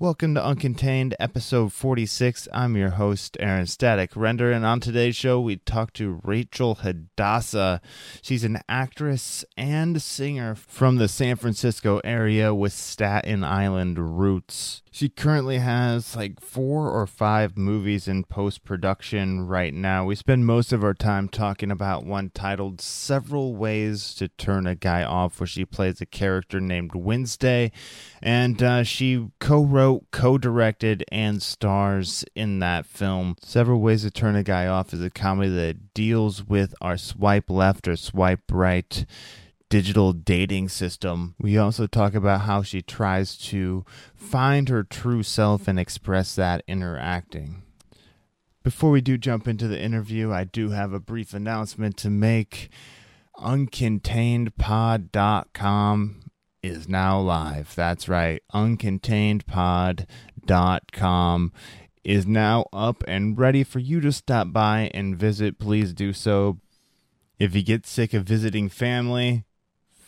Welcome 0.00 0.34
to 0.34 0.40
Uncontained, 0.40 1.14
episode 1.20 1.72
46. 1.72 2.48
I'm 2.52 2.76
your 2.76 2.90
host, 2.90 3.36
Aaron 3.38 3.66
Static 3.66 4.16
Render, 4.16 4.50
and 4.50 4.66
on 4.66 4.80
today's 4.80 5.14
show, 5.14 5.40
we 5.40 5.58
talk 5.58 5.92
to 5.92 6.20
Rachel 6.24 6.74
Hadassah. 6.74 7.80
She's 8.20 8.42
an 8.42 8.58
actress 8.68 9.44
and 9.56 10.02
singer 10.02 10.56
from 10.56 10.96
the 10.96 11.06
San 11.06 11.36
Francisco 11.36 12.00
area 12.02 12.52
with 12.52 12.72
Staten 12.72 13.44
Island 13.44 14.18
roots. 14.18 14.82
She 14.90 15.08
currently 15.08 15.58
has 15.58 16.14
like 16.14 16.40
four 16.40 16.88
or 16.88 17.06
five 17.06 17.56
movies 17.56 18.06
in 18.06 18.24
post 18.24 18.64
production 18.64 19.46
right 19.46 19.74
now. 19.74 20.04
We 20.04 20.14
spend 20.14 20.46
most 20.46 20.72
of 20.72 20.84
our 20.84 20.94
time 20.94 21.28
talking 21.28 21.70
about 21.70 22.04
one 22.04 22.30
titled 22.30 22.80
Several 22.80 23.56
Ways 23.56 24.14
to 24.14 24.28
Turn 24.28 24.66
a 24.68 24.74
Guy 24.76 25.02
Off, 25.02 25.40
where 25.40 25.48
she 25.48 25.64
plays 25.64 26.00
a 26.00 26.06
character 26.06 26.60
named 26.60 26.94
Wednesday, 26.94 27.72
and 28.22 28.62
uh, 28.62 28.84
she 28.84 29.28
co 29.40 29.64
wrote, 29.64 29.83
co 30.10 30.38
directed, 30.38 31.04
and 31.10 31.42
stars 31.42 32.24
in 32.34 32.58
that 32.60 32.86
film. 32.86 33.36
Several 33.42 33.80
Ways 33.80 34.02
to 34.02 34.10
Turn 34.10 34.36
a 34.36 34.42
Guy 34.42 34.66
Off 34.66 34.92
is 34.92 35.02
a 35.02 35.08
comedy 35.10 35.50
that 35.50 35.94
deals 35.94 36.44
with 36.44 36.74
our 36.80 36.96
swipe 36.96 37.50
left 37.50 37.88
or 37.88 37.96
swipe 37.96 38.42
right 38.50 39.04
digital 39.68 40.12
dating 40.12 40.68
system. 40.68 41.34
We 41.40 41.58
also 41.58 41.86
talk 41.86 42.14
about 42.14 42.42
how 42.42 42.62
she 42.62 42.82
tries 42.82 43.36
to 43.48 43.84
find 44.14 44.68
her 44.68 44.84
true 44.84 45.22
self 45.22 45.66
and 45.66 45.80
express 45.80 46.34
that 46.36 46.62
in 46.66 46.80
her 46.80 46.98
acting. 46.98 47.62
Before 48.62 48.90
we 48.90 49.00
do 49.00 49.16
jump 49.18 49.48
into 49.48 49.68
the 49.68 49.80
interview, 49.80 50.32
I 50.32 50.44
do 50.44 50.70
have 50.70 50.92
a 50.92 51.00
brief 51.00 51.34
announcement 51.34 51.96
to 51.98 52.10
make. 52.10 52.70
Uncontainedpod.com 53.36 56.23
is 56.64 56.88
now 56.88 57.20
live. 57.20 57.74
That's 57.74 58.08
right. 58.08 58.42
Uncontainedpod.com 58.54 61.52
is 62.02 62.26
now 62.26 62.64
up 62.72 63.04
and 63.06 63.38
ready 63.38 63.62
for 63.62 63.80
you 63.80 64.00
to 64.00 64.10
stop 64.10 64.50
by 64.50 64.90
and 64.94 65.18
visit. 65.18 65.58
Please 65.58 65.92
do 65.92 66.14
so. 66.14 66.58
If 67.38 67.54
you 67.54 67.62
get 67.62 67.86
sick 67.86 68.14
of 68.14 68.24
visiting 68.24 68.70
family, 68.70 69.44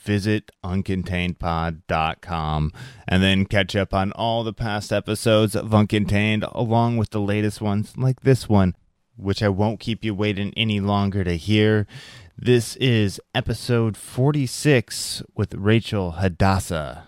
visit 0.03 0.51
uncontainedpod.com 0.65 2.73
and 3.07 3.23
then 3.23 3.45
catch 3.45 3.77
up 3.77 3.93
on 3.93 4.13
all 4.13 4.43
the 4.43 4.55
past 4.55 4.91
episodes 4.93 5.55
of 5.55 5.69
Uncontained 5.71 6.51
along 6.55 6.97
with 6.97 7.11
the 7.11 7.21
latest 7.21 7.61
ones 7.61 7.93
like 7.99 8.23
this 8.23 8.49
one, 8.49 8.75
which 9.17 9.43
I 9.43 9.49
won't 9.49 9.81
keep 9.81 10.05
you 10.05 10.15
waiting 10.15 10.53
any 10.57 10.81
longer 10.81 11.25
to 11.25 11.37
hear. 11.37 11.87
This 12.37 12.77
is 12.77 13.21
episode 13.35 13.97
46 13.97 15.23
with 15.35 15.55
Rachel 15.55 16.13
Hadassah. 16.13 17.07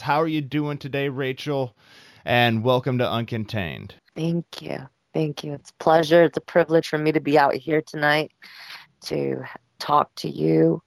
How 0.00 0.20
are 0.20 0.28
you 0.28 0.40
doing 0.40 0.78
today, 0.78 1.08
Rachel? 1.08 1.76
And 2.24 2.64
welcome 2.64 2.98
to 2.98 3.04
Uncontained. 3.04 3.92
Thank 4.16 4.62
you. 4.62 4.88
Thank 5.12 5.44
you. 5.44 5.54
It's 5.54 5.70
a 5.70 5.74
pleasure. 5.74 6.24
It's 6.24 6.36
a 6.36 6.40
privilege 6.40 6.88
for 6.88 6.98
me 6.98 7.12
to 7.12 7.20
be 7.20 7.38
out 7.38 7.54
here 7.54 7.82
tonight 7.82 8.32
to 9.02 9.44
talk 9.78 10.12
to 10.16 10.28
you. 10.28 10.82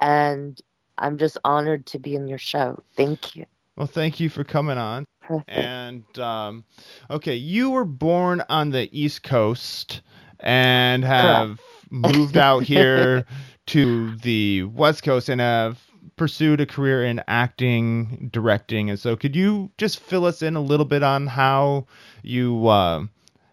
And 0.00 0.60
I'm 0.98 1.18
just 1.18 1.38
honored 1.44 1.86
to 1.86 1.98
be 1.98 2.16
in 2.16 2.26
your 2.26 2.38
show. 2.38 2.82
Thank 2.96 3.36
you. 3.36 3.46
Well, 3.76 3.86
thank 3.86 4.18
you 4.18 4.28
for 4.28 4.42
coming 4.42 4.78
on. 4.78 5.04
Perfect. 5.22 5.50
And 5.50 6.18
um, 6.18 6.64
okay, 7.10 7.34
you 7.34 7.70
were 7.70 7.84
born 7.84 8.42
on 8.48 8.70
the 8.70 8.88
East 8.92 9.22
Coast 9.22 10.02
and 10.40 11.04
have 11.04 11.60
moved 11.90 12.36
out 12.36 12.62
here 12.64 13.24
to 13.66 14.16
the 14.16 14.64
West 14.64 15.02
Coast 15.02 15.28
and 15.28 15.40
have 15.40 15.80
pursued 16.16 16.60
a 16.60 16.66
career 16.66 17.04
in 17.04 17.22
acting, 17.28 18.28
directing, 18.32 18.90
and 18.90 18.98
so 18.98 19.16
could 19.16 19.36
you 19.36 19.70
just 19.78 20.00
fill 20.00 20.24
us 20.24 20.42
in 20.42 20.56
a 20.56 20.60
little 20.60 20.86
bit 20.86 21.02
on 21.02 21.26
how 21.26 21.86
you 22.22 22.66
uh, 22.66 23.04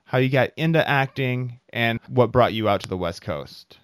how 0.06 0.18
you 0.18 0.30
got 0.30 0.50
into 0.58 0.88
acting 0.88 1.60
and 1.72 2.00
what 2.08 2.32
brought 2.32 2.54
you 2.54 2.68
out 2.68 2.82
to 2.82 2.88
the 2.88 2.98
West 2.98 3.22
Coast? 3.22 3.78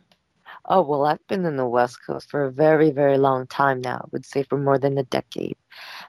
Oh, 0.68 0.81
well, 0.81 1.06
I've 1.06 1.25
been 1.28 1.45
in 1.45 1.57
the 1.57 1.68
West 1.68 2.00
Coast 2.06 2.29
for 2.31 2.45
a 2.45 2.51
very, 2.51 2.90
very 2.90 3.19
long 3.19 3.45
time 3.45 3.81
now. 3.81 4.01
I 4.03 4.07
would 4.12 4.25
say 4.25 4.41
for 4.41 4.57
more 4.57 4.79
than 4.79 4.97
a 4.97 5.03
decade. 5.03 5.56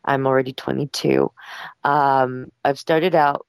I'm 0.05 0.27
already 0.27 0.53
22. 0.53 1.31
Um, 1.85 2.53
I've 2.65 2.79
started 2.79 3.15
out, 3.15 3.47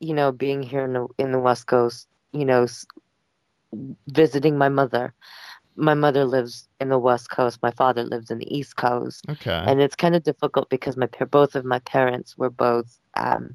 you 0.00 0.14
know, 0.14 0.32
being 0.32 0.62
here 0.62 0.84
in 0.84 0.92
the, 0.92 1.08
in 1.18 1.32
the 1.32 1.38
West 1.38 1.66
Coast, 1.66 2.08
you 2.32 2.44
know, 2.44 2.66
visiting 4.08 4.58
my 4.58 4.68
mother. 4.68 5.14
My 5.74 5.94
mother 5.94 6.24
lives 6.24 6.68
in 6.80 6.90
the 6.90 6.98
West 6.98 7.30
Coast. 7.30 7.58
My 7.62 7.70
father 7.70 8.04
lives 8.04 8.30
in 8.30 8.38
the 8.38 8.54
East 8.54 8.76
Coast. 8.76 9.24
Okay. 9.28 9.64
And 9.66 9.80
it's 9.80 9.96
kind 9.96 10.14
of 10.14 10.22
difficult 10.22 10.68
because 10.68 10.96
my 10.96 11.08
both 11.30 11.54
of 11.54 11.64
my 11.64 11.78
parents 11.80 12.36
were 12.36 12.50
both, 12.50 12.98
um, 13.14 13.54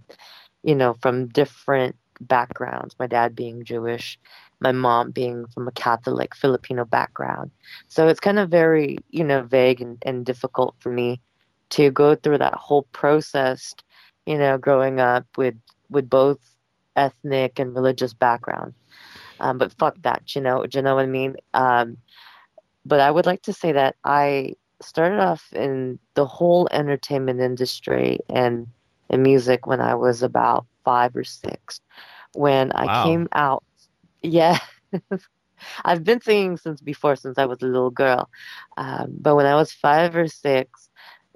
you 0.64 0.74
know, 0.74 0.96
from 1.02 1.28
different 1.28 1.96
backgrounds. 2.22 2.96
My 3.00 3.08
dad 3.08 3.36
being 3.36 3.64
Jewish, 3.64 4.20
my 4.60 4.72
mom 4.72 5.12
being 5.12 5.46
from 5.48 5.68
a 5.68 5.72
Catholic 5.72 6.36
Filipino 6.36 6.86
background. 6.86 7.52
So 7.88 8.08
it's 8.08 8.20
kind 8.20 8.40
of 8.40 8.50
very, 8.50 8.98
you 9.10 9.24
know, 9.24 9.44
vague 9.44 9.82
and, 9.82 9.98
and 10.04 10.26
difficult 10.26 10.76
for 10.80 10.92
me 10.92 11.22
to 11.72 11.92
go 11.92 12.16
through 12.16 12.40
that 12.40 12.56
whole 12.56 12.84
process, 12.92 13.74
you 14.26 14.38
know, 14.38 14.58
growing 14.58 15.00
up 15.00 15.26
with 15.38 15.56
with 15.90 16.10
both 16.10 16.40
ethnic 16.96 17.60
and 17.60 17.76
religious 17.76 18.14
background. 18.14 18.74
Um, 19.40 19.58
but 19.58 19.72
fuck 19.74 19.96
that, 20.02 20.36
you 20.36 20.42
know, 20.42 20.66
you 20.72 20.82
know 20.82 20.96
what 20.96 21.04
I 21.04 21.08
mean? 21.08 21.36
Um, 21.54 21.98
but 22.86 23.00
I 23.00 23.12
would 23.12 23.26
like 23.26 23.44
to 23.44 23.54
say 23.54 23.72
that 23.72 23.96
I 24.04 24.56
started 24.82 25.20
off 25.20 25.52
in 25.54 26.00
the 26.16 26.26
whole 26.26 26.68
entertainment 26.72 27.40
industry 27.40 28.20
and 28.30 28.68
in 29.10 29.22
music 29.22 29.68
when 29.68 29.80
I 29.80 29.96
was 29.96 30.24
about 30.24 30.66
five 30.84 31.16
or 31.16 31.24
six. 31.24 31.82
When 32.34 32.70
wow. 32.70 32.76
I 32.78 33.04
came 33.04 33.28
out 33.32 33.64
yeah. 34.22 34.60
I've 35.86 36.04
been 36.04 36.22
singing 36.22 36.58
since 36.58 36.82
before, 36.82 37.16
since 37.16 37.38
I 37.38 37.46
was 37.46 37.62
a 37.62 37.66
little 37.66 37.90
girl. 37.90 38.30
Um, 38.78 39.16
but 39.20 39.36
when 39.36 39.46
I 39.46 39.56
was 39.56 39.72
five 39.72 40.16
or 40.16 40.28
six, 40.28 40.87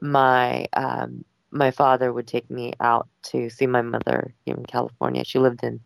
my 0.02 0.68
um, 0.74 1.24
my 1.52 1.72
father 1.72 2.14
would 2.14 2.28
take 2.28 2.50
me 2.50 2.74
out 2.80 3.08
to 3.24 3.50
see 3.50 3.68
my 3.68 3.82
mother 3.82 4.34
here 4.46 4.56
in 4.56 4.66
California. 4.66 5.24
She 5.24 5.40
lived 5.40 5.64
in 5.64 5.80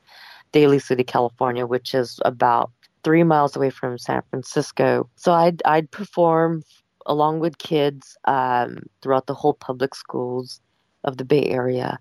Daly 0.51 0.79
City, 0.79 1.03
California, 1.03 1.65
which 1.65 1.93
is 1.93 2.19
about 2.23 2.71
three 3.03 3.23
miles 3.23 3.55
away 3.55 3.69
from 3.69 3.97
San 3.97 4.21
Francisco. 4.29 5.09
So 5.15 5.33
I'd 5.33 5.61
I'd 5.65 5.91
perform 5.91 6.63
along 7.05 7.39
with 7.39 7.57
kids 7.59 8.17
um, 8.25 8.79
throughout 9.01 9.27
the 9.27 9.33
whole 9.33 9.53
public 9.53 9.93
schools 9.93 10.59
of 11.03 11.17
the 11.17 11.25
Bay 11.25 11.43
Area, 11.45 11.99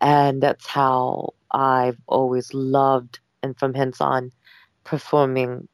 and 0.00 0.42
that's 0.42 0.66
how 0.66 1.34
I've 1.52 1.98
always 2.06 2.52
loved 2.54 3.20
and 3.42 3.58
from 3.58 3.74
hence 3.74 4.00
on 4.00 4.32
performing 4.84 5.68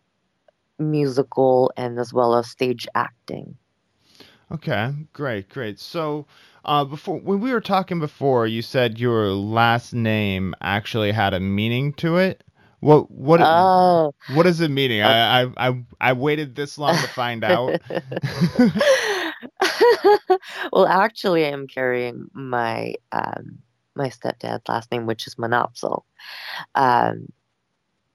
musical 0.79 1.73
and 1.77 1.99
as 1.99 2.13
well 2.13 2.35
as 2.35 2.49
stage 2.49 2.87
acting. 2.95 3.57
Okay, 4.51 4.93
great, 5.13 5.49
great. 5.49 5.81
So, 5.81 6.27
uh, 6.65 6.85
before 6.85 7.19
when 7.19 7.41
we 7.41 7.53
were 7.53 7.61
talking 7.61 7.99
before, 7.99 8.47
you 8.47 8.63
said 8.63 8.99
your 8.99 9.31
last 9.31 9.93
name 9.93 10.55
actually 10.61 11.13
had 11.13 11.35
a 11.35 11.41
meaning 11.41 11.93
to 11.95 12.17
it. 12.17 12.45
What 12.81 13.11
what 13.11 13.41
oh. 13.43 14.15
what 14.35 14.47
is 14.47 14.61
it 14.61 14.71
meaning? 14.71 15.03
Uh, 15.03 15.51
I, 15.57 15.69
I 15.69 15.85
I 16.01 16.13
waited 16.13 16.55
this 16.55 16.79
long 16.79 16.95
to 16.95 17.09
find 17.09 17.43
out. 17.43 17.81
well, 20.73 20.87
actually, 20.87 21.45
I 21.45 21.49
am 21.49 21.67
carrying 21.67 22.29
my 22.33 22.95
um, 23.11 23.59
my 23.97 24.11
stepdad's 24.11 24.69
last 24.69 24.93
name, 24.93 25.07
which 25.07 25.27
is 25.27 25.35
Manapsal. 25.37 26.03
Um, 26.75 27.33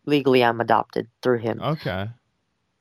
legally 0.06 0.44
I'm 0.44 0.62
adopted 0.62 1.08
through 1.22 1.40
him. 1.40 1.62
Okay. 1.62 2.10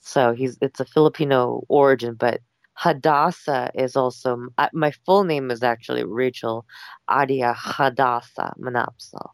So 0.00 0.32
he's 0.32 0.58
it's 0.60 0.80
a 0.80 0.84
Filipino 0.84 1.64
origin, 1.68 2.14
but 2.14 2.40
Hadassah 2.80 3.70
is 3.74 3.96
also 3.96 4.48
my 4.72 4.92
full 5.04 5.24
name 5.24 5.50
is 5.50 5.62
actually 5.62 6.04
Rachel 6.04 6.64
Adia 7.08 7.54
Hadassah 7.56 8.54
Manapsal. 8.58 9.30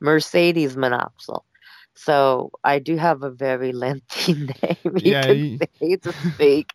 Mercedes 0.00 0.76
Manapsal. 0.76 1.42
So 1.94 2.50
I 2.64 2.78
do 2.80 2.96
have 2.96 3.22
a 3.22 3.30
very 3.30 3.72
lengthy 3.84 4.34
name. 4.62 4.96
You 4.98 5.14
yeah, 5.14 5.26
you, 5.28 5.60
say 5.82 5.96
to 5.96 6.12
speak. 6.12 6.72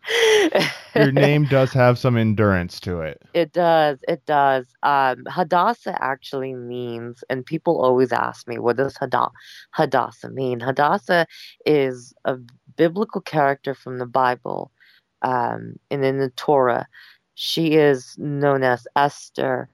your 0.96 1.12
name 1.12 1.48
does 1.48 1.74
have 1.74 2.00
some 2.00 2.18
endurance 2.18 2.80
to 2.82 3.02
it. 3.02 3.22
It 3.34 3.52
does. 3.54 4.00
It 4.08 4.26
does. 4.26 4.68
Um, 4.84 5.24
Hadassah 5.30 5.98
actually 6.02 6.54
means, 6.54 7.24
and 7.30 7.46
people 7.46 7.82
always 7.84 8.12
ask 8.14 8.48
me, 8.48 8.60
what 8.60 8.78
does 8.78 8.98
Hadassah 8.98 10.30
mean? 10.32 10.60
Hadassah 10.62 11.28
is 11.66 12.14
a 12.26 12.38
biblical 12.78 13.22
character 13.22 13.74
from 13.76 14.00
the 14.00 14.06
Bible, 14.08 14.72
um, 15.26 15.76
and 15.90 16.06
in 16.06 16.20
the 16.20 16.30
Torah, 16.30 16.88
she 17.34 17.74
is 17.74 18.16
known 18.18 18.64
as 18.64 18.88
Esther 18.96 19.68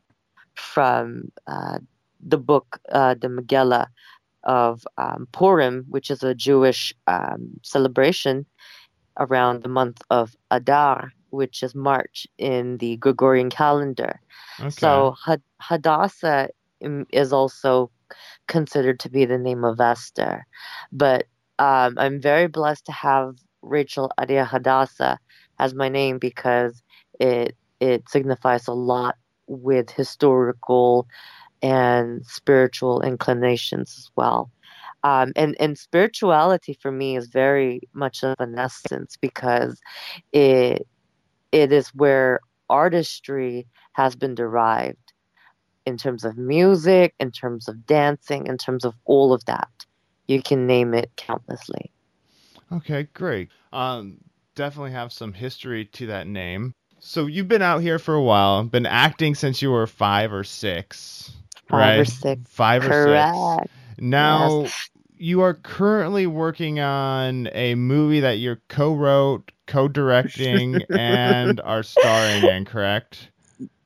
from 0.55 1.31
uh, 1.45 1.79
the 2.25 2.37
book, 2.37 2.79
uh, 2.91 3.15
the 3.15 3.27
Megillah 3.27 3.87
of 4.45 4.87
um, 4.97 5.27
Purim, 5.33 5.85
which 5.89 6.09
is 6.09 6.23
a 6.23 6.33
Jewish 6.33 6.93
um, 7.07 7.59
celebration 7.63 8.45
around 9.19 9.61
the 9.61 9.69
month 9.69 10.01
of 10.09 10.35
Adar, 10.51 11.11
which 11.31 11.61
is 11.63 11.75
March 11.75 12.25
in 12.37 12.77
the 12.77 12.95
Gregorian 12.97 13.49
calendar. 13.49 14.21
Okay. 14.59 14.69
So 14.69 15.15
Hadassah 15.59 16.49
um, 16.83 17.05
is 17.11 17.33
also 17.33 17.91
considered 18.47 19.01
to 19.01 19.09
be 19.09 19.25
the 19.25 19.37
name 19.37 19.65
of 19.65 19.81
Esther. 19.81 20.47
But 20.93 21.27
um, 21.59 21.95
I'm 21.97 22.21
very 22.21 22.47
blessed 22.47 22.85
to 22.85 22.93
have 22.93 23.35
Rachel 23.61 24.11
Adia 24.17 24.45
Hadassah 24.45 25.19
as 25.61 25.73
my 25.73 25.87
name 25.87 26.17
because 26.17 26.81
it 27.19 27.55
it 27.79 28.09
signifies 28.09 28.67
a 28.67 28.73
lot 28.73 29.15
with 29.47 29.89
historical 29.89 31.07
and 31.61 32.25
spiritual 32.25 33.01
inclinations 33.01 33.95
as 33.97 34.09
well. 34.15 34.51
Um, 35.03 35.31
and 35.35 35.55
and 35.59 35.77
spirituality 35.77 36.77
for 36.81 36.91
me 36.91 37.15
is 37.15 37.27
very 37.27 37.81
much 37.93 38.23
of 38.23 38.35
an 38.39 38.57
essence 38.57 39.17
because 39.21 39.79
it 40.33 40.87
it 41.51 41.71
is 41.71 41.89
where 41.89 42.39
artistry 42.69 43.67
has 43.93 44.15
been 44.15 44.35
derived 44.35 44.97
in 45.85 45.97
terms 45.97 46.23
of 46.23 46.37
music, 46.37 47.13
in 47.19 47.31
terms 47.31 47.67
of 47.67 47.85
dancing, 47.85 48.47
in 48.47 48.57
terms 48.57 48.85
of 48.85 48.93
all 49.05 49.33
of 49.33 49.43
that. 49.45 49.69
You 50.27 50.41
can 50.41 50.65
name 50.65 50.93
it 50.93 51.11
countlessly. 51.17 51.91
Okay, 52.71 53.07
great. 53.13 53.49
Um, 53.73 54.19
definitely 54.55 54.91
have 54.91 55.11
some 55.11 55.33
history 55.33 55.85
to 55.85 56.07
that 56.07 56.27
name. 56.27 56.73
So 56.99 57.25
you've 57.25 57.47
been 57.47 57.63
out 57.63 57.81
here 57.81 57.97
for 57.99 58.13
a 58.13 58.21
while, 58.21 58.63
been 58.63 58.85
acting 58.85 59.33
since 59.35 59.61
you 59.61 59.71
were 59.71 59.87
five 59.87 60.31
or 60.31 60.43
six. 60.43 61.31
Five 61.67 61.79
right? 61.79 61.99
or 61.99 62.05
six. 62.05 62.41
Five 62.49 62.83
Correct. 62.83 63.35
or 63.35 63.59
six. 63.59 63.73
Now 63.99 64.61
Yes. 64.61 64.89
you 65.17 65.41
are 65.41 65.53
currently 65.53 66.27
working 66.27 66.79
on 66.79 67.47
a 67.53 67.75
movie 67.75 68.19
that 68.19 68.37
you 68.39 68.57
co-wrote, 68.69 69.51
co-directing, 69.67 70.83
and 70.91 71.59
are 71.61 71.83
starring 71.83 72.43
in. 72.43 72.65
Correct? 72.65 73.31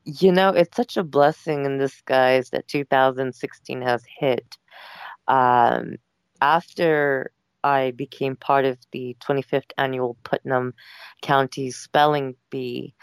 You 0.04 0.32
know, 0.32 0.50
it's 0.50 0.76
such 0.76 0.96
a 0.96 1.02
blessing 1.04 1.64
in 1.64 1.78
disguise 1.78 2.50
that 2.50 2.68
2016 2.68 3.82
has 3.82 4.02
hit. 4.18 4.56
Um, 5.28 5.96
after 6.40 7.30
I 7.66 7.90
became 7.90 8.36
part 8.36 8.64
of 8.64 8.78
the 8.92 9.16
25th 9.26 9.72
annual 9.76 10.16
Putnam 10.22 10.72
County 11.22 11.72
Spelling 11.72 12.36
Bee 12.50 12.94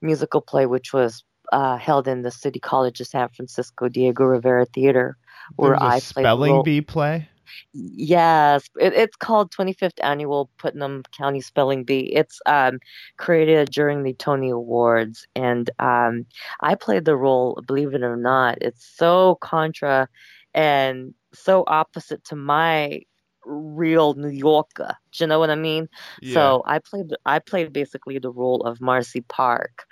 musical 0.00 0.40
play, 0.40 0.66
which 0.66 0.92
was 0.92 1.24
uh, 1.52 1.76
held 1.76 2.06
in 2.06 2.22
the 2.22 2.30
City 2.30 2.60
College 2.60 3.00
of 3.00 3.08
San 3.08 3.28
Francisco 3.30 3.88
Diego 3.88 4.24
Rivera 4.24 4.66
Theater, 4.66 5.16
where 5.56 5.76
There 5.76 5.80
was 5.80 5.82
a 5.82 5.96
I 5.96 5.98
played 5.98 6.24
spelling 6.24 6.52
role- 6.52 6.62
bee 6.62 6.80
play. 6.82 7.28
Yes, 7.72 8.68
it, 8.78 8.92
it's 8.94 9.16
called 9.16 9.50
25th 9.50 9.98
Annual 10.04 10.50
Putnam 10.58 11.02
County 11.18 11.40
Spelling 11.40 11.82
Bee. 11.82 12.12
It's 12.14 12.40
um, 12.46 12.78
created 13.16 13.70
during 13.70 14.04
the 14.04 14.14
Tony 14.14 14.50
Awards, 14.50 15.26
and 15.34 15.68
um, 15.80 16.26
I 16.60 16.76
played 16.76 17.04
the 17.06 17.16
role. 17.16 17.60
Believe 17.66 17.92
it 17.94 18.02
or 18.02 18.16
not, 18.16 18.58
it's 18.60 18.86
so 18.86 19.36
contra 19.40 20.08
and 20.54 21.12
so 21.32 21.64
opposite 21.66 22.22
to 22.26 22.36
my 22.36 23.00
real 23.44 24.14
New 24.14 24.28
Yorker. 24.28 24.94
Do 25.12 25.24
you 25.24 25.28
know 25.28 25.38
what 25.38 25.50
I 25.50 25.54
mean? 25.54 25.88
So 26.32 26.62
I 26.66 26.78
played 26.78 27.12
I 27.26 27.38
played 27.38 27.72
basically 27.72 28.18
the 28.18 28.30
role 28.30 28.62
of 28.62 28.80
Marcy 28.80 29.22
Park. 29.22 29.86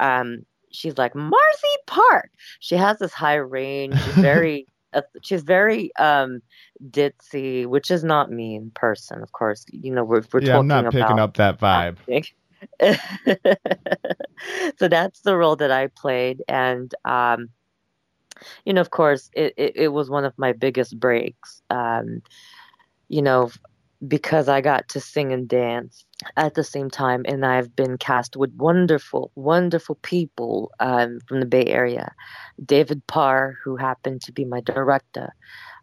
Um, 0.00 0.44
she's 0.70 0.98
like 0.98 1.14
Marcy 1.14 1.76
Park. 1.86 2.30
She 2.60 2.76
has 2.76 2.98
this 2.98 3.12
high 3.12 3.36
range, 3.36 4.00
she's 4.02 4.14
very 4.14 4.66
uh, 4.94 5.02
she's 5.22 5.42
very 5.42 5.94
um 5.96 6.40
ditzy, 6.90 7.66
which 7.66 7.90
is 7.90 8.04
not 8.04 8.30
me 8.30 8.56
in 8.56 8.70
person, 8.70 9.22
of 9.22 9.32
course. 9.32 9.64
You 9.70 9.92
know, 9.92 10.04
we're 10.04 10.22
we're 10.32 10.40
yeah, 10.40 10.52
talking 10.52 10.70
I'm 10.70 10.84
not 10.84 10.92
picking 10.92 11.18
up 11.18 11.36
that 11.36 11.58
vibe. 11.58 11.98
so 14.78 14.88
that's 14.88 15.20
the 15.20 15.36
role 15.36 15.56
that 15.56 15.70
I 15.70 15.88
played, 15.88 16.42
and 16.48 16.94
um, 17.04 17.50
you 18.64 18.72
know, 18.72 18.80
of 18.80 18.90
course, 18.90 19.30
it, 19.34 19.54
it, 19.56 19.76
it 19.76 19.88
was 19.88 20.10
one 20.10 20.24
of 20.24 20.32
my 20.38 20.52
biggest 20.52 20.98
breaks. 20.98 21.62
Um, 21.70 22.22
you 23.14 23.22
know, 23.22 23.48
because 24.08 24.48
I 24.48 24.60
got 24.60 24.88
to 24.88 24.98
sing 24.98 25.32
and 25.32 25.46
dance 25.46 26.04
at 26.36 26.54
the 26.54 26.64
same 26.64 26.90
time, 26.90 27.22
and 27.28 27.46
I've 27.46 27.76
been 27.76 27.96
cast 27.96 28.36
with 28.36 28.52
wonderful, 28.56 29.30
wonderful 29.36 29.94
people 30.02 30.72
um, 30.80 31.20
from 31.28 31.38
the 31.38 31.46
Bay 31.46 31.64
Area. 31.66 32.12
David 32.64 33.06
Parr, 33.06 33.56
who 33.62 33.76
happened 33.76 34.20
to 34.22 34.32
be 34.32 34.44
my 34.44 34.60
director, 34.62 35.32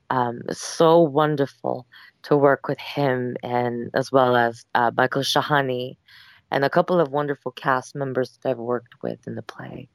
um, 0.09 0.41
so 0.51 0.99
wonderful 0.99 1.87
to 2.23 2.35
work 2.35 2.67
with 2.67 2.79
him, 2.79 3.37
and 3.43 3.89
as 3.93 4.11
well 4.11 4.35
as 4.35 4.65
uh, 4.75 4.91
Michael 4.97 5.21
Shahani, 5.21 5.95
and 6.51 6.65
a 6.65 6.69
couple 6.69 6.99
of 6.99 7.13
wonderful 7.13 7.53
cast 7.53 7.95
members 7.95 8.37
that 8.43 8.49
I've 8.49 8.57
worked 8.57 8.95
with 9.03 9.25
in 9.25 9.35
the 9.35 9.41
play. 9.41 9.87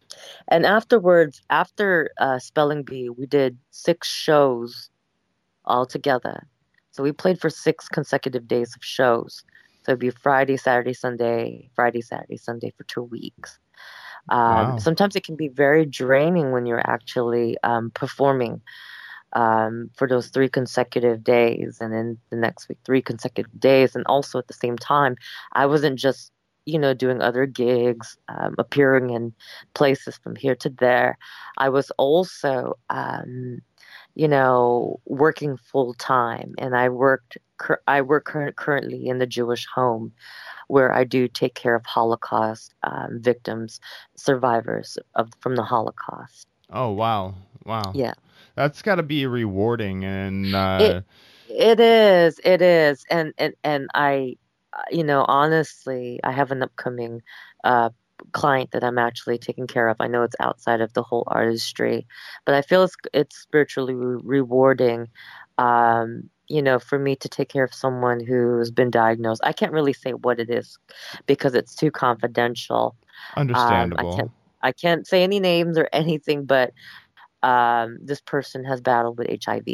And 0.48 0.64
afterwards, 0.64 1.42
after 1.50 2.12
uh, 2.16 2.38
Spelling 2.38 2.82
Bee, 2.82 3.10
we 3.10 3.26
did 3.26 3.58
six 3.72 4.08
shows 4.08 4.88
all 5.66 5.84
together. 5.84 6.46
So 6.96 7.02
we 7.02 7.12
played 7.12 7.38
for 7.40 7.50
six 7.50 7.88
consecutive 7.88 8.48
days 8.48 8.74
of 8.74 8.82
shows. 8.82 9.44
So 9.84 9.92
it'd 9.92 10.00
be 10.00 10.10
Friday, 10.10 10.56
Saturday, 10.56 10.94
Sunday, 10.94 11.70
Friday, 11.76 12.00
Saturday, 12.00 12.38
Sunday 12.38 12.72
for 12.76 12.84
two 12.84 13.02
weeks. 13.02 13.58
Um, 14.30 14.72
Wow. 14.72 14.78
Sometimes 14.78 15.14
it 15.14 15.24
can 15.24 15.36
be 15.36 15.48
very 15.48 15.84
draining 15.84 16.52
when 16.52 16.66
you're 16.66 16.88
actually 16.90 17.56
um, 17.62 17.90
performing 17.90 18.62
um, 19.34 19.90
for 19.94 20.08
those 20.08 20.28
three 20.28 20.48
consecutive 20.48 21.22
days, 21.22 21.78
and 21.80 21.92
then 21.92 22.18
the 22.30 22.36
next 22.36 22.68
week 22.68 22.78
three 22.84 23.02
consecutive 23.02 23.60
days, 23.60 23.94
and 23.94 24.04
also 24.06 24.38
at 24.38 24.48
the 24.48 24.54
same 24.54 24.78
time, 24.78 25.16
I 25.52 25.66
wasn't 25.66 25.98
just 25.98 26.32
you 26.64 26.78
know 26.78 26.94
doing 26.94 27.20
other 27.20 27.46
gigs, 27.46 28.16
um, 28.28 28.54
appearing 28.58 29.10
in 29.10 29.34
places 29.74 30.18
from 30.22 30.34
here 30.36 30.56
to 30.56 30.70
there. 30.70 31.18
I 31.58 31.68
was 31.68 31.90
also 31.98 32.78
um, 32.90 33.60
you 34.16 34.28
know, 34.28 34.98
working 35.04 35.56
full 35.56 35.94
time, 35.94 36.54
and 36.58 36.74
I 36.74 36.88
worked. 36.88 37.38
I 37.86 38.02
work 38.02 38.24
currently 38.24 39.06
in 39.06 39.18
the 39.18 39.26
Jewish 39.26 39.66
home, 39.66 40.12
where 40.68 40.92
I 40.92 41.04
do 41.04 41.28
take 41.28 41.54
care 41.54 41.74
of 41.74 41.86
Holocaust 41.86 42.74
um, 42.82 43.20
victims, 43.20 43.80
survivors 44.16 44.98
of 45.14 45.30
from 45.40 45.56
the 45.56 45.62
Holocaust. 45.62 46.46
Oh 46.72 46.90
wow, 46.92 47.34
wow. 47.64 47.92
Yeah. 47.94 48.14
that's 48.54 48.82
got 48.82 48.96
to 48.96 49.02
be 49.02 49.26
rewarding 49.26 50.04
and 50.04 50.54
uh, 50.54 51.00
It 51.48 51.78
is, 51.80 52.40
it 52.44 52.60
is, 52.62 53.04
and 53.10 53.32
and 53.38 53.54
and 53.62 53.88
I, 53.94 54.36
uh, 54.72 54.82
you 54.90 55.04
know, 55.04 55.24
honestly, 55.28 56.20
I 56.24 56.32
have 56.32 56.50
an 56.50 56.62
upcoming 56.62 57.22
uh, 57.64 57.90
client 58.32 58.70
that 58.72 58.84
I'm 58.84 58.98
actually 58.98 59.38
taking 59.38 59.66
care 59.66 59.88
of. 59.88 59.96
I 60.00 60.06
know 60.06 60.22
it's 60.22 60.36
outside 60.40 60.80
of 60.80 60.92
the 60.92 61.02
whole 61.02 61.24
artistry, 61.26 62.06
but 62.44 62.54
I 62.54 62.62
feel 62.62 62.84
it's 62.84 62.96
it's 63.12 63.36
spiritually 63.38 63.94
re- 63.94 64.20
rewarding. 64.24 65.08
Um, 65.58 66.28
you 66.48 66.62
know, 66.62 66.78
for 66.78 66.98
me 66.98 67.16
to 67.16 67.28
take 67.28 67.48
care 67.48 67.64
of 67.64 67.74
someone 67.74 68.20
who's 68.24 68.70
been 68.70 68.90
diagnosed. 68.90 69.40
I 69.44 69.52
can't 69.52 69.72
really 69.72 69.92
say 69.92 70.12
what 70.12 70.38
it 70.38 70.48
is 70.48 70.78
because 71.26 71.54
it's 71.54 71.74
too 71.74 71.90
confidential. 71.90 72.94
understandable. 73.36 74.16
can't- 74.16 74.30
I 74.62 74.72
can't 74.72 75.06
say 75.06 75.22
any 75.22 75.38
names 75.38 75.78
or 75.78 75.88
anything, 75.92 76.44
but 76.44 76.72
um, 77.42 77.98
this 78.02 78.20
person 78.20 78.64
has 78.64 78.80
battled 78.80 79.18
with 79.18 79.28
HIV. 79.44 79.64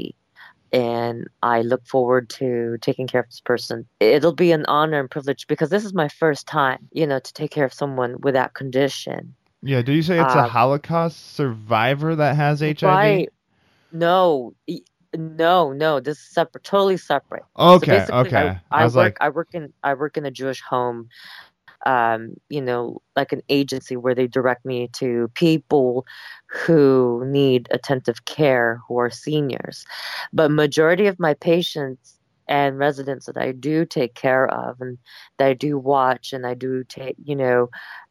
And 0.72 1.28
I 1.42 1.60
look 1.62 1.86
forward 1.86 2.30
to 2.30 2.78
taking 2.80 3.06
care 3.06 3.20
of 3.20 3.28
this 3.28 3.40
person. 3.40 3.86
It'll 4.00 4.32
be 4.32 4.52
an 4.52 4.64
honor 4.66 5.00
and 5.00 5.10
privilege 5.10 5.46
because 5.46 5.68
this 5.68 5.84
is 5.84 5.92
my 5.92 6.08
first 6.08 6.46
time, 6.46 6.88
you 6.92 7.06
know, 7.06 7.18
to 7.18 7.32
take 7.34 7.50
care 7.50 7.66
of 7.66 7.74
someone 7.74 8.20
with 8.20 8.34
that 8.34 8.54
condition. 8.54 9.34
yeah, 9.62 9.82
did 9.82 9.94
you 9.94 10.02
say 10.02 10.18
it's 10.18 10.34
a 10.34 10.40
uh, 10.40 10.48
Holocaust 10.48 11.34
survivor 11.34 12.16
that 12.16 12.36
has 12.36 12.60
HIV? 12.60 12.82
Right. 12.82 13.28
No, 13.92 14.54
no, 15.14 15.72
no. 15.72 16.00
This 16.00 16.18
is 16.18 16.24
separate, 16.24 16.64
totally 16.64 16.96
separate. 16.96 17.44
Okay, 17.58 17.98
basically, 17.98 18.18
okay. 18.28 18.58
I, 18.70 18.80
I, 18.80 18.84
was 18.84 18.96
work. 18.96 19.04
like, 19.04 19.16
I 19.20 19.28
work 19.28 19.48
in. 19.52 19.72
I 19.82 19.94
work 19.94 20.16
in 20.16 20.24
a 20.24 20.30
Jewish 20.30 20.62
home. 20.62 21.08
Um, 21.84 22.34
you 22.48 22.60
know, 22.60 23.02
like 23.16 23.32
an 23.32 23.42
agency 23.48 23.96
where 23.96 24.14
they 24.14 24.26
direct 24.28 24.64
me 24.64 24.88
to 24.94 25.30
people 25.34 26.06
who 26.48 27.24
need 27.26 27.68
attentive 27.70 28.24
care, 28.24 28.80
who 28.86 28.98
are 28.98 29.10
seniors. 29.10 29.84
But 30.32 30.50
majority 30.50 31.06
of 31.06 31.18
my 31.18 31.34
patients 31.34 32.18
and 32.48 32.78
residents 32.78 33.26
that 33.26 33.38
I 33.38 33.52
do 33.52 33.84
take 33.84 34.14
care 34.14 34.46
of 34.48 34.80
and 34.80 34.98
that 35.38 35.48
I 35.48 35.54
do 35.54 35.78
watch 35.78 36.32
and 36.32 36.46
I 36.46 36.54
do 36.54 36.84
take, 36.84 37.16
you 37.24 37.36
know, 37.36 37.68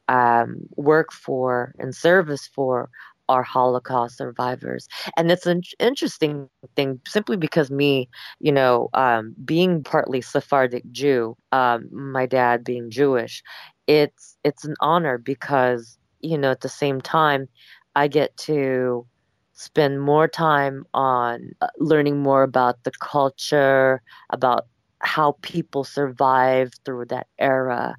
um, 0.07 0.67
work 0.75 1.11
for 1.11 1.73
and 1.79 1.95
service 1.95 2.47
for 2.47 2.89
are 3.31 3.43
Holocaust 3.43 4.17
survivors. 4.17 4.87
And 5.17 5.31
it's 5.31 5.47
an 5.47 5.61
interesting 5.79 6.49
thing 6.75 6.99
simply 7.07 7.37
because 7.37 7.71
me, 7.71 8.09
you 8.39 8.51
know, 8.51 8.89
um, 8.93 9.35
being 9.45 9.83
partly 9.83 10.21
Sephardic 10.21 10.83
Jew, 10.91 11.35
um, 11.51 11.89
my 11.91 12.25
dad 12.27 12.63
being 12.63 12.91
Jewish, 12.91 13.43
it's 13.87 14.37
it's 14.43 14.65
an 14.65 14.75
honor 14.81 15.17
because, 15.17 15.97
you 16.21 16.37
know, 16.37 16.51
at 16.51 16.61
the 16.61 16.69
same 16.69 17.01
time, 17.01 17.47
I 17.95 18.07
get 18.07 18.35
to 18.47 19.07
spend 19.53 20.01
more 20.01 20.27
time 20.27 20.85
on 20.93 21.51
uh, 21.61 21.67
learning 21.79 22.19
more 22.21 22.43
about 22.43 22.83
the 22.83 22.91
culture, 23.01 24.01
about 24.31 24.67
how 24.99 25.35
people 25.41 25.83
survived 25.83 26.79
through 26.85 27.05
that 27.07 27.27
era, 27.39 27.95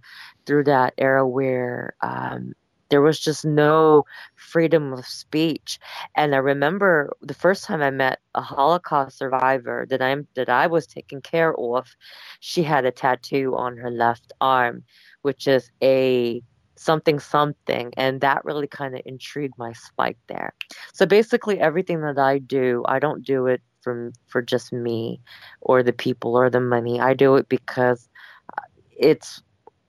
through 0.47 0.65
that 0.65 0.95
era 0.99 1.27
where 1.27 1.95
um, 2.03 2.53
there 2.93 3.01
was 3.01 3.19
just 3.19 3.43
no 3.43 4.05
freedom 4.37 4.93
of 4.93 5.07
speech. 5.07 5.81
And 6.15 6.35
I 6.35 6.39
remember 6.39 7.11
the 7.23 7.33
first 7.33 7.65
time 7.65 7.81
I 7.81 7.91
met 7.91 8.21
a 8.35 8.43
Holocaust 8.43 9.17
survivor 9.17 9.87
that 9.89 10.03
I'm 10.03 10.29
that 10.35 10.51
I 10.51 10.67
was 10.67 10.87
taking 10.87 11.23
care 11.23 11.55
of, 11.59 11.97
she 12.41 12.63
had 12.63 12.85
a 12.85 12.91
tattoo 12.91 13.57
on 13.57 13.79
her 13.79 13.91
left 13.91 14.35
arm, 14.43 14.85
which 15.23 15.49
is 15.49 15.71
a 15.83 16.43
something 16.77 17.19
something 17.19 17.93
and 17.97 18.21
that 18.21 18.45
really 18.45 18.67
kind 18.67 18.95
of 18.95 19.01
intrigued 19.05 19.55
my 19.57 19.73
spike 19.73 20.19
there 20.27 20.53
so 20.93 21.07
basically 21.07 21.61
everything 21.61 22.01
that 22.01 22.19
i 22.19 22.39
do 22.39 22.83
i 22.89 22.99
don't 22.99 23.25
do 23.25 23.47
it 23.47 23.63
from 23.83 24.11
for 24.27 24.43
just 24.43 24.73
me 24.73 25.21
or 25.61 25.83
the 25.83 25.93
people 25.93 26.35
or 26.35 26.51
the 26.51 26.61
money 26.61 26.99
i 26.99 27.15
do 27.15 27.37
it 27.37 27.49
because 27.49 28.09
uh, 28.59 28.63
it's 28.99 29.43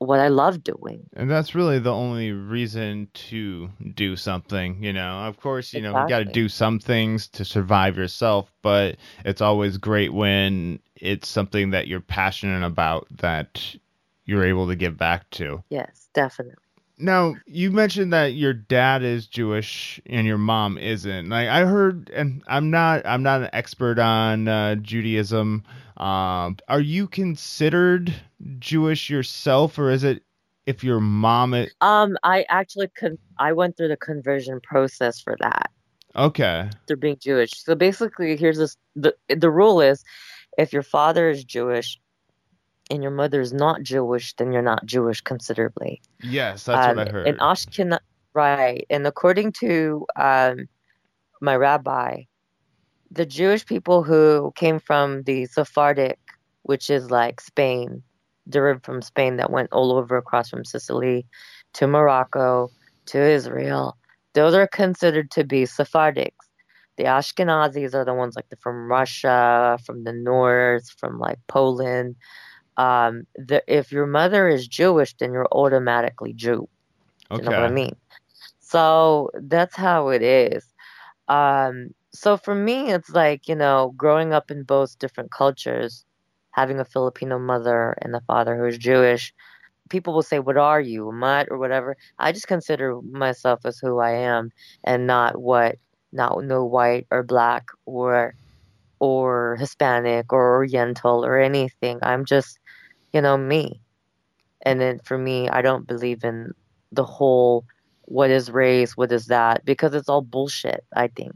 what 0.04 0.20
I 0.20 0.28
love 0.28 0.64
doing. 0.64 1.10
And 1.16 1.30
that's 1.30 1.56
really 1.56 1.80
the 1.80 1.94
only 1.94 2.32
reason 2.32 3.08
to 3.14 3.70
do 3.94 4.16
something, 4.16 4.84
you 4.84 4.94
know. 4.94 5.20
Of 5.26 5.40
course, 5.40 5.74
you 5.74 5.80
exactly. 5.80 6.00
know, 6.00 6.04
you 6.04 6.10
got 6.10 6.20
to 6.20 6.26
do 6.26 6.50
some 6.50 6.80
things 6.80 7.28
to 7.30 7.46
survive 7.46 7.98
yourself, 7.98 8.52
but 8.62 8.98
it's 9.26 9.42
always 9.42 9.78
great 9.78 10.14
when 10.14 10.80
it's 10.96 11.28
something 11.28 11.72
that 11.72 11.88
you're 11.88 12.00
passionate 12.00 12.66
about 12.66 13.08
that 13.18 13.76
you're 14.26 14.46
able 14.46 14.68
to 14.68 14.76
give 14.76 14.98
back 14.98 15.30
to. 15.32 15.64
Yes, 15.70 16.10
definitely. 16.14 16.63
Now, 16.98 17.36
you 17.46 17.72
mentioned 17.72 18.14
that 18.14 18.34
your 18.34 18.54
dad 18.54 19.04
is 19.04 19.28
Jewish 19.28 20.00
and 20.06 20.28
your 20.28 20.38
mom 20.38 20.78
isn't. 20.78 21.30
Like 21.30 21.50
I 21.50 21.66
heard 21.66 22.10
and 22.14 22.44
I'm 22.48 22.70
not 22.70 23.06
I'm 23.06 23.24
not 23.24 23.42
an 23.42 23.50
expert 23.54 24.00
on 24.00 24.48
uh, 24.48 24.76
Judaism. 24.76 25.64
Um, 25.98 26.58
are 26.68 26.82
you 26.82 27.08
considered 27.08 28.14
Jewish 28.60 29.10
yourself, 29.10 29.78
or 29.78 29.90
is 29.90 30.04
it 30.04 30.24
if 30.66 30.84
your 30.84 31.00
mom? 31.00 31.54
It... 31.54 31.74
Um, 31.82 32.18
I 32.24 32.46
actually 32.50 32.88
con- 32.90 33.18
I 33.38 33.54
went 33.54 33.78
through 33.78 33.90
the 33.90 33.98
conversion 33.98 34.60
process 34.62 35.20
for 35.20 35.36
that. 35.40 35.72
Okay. 36.16 36.70
Through 36.88 36.98
being 36.98 37.18
Jewish, 37.20 37.52
so 37.56 37.76
basically, 37.76 38.38
here's 38.38 38.58
this: 38.58 38.78
the 38.96 39.16
the 39.30 39.50
rule 39.50 39.82
is, 39.82 40.04
if 40.58 40.72
your 40.72 40.84
father 40.84 41.30
is 41.30 41.44
Jewish, 41.44 42.00
and 42.90 43.02
your 43.02 43.12
mother 43.12 43.42
is 43.42 43.54
not 43.54 43.84
Jewish, 43.84 44.34
then 44.36 44.52
you're 44.52 44.62
not 44.62 44.86
Jewish 44.86 45.22
considerably. 45.22 46.02
Yes, 46.22 46.66
that's 46.66 46.88
um, 46.88 46.98
what 46.98 47.08
I 47.08 47.12
heard. 47.12 47.28
In 47.28 47.38
Ashkenaz, 47.38 48.00
right? 48.34 48.86
And 48.90 49.08
according 49.08 49.54
to 49.60 50.06
um, 50.16 50.68
my 51.42 51.56
rabbi, 51.56 52.24
the 53.12 53.26
Jewish 53.26 53.66
people 53.66 54.04
who 54.04 54.52
came 54.56 54.80
from 54.80 55.24
the 55.24 55.46
Sephardic, 55.46 56.20
which 56.64 56.90
is 56.90 57.12
like 57.12 57.40
Spain, 57.42 58.04
derived 58.50 58.86
from 58.86 59.02
Spain, 59.02 59.38
that 59.38 59.52
went 59.52 59.72
all 59.72 59.92
over 59.94 60.18
across 60.18 60.50
from 60.50 60.66
Sicily 60.66 61.26
to 61.74 61.88
Morocco 61.88 62.70
to 63.08 63.20
Israel, 63.20 63.98
those 64.34 64.54
are 64.54 64.68
considered 64.68 65.30
to 65.32 65.44
be 65.44 65.64
Sephardics. 65.64 66.32
The 66.98 67.06
Ashkenazis 67.06 67.94
are 67.94 68.06
the 68.06 68.14
ones 68.14 68.36
like 68.36 68.50
the, 68.50 68.56
from 68.58 68.88
Russia, 68.88 69.80
from 69.86 70.04
the 70.04 70.14
north, 70.14 70.90
from 70.98 71.20
like 71.20 71.40
Poland. 71.48 72.16
Um, 72.78 73.28
the, 73.36 73.64
if 73.68 73.92
your 73.92 74.08
mother 74.08 74.48
is 74.48 74.68
Jewish, 74.68 75.16
then 75.18 75.32
you're 75.32 75.48
automatically 75.52 76.34
Jew. 76.34 76.68
Okay. 77.32 77.44
You 77.44 77.50
know 77.50 77.56
what 77.56 77.70
I 77.70 77.72
mean? 77.72 77.96
So 78.60 79.30
that's 79.36 79.76
how 79.76 80.10
it 80.10 80.22
is. 80.22 80.66
Um, 81.28 81.94
so 82.12 82.38
for 82.38 82.56
me, 82.56 82.92
it's 82.92 83.10
like, 83.10 83.48
you 83.48 83.56
know, 83.56 83.94
growing 83.98 84.34
up 84.34 84.52
in 84.52 84.64
both 84.64 85.00
different 85.00 85.32
cultures, 85.32 86.06
having 86.52 86.80
a 86.80 86.86
Filipino 86.86 87.40
mother 87.40 87.96
and 88.02 88.16
a 88.16 88.22
father 88.22 88.56
who 88.58 88.66
is 88.66 88.78
Jewish, 88.78 89.34
people 89.90 90.14
will 90.14 90.22
say, 90.24 90.40
What 90.40 90.58
are 90.58 90.82
you, 90.82 91.10
a 91.10 91.14
mutt 91.14 91.48
or 91.50 91.58
whatever? 91.58 91.98
I 92.20 92.32
just 92.32 92.48
consider 92.48 93.02
myself 93.02 93.62
as 93.66 93.80
who 93.80 94.00
I 94.00 94.12
am 94.12 94.52
and 94.84 95.08
not 95.08 95.42
what, 95.42 95.78
not 96.12 96.44
no 96.44 96.64
white 96.64 97.08
or 97.12 97.24
black 97.24 97.68
or 97.86 98.36
or 99.00 99.58
Hispanic 99.60 100.32
or 100.32 100.56
Oriental 100.56 101.26
or 101.26 101.38
anything. 101.38 102.00
I'm 102.02 102.24
just, 102.24 102.58
you 103.14 103.22
know, 103.22 103.38
me. 103.38 103.82
And 104.64 104.80
then 104.82 105.00
for 105.00 105.18
me, 105.18 105.50
I 105.50 105.62
don't 105.62 105.88
believe 105.88 106.24
in 106.24 106.54
the 106.92 107.06
whole 107.06 107.66
what 108.06 108.30
is 108.32 108.52
race, 108.52 108.98
what 108.98 109.12
is 109.12 109.28
that, 109.28 109.66
because 109.66 109.94
it's 109.96 110.10
all 110.10 110.22
bullshit, 110.22 110.84
I 110.96 111.08
think. 111.08 111.36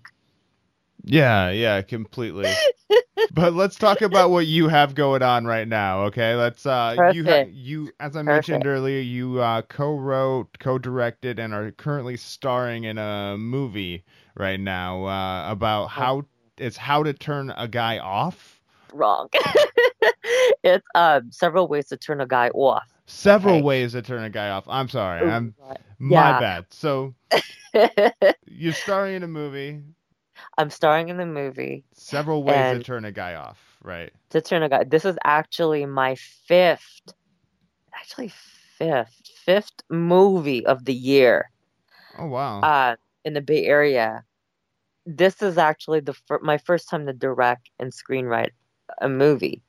Yeah, 1.04 1.50
yeah, 1.52 1.82
completely. 1.82 2.60
but 3.32 3.54
let's 3.54 3.76
talk 3.78 4.02
about 4.02 4.30
what 4.32 4.48
you 4.48 4.68
have 4.70 4.96
going 4.96 5.22
on 5.24 5.46
right 5.46 5.68
now, 5.68 6.02
okay? 6.06 6.36
Let's 6.36 6.66
uh 6.66 6.96
Perfect. 6.96 7.16
you 7.16 7.26
ha- 7.26 7.46
you 7.50 7.92
as 8.00 8.16
I 8.16 8.22
mentioned 8.24 8.66
earlier, 8.68 9.00
you 9.00 9.40
uh 9.40 9.62
co-wrote, 9.64 10.60
co-directed 10.60 11.40
and 11.40 11.54
are 11.54 11.72
currently 11.72 12.18
starring 12.18 12.84
in 12.86 12.98
a 12.98 13.36
movie 13.38 14.04
right 14.36 14.60
now 14.60 15.06
uh 15.06 15.52
about 15.52 15.88
how 15.88 16.26
it's 16.58 16.78
how 16.78 17.04
to 17.04 17.14
turn 17.14 17.52
a 17.58 17.68
guy 17.68 17.98
off. 18.00 18.62
Wrong. 18.94 19.30
it's 20.64 20.86
um 20.96 21.32
several 21.32 21.68
ways 21.68 21.88
to 21.88 21.98
turn 21.98 22.22
a 22.22 22.28
guy 22.28 22.50
off. 22.50 22.88
Several 23.06 23.64
ways 23.64 23.94
to 23.94 24.02
turn 24.02 24.24
a 24.24 24.30
guy 24.30 24.50
off. 24.50 24.66
I'm 24.68 24.90
sorry. 24.90 25.30
I'm 25.30 25.56
yeah. 25.62 25.76
my 26.00 26.40
bad. 26.40 26.66
So 26.72 27.16
you're 28.46 28.74
starring 28.74 29.16
in 29.16 29.24
a 29.24 29.28
movie 29.28 29.82
I'm 30.58 30.70
starring 30.70 31.10
in 31.10 31.18
the 31.18 31.26
movie. 31.26 31.84
Several 31.94 32.44
ways 32.44 32.78
to 32.78 32.84
turn 32.84 33.06
a 33.06 33.12
guy 33.12 33.36
off, 33.36 33.78
right? 33.84 34.12
To 34.32 34.42
turn 34.42 34.64
a 34.64 34.70
guy. 34.70 34.84
This 34.84 35.06
is 35.06 35.18
actually 35.24 35.86
my 35.86 36.16
fifth, 36.16 37.14
actually 37.94 38.32
fifth, 38.78 39.22
fifth 39.46 39.84
movie 39.90 40.66
of 40.66 40.86
the 40.86 40.94
year. 40.94 41.52
Oh 42.18 42.28
wow! 42.28 42.62
Uh, 42.62 42.96
in 43.24 43.34
the 43.34 43.42
Bay 43.42 43.66
Area, 43.66 44.24
this 45.06 45.42
is 45.42 45.58
actually 45.58 46.00
the 46.00 46.14
fir- 46.14 46.40
my 46.42 46.58
first 46.58 46.90
time 46.90 47.06
to 47.06 47.14
direct 47.14 47.70
and 47.80 47.92
screenwrite 47.92 48.52
a 49.00 49.10
movie. 49.10 49.62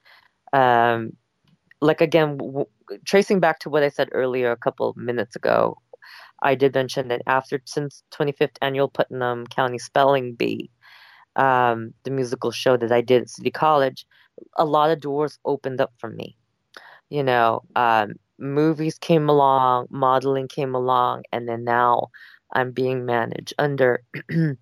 Um, 0.52 1.12
like 1.80 2.00
again, 2.00 2.36
w- 2.38 2.66
tracing 3.06 3.40
back 3.40 3.60
to 3.60 3.70
what 3.70 3.82
I 3.82 3.88
said 3.88 4.08
earlier 4.12 4.50
a 4.50 4.56
couple 4.56 4.94
minutes 4.96 5.36
ago, 5.36 5.78
I 6.42 6.54
did 6.54 6.74
mention 6.74 7.08
that 7.08 7.22
after 7.26 7.60
since 7.64 8.02
25th 8.12 8.58
annual 8.62 8.88
Putnam 8.88 9.46
County 9.46 9.78
Spelling 9.78 10.34
Bee, 10.34 10.70
um, 11.36 11.94
the 12.04 12.10
musical 12.10 12.50
show 12.50 12.76
that 12.76 12.92
I 12.92 13.00
did 13.00 13.22
at 13.22 13.30
City 13.30 13.50
College, 13.50 14.06
a 14.56 14.64
lot 14.64 14.90
of 14.90 15.00
doors 15.00 15.38
opened 15.44 15.80
up 15.80 15.92
for 15.98 16.10
me. 16.10 16.36
You 17.10 17.22
know, 17.24 17.62
um, 17.76 18.14
movies 18.38 18.98
came 18.98 19.28
along, 19.28 19.88
modeling 19.90 20.48
came 20.48 20.74
along, 20.74 21.22
and 21.32 21.48
then 21.48 21.64
now 21.64 22.08
I'm 22.54 22.72
being 22.72 23.04
managed 23.06 23.54
under, 23.58 24.02
you 24.30 24.56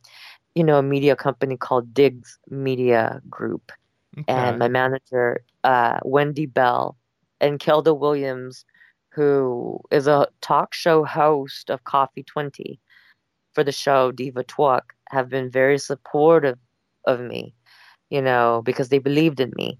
know, 0.56 0.78
a 0.78 0.82
media 0.82 1.16
company 1.16 1.56
called 1.56 1.94
Diggs 1.94 2.38
Media 2.48 3.20
Group. 3.28 3.72
Okay. 4.16 4.28
And 4.28 4.58
my 4.58 4.68
manager, 4.68 5.44
uh, 5.64 5.98
Wendy 6.04 6.46
Bell, 6.46 6.96
and 7.40 7.58
Kelda 7.58 7.94
Williams 7.94 8.64
who 9.14 9.80
is 9.90 10.06
a 10.06 10.28
talk 10.40 10.74
show 10.74 11.04
host 11.04 11.70
of 11.70 11.84
Coffee 11.84 12.22
20 12.22 12.80
for 13.52 13.62
the 13.64 13.72
show 13.72 14.10
Diva 14.12 14.42
Talk, 14.44 14.92
have 15.10 15.28
been 15.28 15.50
very 15.50 15.78
supportive 15.78 16.58
of 17.06 17.20
me, 17.20 17.54
you 18.10 18.20
know, 18.22 18.62
because 18.64 18.88
they 18.88 18.98
believed 18.98 19.40
in 19.40 19.52
me. 19.56 19.78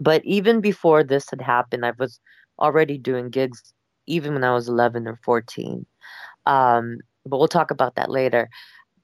But 0.00 0.22
even 0.24 0.60
before 0.60 1.02
this 1.04 1.30
had 1.30 1.40
happened, 1.42 1.84
I 1.84 1.92
was 1.98 2.20
already 2.58 2.98
doing 2.98 3.30
gigs, 3.30 3.74
even 4.06 4.34
when 4.34 4.44
I 4.44 4.52
was 4.54 4.68
11 4.68 5.06
or 5.06 5.16
14. 5.24 5.86
Um, 6.46 6.98
but 7.26 7.38
we'll 7.38 7.48
talk 7.48 7.70
about 7.70 7.94
that 7.96 8.10
later. 8.10 8.48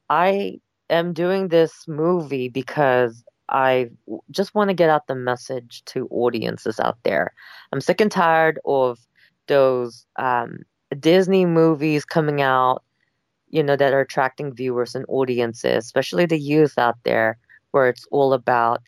I 0.09 0.61
am 0.91 1.13
doing 1.13 1.49
this 1.49 1.87
movie 1.89 2.49
because 2.49 3.25
I 3.51 3.91
just 4.31 4.55
want 4.55 4.71
to 4.71 4.75
get 4.75 4.91
out 4.91 5.07
the 5.07 5.15
message 5.15 5.85
to 5.87 6.09
audiences 6.11 6.81
out 6.81 6.99
there. 7.03 7.33
I'm 7.73 7.81
sick 7.81 8.01
and 8.01 8.11
tired 8.11 8.59
of 8.65 8.99
those 9.47 10.07
um, 10.17 10.61
Disney 10.99 11.47
movies 11.47 12.05
coming 12.05 12.41
out, 12.41 12.83
you 13.49 13.63
know, 13.63 13.77
that 13.77 13.93
are 13.93 14.01
attracting 14.01 14.55
viewers 14.55 14.95
and 14.95 15.05
audiences, 15.09 15.85
especially 15.85 16.27
the 16.27 16.39
youth 16.39 16.79
out 16.79 16.97
there, 17.05 17.39
where 17.73 17.89
it's 17.89 18.07
all 18.11 18.33
about 18.33 18.81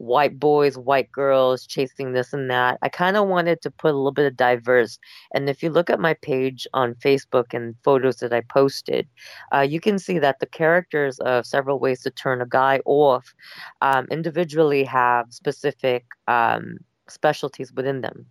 white 0.00 0.40
boys, 0.40 0.78
white 0.78 1.12
girls 1.12 1.66
chasing 1.66 2.12
this 2.12 2.32
and 2.32 2.50
that. 2.50 2.78
I 2.80 2.88
kind 2.88 3.18
of 3.18 3.28
wanted 3.28 3.60
to 3.62 3.70
put 3.70 3.92
a 3.92 3.96
little 3.96 4.12
bit 4.12 4.26
of 4.26 4.36
diverse. 4.36 4.98
And 5.34 5.48
if 5.48 5.62
you 5.62 5.68
look 5.68 5.90
at 5.90 6.00
my 6.00 6.14
page 6.14 6.66
on 6.72 6.94
Facebook 6.94 7.52
and 7.52 7.74
photos 7.84 8.16
that 8.16 8.32
I 8.32 8.40
posted, 8.40 9.06
uh, 9.54 9.60
you 9.60 9.78
can 9.78 9.98
see 9.98 10.18
that 10.18 10.40
the 10.40 10.46
characters 10.46 11.18
of 11.20 11.44
several 11.44 11.78
ways 11.78 12.00
to 12.02 12.10
turn 12.10 12.40
a 12.40 12.46
guy 12.46 12.80
off 12.86 13.34
um, 13.82 14.06
individually 14.10 14.84
have 14.84 15.26
specific 15.28 16.06
um, 16.28 16.78
specialties 17.08 17.70
within 17.74 18.00
them. 18.00 18.24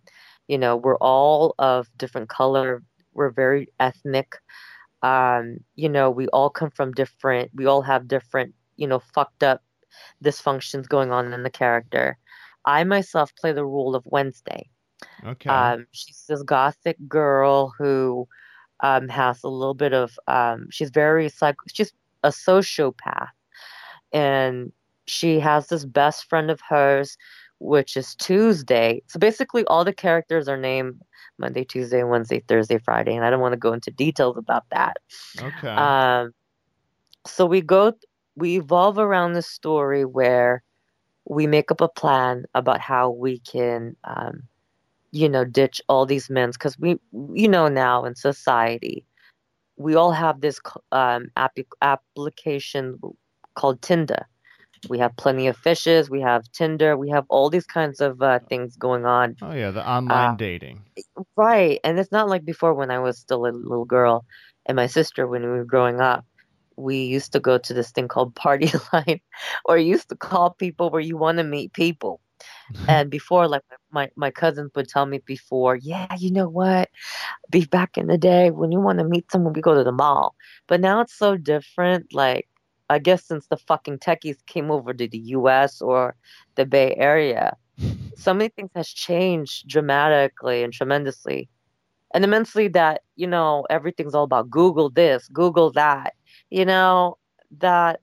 You 0.48 0.58
know, 0.58 0.76
we're 0.76 0.96
all 0.96 1.54
of 1.60 1.88
different 1.96 2.28
color. 2.28 2.82
We're 3.14 3.30
very 3.30 3.68
ethnic. 3.78 4.34
Um, 5.02 5.58
you 5.76 5.88
know, 5.88 6.10
we 6.10 6.26
all 6.28 6.50
come 6.50 6.70
from 6.70 6.92
different. 6.92 7.52
We 7.54 7.66
all 7.66 7.82
have 7.82 8.08
different, 8.08 8.54
you 8.76 8.88
know, 8.88 8.98
fucked 8.98 9.44
up 9.44 9.62
dysfunctions 10.24 10.88
going 10.88 11.12
on 11.12 11.32
in 11.32 11.42
the 11.42 11.50
character. 11.50 12.18
I 12.64 12.84
myself 12.84 13.34
play 13.36 13.52
the 13.52 13.64
role 13.64 13.94
of 13.94 14.04
Wednesday. 14.06 14.68
Okay. 15.24 15.50
Um, 15.50 15.86
she's 15.92 16.24
this 16.28 16.42
gothic 16.42 16.96
girl 17.08 17.72
who 17.78 18.28
um, 18.82 19.08
has 19.08 19.42
a 19.42 19.48
little 19.48 19.74
bit 19.74 19.92
of 19.92 20.18
um, 20.28 20.68
she's 20.70 20.90
very 20.90 21.28
psych 21.28 21.56
she's 21.72 21.92
a 22.22 22.28
sociopath 22.28 23.28
and 24.12 24.72
she 25.06 25.38
has 25.40 25.68
this 25.68 25.84
best 25.84 26.28
friend 26.28 26.50
of 26.50 26.60
hers 26.68 27.16
which 27.58 27.96
is 27.96 28.14
tuesday 28.14 29.02
so 29.06 29.18
basically 29.18 29.64
all 29.66 29.84
the 29.84 29.92
characters 29.92 30.48
are 30.48 30.56
named 30.56 31.00
monday 31.38 31.64
tuesday 31.64 32.02
wednesday 32.02 32.42
thursday 32.48 32.78
friday 32.78 33.14
and 33.14 33.24
i 33.24 33.30
don't 33.30 33.40
want 33.40 33.52
to 33.52 33.58
go 33.58 33.72
into 33.72 33.90
details 33.90 34.36
about 34.36 34.64
that 34.70 34.96
Okay. 35.40 35.68
um, 35.68 36.32
so 37.26 37.44
we 37.46 37.60
go 37.60 37.92
we 38.36 38.56
evolve 38.56 38.98
around 38.98 39.32
the 39.32 39.42
story 39.42 40.04
where 40.04 40.62
we 41.24 41.46
make 41.46 41.70
up 41.70 41.80
a 41.80 41.88
plan 41.88 42.44
about 42.54 42.80
how 42.80 43.10
we 43.10 43.38
can 43.40 43.96
um, 44.04 44.42
you 45.12 45.28
know 45.28 45.44
ditch 45.44 45.80
all 45.88 46.06
these 46.06 46.30
men 46.30 46.50
because 46.50 46.78
we 46.78 46.98
you 47.32 47.48
know 47.48 47.68
now 47.68 48.04
in 48.04 48.14
society 48.14 49.04
we 49.76 49.94
all 49.94 50.12
have 50.12 50.40
this 50.40 50.60
um, 50.92 51.28
app- 51.36 51.56
application 51.80 52.98
called 53.54 53.80
tinder. 53.80 54.26
We 54.88 54.98
have 54.98 55.16
plenty 55.16 55.46
of 55.46 55.56
fishes 55.56 56.08
we 56.08 56.20
have 56.22 56.50
tinder 56.52 56.96
we 56.96 57.10
have 57.10 57.26
all 57.28 57.50
these 57.50 57.66
kinds 57.66 58.00
of 58.00 58.22
uh, 58.22 58.38
things 58.48 58.76
going 58.76 59.04
on. 59.04 59.36
Oh 59.42 59.52
yeah, 59.52 59.70
the 59.70 59.86
online 59.86 60.34
uh, 60.34 60.36
dating. 60.36 60.84
right 61.36 61.78
and 61.84 61.98
it's 61.98 62.12
not 62.12 62.28
like 62.28 62.44
before 62.44 62.74
when 62.74 62.90
i 62.90 62.98
was 62.98 63.18
still 63.18 63.46
a 63.46 63.52
little 63.52 63.84
girl 63.84 64.24
and 64.66 64.76
my 64.76 64.86
sister 64.86 65.26
when 65.26 65.42
we 65.42 65.48
were 65.48 65.64
growing 65.64 66.00
up 66.00 66.24
we 66.80 67.02
used 67.02 67.32
to 67.32 67.40
go 67.40 67.58
to 67.58 67.74
this 67.74 67.90
thing 67.90 68.08
called 68.08 68.34
party 68.34 68.70
line 68.92 69.20
or 69.64 69.78
used 69.78 70.08
to 70.08 70.16
call 70.16 70.50
people 70.50 70.90
where 70.90 71.00
you 71.00 71.16
want 71.16 71.38
to 71.38 71.44
meet 71.44 71.72
people. 71.72 72.20
Mm-hmm. 72.72 72.84
And 72.88 73.10
before 73.10 73.48
like 73.48 73.62
my, 73.90 74.10
my 74.16 74.30
cousins 74.30 74.70
would 74.74 74.88
tell 74.88 75.04
me 75.04 75.18
before 75.26 75.76
yeah 75.76 76.14
you 76.18 76.30
know 76.32 76.48
what? 76.48 76.88
Be 77.50 77.64
back 77.66 77.98
in 77.98 78.06
the 78.06 78.18
day 78.18 78.50
when 78.50 78.72
you 78.72 78.80
want 78.80 78.98
to 78.98 79.04
meet 79.04 79.30
someone 79.30 79.52
we 79.52 79.60
go 79.60 79.74
to 79.74 79.84
the 79.84 79.92
mall. 79.92 80.34
But 80.66 80.80
now 80.80 81.00
it's 81.00 81.14
so 81.14 81.36
different 81.36 82.12
like 82.14 82.48
i 82.88 82.98
guess 82.98 83.24
since 83.24 83.46
the 83.46 83.56
fucking 83.56 83.98
techies 83.98 84.44
came 84.46 84.68
over 84.68 84.92
to 84.92 85.06
the 85.06 85.18
us 85.18 85.80
or 85.80 86.16
the 86.56 86.66
bay 86.66 86.92
area 86.96 87.56
so 88.16 88.34
many 88.34 88.48
things 88.48 88.70
has 88.74 88.88
changed 88.88 89.66
dramatically 89.68 90.62
and 90.62 90.72
tremendously. 90.72 91.48
And 92.12 92.24
immensely 92.24 92.66
that 92.68 93.02
you 93.14 93.26
know 93.26 93.66
everything's 93.70 94.14
all 94.14 94.24
about 94.24 94.50
google 94.50 94.90
this 94.90 95.28
google 95.28 95.70
that 95.72 96.14
you 96.50 96.64
know 96.64 97.18
that 97.60 98.00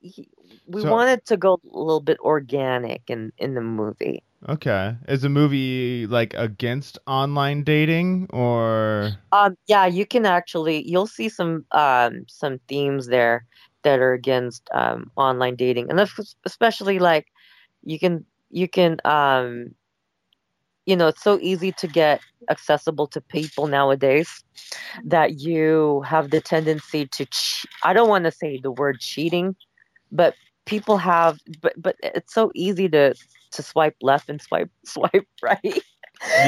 he- 0.00 0.28
we 0.66 0.82
So- 0.82 0.90
wanted 0.90 1.24
to 1.26 1.36
go 1.36 1.54
a 1.54 1.78
little 1.78 2.00
bit 2.00 2.18
organic 2.20 3.02
in 3.08 3.32
in 3.38 3.54
the 3.54 3.60
movie. 3.60 4.22
Okay. 4.48 4.96
Is 5.08 5.20
the 5.22 5.28
movie 5.28 6.06
like 6.06 6.32
against 6.34 6.98
online 7.06 7.62
dating 7.64 8.26
or? 8.30 9.18
Um 9.32 9.56
yeah 9.66 9.86
you 9.86 10.06
can 10.06 10.24
actually 10.26 10.82
you'll 10.88 11.06
see 11.06 11.28
some 11.28 11.64
um 11.72 12.24
some 12.28 12.58
themes 12.68 13.06
there 13.08 13.44
that 13.82 14.00
are 14.00 14.12
against 14.14 14.68
um 14.72 15.10
online 15.16 15.56
dating. 15.56 15.90
And 15.90 16.00
especially 16.46 16.98
like 16.98 17.26
you 17.84 17.98
can 17.98 18.24
you 18.50 18.68
can 18.68 18.96
um 19.04 19.74
you 20.90 20.96
know 20.96 21.08
it's 21.08 21.22
so 21.22 21.38
easy 21.40 21.72
to 21.72 21.86
get 21.86 22.20
accessible 22.50 23.06
to 23.06 23.20
people 23.20 23.66
nowadays 23.66 24.44
that 25.04 25.40
you 25.40 26.02
have 26.02 26.30
the 26.30 26.40
tendency 26.40 27.06
to 27.06 27.24
che- 27.26 27.68
I 27.84 27.92
don't 27.92 28.08
want 28.08 28.24
to 28.24 28.32
say 28.32 28.58
the 28.58 28.72
word 28.72 29.00
cheating 29.00 29.54
but 30.10 30.34
people 30.66 30.98
have 30.98 31.38
but 31.62 31.74
but 31.80 31.96
it's 32.02 32.34
so 32.34 32.50
easy 32.54 32.88
to 32.88 33.14
to 33.52 33.62
swipe 33.62 33.96
left 34.02 34.28
and 34.28 34.42
swipe 34.42 34.70
swipe 34.84 35.28
right. 35.42 35.82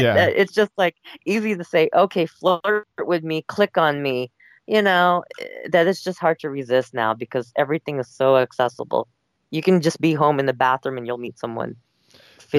Yeah. 0.02 0.26
it's 0.26 0.52
just 0.52 0.72
like 0.76 0.96
easy 1.24 1.56
to 1.56 1.64
say 1.64 1.88
okay 1.94 2.26
flirt 2.26 2.86
with 2.98 3.24
me 3.24 3.42
click 3.48 3.78
on 3.78 4.02
me 4.02 4.30
you 4.66 4.82
know? 4.82 5.24
That 5.70 5.86
it's 5.86 6.02
just 6.02 6.18
hard 6.18 6.38
to 6.40 6.50
resist 6.50 6.94
now 6.94 7.14
because 7.14 7.52
everything 7.56 7.98
is 7.98 8.08
so 8.08 8.36
accessible. 8.36 9.08
You 9.50 9.62
can 9.62 9.80
just 9.80 10.00
be 10.00 10.14
home 10.14 10.38
in 10.40 10.46
the 10.46 10.52
bathroom 10.52 10.96
and 10.96 11.06
you'll 11.06 11.18
meet 11.18 11.38
someone. 11.38 11.68
15 11.68 11.91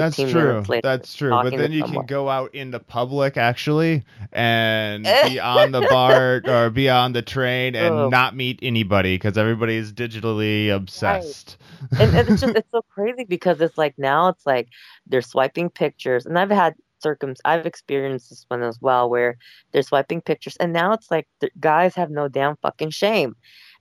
That's 0.00 0.16
true. 0.16 0.64
later 0.68 0.80
That's 0.82 1.14
true. 1.14 1.30
But 1.30 1.56
then 1.56 1.72
you 1.72 1.84
can 1.84 2.06
go 2.06 2.28
out 2.28 2.54
in 2.54 2.70
the 2.70 2.80
public 2.80 3.36
actually 3.36 4.04
and 4.32 5.04
be 5.26 5.40
on 5.40 5.72
the 5.72 5.82
bar 5.82 6.42
or 6.46 6.70
be 6.70 6.88
on 6.88 7.12
the 7.12 7.22
train 7.22 7.74
and 7.76 7.94
Oh. 7.94 8.08
not 8.08 8.36
meet 8.36 8.58
anybody 8.62 9.14
because 9.16 9.38
everybody 9.38 9.76
is 9.76 9.92
digitally 9.92 10.74
obsessed. 10.74 11.56
and, 11.98 12.14
and 12.14 12.28
it's 12.28 12.40
just 12.40 12.56
it's 12.56 12.70
so 12.72 12.82
crazy 12.90 13.24
because 13.24 13.60
it's 13.60 13.78
like 13.78 13.94
now 13.98 14.28
it's 14.28 14.46
like 14.46 14.68
they're 15.06 15.22
swiping 15.22 15.68
pictures 15.70 16.26
and 16.26 16.38
i've 16.38 16.50
had 16.50 16.74
circum 17.00 17.34
i've 17.44 17.66
experienced 17.66 18.30
this 18.30 18.44
one 18.48 18.62
as 18.62 18.78
well 18.80 19.10
where 19.10 19.36
they're 19.72 19.82
swiping 19.82 20.20
pictures 20.22 20.56
and 20.58 20.72
now 20.72 20.92
it's 20.92 21.10
like 21.10 21.28
the 21.40 21.50
guys 21.60 21.94
have 21.94 22.10
no 22.10 22.28
damn 22.28 22.56
fucking 22.62 22.90
shame 22.90 23.34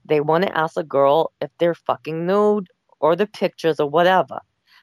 they 0.06 0.20
want 0.20 0.44
to 0.44 0.58
ask 0.58 0.76
a 0.78 0.84
girl 0.84 1.32
if 1.42 1.50
they're 1.60 1.76
fucking 1.76 2.26
nude 2.26 2.68
or 3.00 3.16
the 3.16 3.28
pictures 3.28 3.80
or 3.80 3.90
whatever 3.90 4.40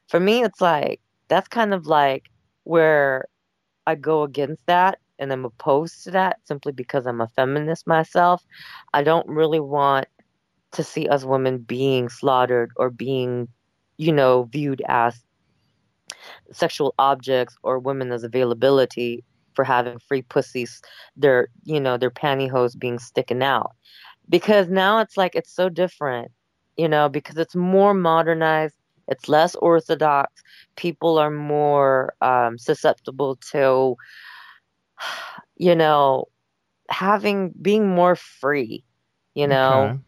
for 0.07 0.19
me 0.19 0.43
it's 0.43 0.61
like 0.61 1.00
that's 1.31 1.47
kind 1.47 1.73
of 1.73 1.87
like 1.87 2.29
where 2.65 3.25
i 3.87 3.95
go 3.95 4.21
against 4.21 4.63
that 4.67 4.99
and 5.17 5.33
i'm 5.33 5.45
opposed 5.45 6.03
to 6.03 6.11
that 6.11 6.37
simply 6.45 6.71
because 6.71 7.07
i'm 7.07 7.21
a 7.21 7.27
feminist 7.29 7.87
myself 7.87 8.43
i 8.93 9.01
don't 9.01 9.27
really 9.27 9.59
want 9.59 10.05
to 10.71 10.83
see 10.83 11.07
us 11.07 11.23
women 11.23 11.59
being 11.59 12.09
slaughtered 12.09 12.71
or 12.77 12.89
being, 12.89 13.47
you 13.97 14.11
know, 14.11 14.43
viewed 14.51 14.81
as 14.87 15.23
sexual 16.51 16.93
objects 16.97 17.55
or 17.63 17.79
women 17.79 18.11
as 18.11 18.23
availability 18.23 19.23
for 19.53 19.65
having 19.65 19.99
free 19.99 20.21
pussies, 20.21 20.81
their, 21.15 21.47
you 21.65 21.79
know, 21.79 21.97
their 21.97 22.11
pantyhose 22.11 22.77
being 22.77 22.99
sticking 22.99 23.43
out. 23.43 23.71
Because 24.29 24.69
now 24.69 24.99
it's 24.99 25.17
like 25.17 25.35
it's 25.35 25.53
so 25.53 25.67
different, 25.67 26.31
you 26.77 26.87
know, 26.87 27.09
because 27.09 27.37
it's 27.37 27.55
more 27.55 27.93
modernized, 27.93 28.75
it's 29.07 29.27
less 29.29 29.55
orthodox. 29.55 30.41
People 30.75 31.17
are 31.17 31.31
more 31.31 32.13
um, 32.21 32.57
susceptible 32.57 33.37
to, 33.51 33.95
you 35.57 35.75
know, 35.75 36.25
having 36.89 37.53
being 37.61 37.87
more 37.89 38.15
free, 38.15 38.83
you 39.35 39.47
know 39.47 39.93
Okay. 39.93 39.99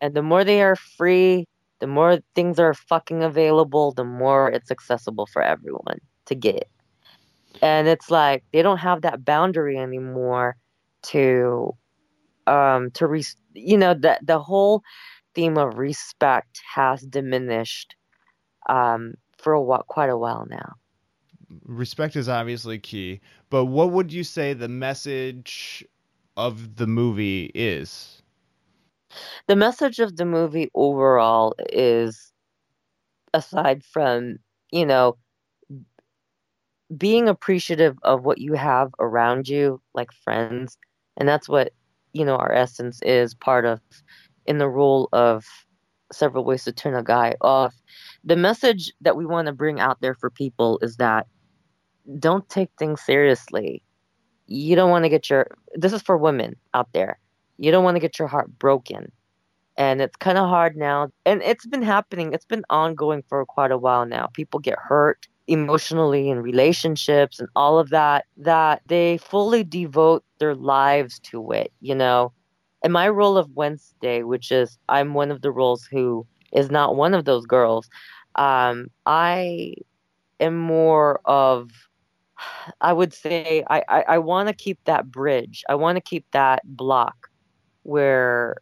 and 0.00 0.14
the 0.14 0.22
more 0.22 0.44
they 0.44 0.62
are 0.62 0.76
free, 0.76 1.46
the 1.80 1.86
more 1.86 2.18
things 2.34 2.58
are 2.58 2.74
fucking 2.74 3.22
available, 3.22 3.92
the 3.92 4.04
more 4.04 4.50
it's 4.50 4.70
accessible 4.70 5.26
for 5.26 5.42
everyone 5.42 5.98
to 6.26 6.34
get. 6.34 6.68
And 7.62 7.88
it's 7.88 8.10
like 8.10 8.44
they 8.52 8.62
don't 8.62 8.78
have 8.78 9.02
that 9.02 9.24
boundary 9.24 9.78
anymore 9.78 10.56
to 11.04 11.72
um 12.46 12.90
to 12.92 13.06
re- 13.06 13.24
you 13.54 13.76
know 13.78 13.94
that 13.94 14.26
the 14.26 14.38
whole 14.40 14.82
theme 15.34 15.58
of 15.58 15.78
respect 15.78 16.60
has 16.74 17.02
diminished 17.02 17.96
um 18.68 19.14
for 19.36 19.52
a 19.52 19.62
while, 19.62 19.84
quite 19.88 20.10
a 20.10 20.16
while 20.18 20.46
now. 20.48 20.74
Respect 21.64 22.16
is 22.16 22.28
obviously 22.28 22.78
key, 22.78 23.20
but 23.50 23.66
what 23.66 23.90
would 23.90 24.12
you 24.12 24.24
say 24.24 24.52
the 24.52 24.68
message 24.68 25.84
of 26.36 26.76
the 26.76 26.86
movie 26.86 27.50
is? 27.54 28.22
the 29.46 29.56
message 29.56 29.98
of 29.98 30.16
the 30.16 30.24
movie 30.24 30.70
overall 30.74 31.54
is 31.72 32.32
aside 33.34 33.82
from 33.84 34.38
you 34.70 34.84
know 34.86 35.16
being 36.96 37.28
appreciative 37.28 37.96
of 38.02 38.24
what 38.24 38.38
you 38.38 38.54
have 38.54 38.92
around 38.98 39.48
you 39.48 39.80
like 39.94 40.12
friends 40.12 40.78
and 41.16 41.28
that's 41.28 41.48
what 41.48 41.72
you 42.12 42.24
know 42.24 42.36
our 42.36 42.52
essence 42.52 43.00
is 43.02 43.34
part 43.34 43.64
of 43.64 43.80
in 44.46 44.58
the 44.58 44.68
role 44.68 45.08
of 45.12 45.44
several 46.12 46.44
ways 46.44 46.64
to 46.64 46.72
turn 46.72 46.94
a 46.94 47.02
guy 47.02 47.34
off. 47.40 47.74
The 48.24 48.36
message 48.36 48.92
that 49.00 49.16
we 49.16 49.26
want 49.26 49.46
to 49.46 49.52
bring 49.52 49.80
out 49.80 50.00
there 50.00 50.14
for 50.14 50.30
people 50.30 50.78
is 50.82 50.96
that 50.96 51.26
don't 52.18 52.48
take 52.48 52.70
things 52.78 53.02
seriously. 53.02 53.82
You 54.46 54.76
don't 54.76 54.90
want 54.90 55.04
to 55.04 55.08
get 55.08 55.28
your 55.28 55.46
this 55.74 55.92
is 55.92 56.02
for 56.02 56.16
women 56.16 56.56
out 56.74 56.88
there. 56.92 57.18
You 57.58 57.70
don't 57.70 57.84
want 57.84 57.96
to 57.96 58.00
get 58.00 58.18
your 58.18 58.28
heart 58.28 58.58
broken. 58.58 59.12
And 59.76 60.00
it's 60.00 60.16
kind 60.16 60.38
of 60.38 60.48
hard 60.48 60.76
now 60.76 61.10
and 61.24 61.42
it's 61.42 61.66
been 61.66 61.82
happening 61.82 62.32
it's 62.32 62.46
been 62.46 62.64
ongoing 62.70 63.22
for 63.28 63.44
quite 63.44 63.70
a 63.70 63.78
while 63.78 64.06
now. 64.06 64.28
People 64.32 64.60
get 64.60 64.78
hurt 64.78 65.28
emotionally 65.48 66.28
in 66.28 66.40
relationships 66.40 67.40
and 67.40 67.48
all 67.56 67.78
of 67.78 67.88
that 67.90 68.26
that 68.36 68.82
they 68.86 69.16
fully 69.18 69.64
devote 69.64 70.22
their 70.38 70.54
lives 70.54 71.18
to 71.20 71.50
it 71.52 71.72
you 71.80 71.94
know 71.94 72.30
and 72.82 72.92
my 72.92 73.08
role 73.08 73.36
of 73.36 73.50
wednesday 73.56 74.22
which 74.22 74.50
is 74.52 74.78
i'm 74.88 75.14
one 75.14 75.30
of 75.30 75.42
the 75.42 75.50
roles 75.50 75.84
who 75.84 76.26
is 76.52 76.70
not 76.70 76.96
one 76.96 77.14
of 77.14 77.24
those 77.24 77.46
girls 77.46 77.88
um 78.36 78.88
i 79.06 79.74
am 80.40 80.56
more 80.56 81.20
of 81.24 81.70
i 82.80 82.92
would 82.92 83.12
say 83.12 83.64
i 83.68 83.82
i, 83.88 84.04
I 84.08 84.18
want 84.18 84.48
to 84.48 84.54
keep 84.54 84.78
that 84.84 85.10
bridge 85.10 85.64
i 85.68 85.74
want 85.74 85.96
to 85.96 86.02
keep 86.02 86.24
that 86.32 86.62
block 86.64 87.28
where 87.82 88.56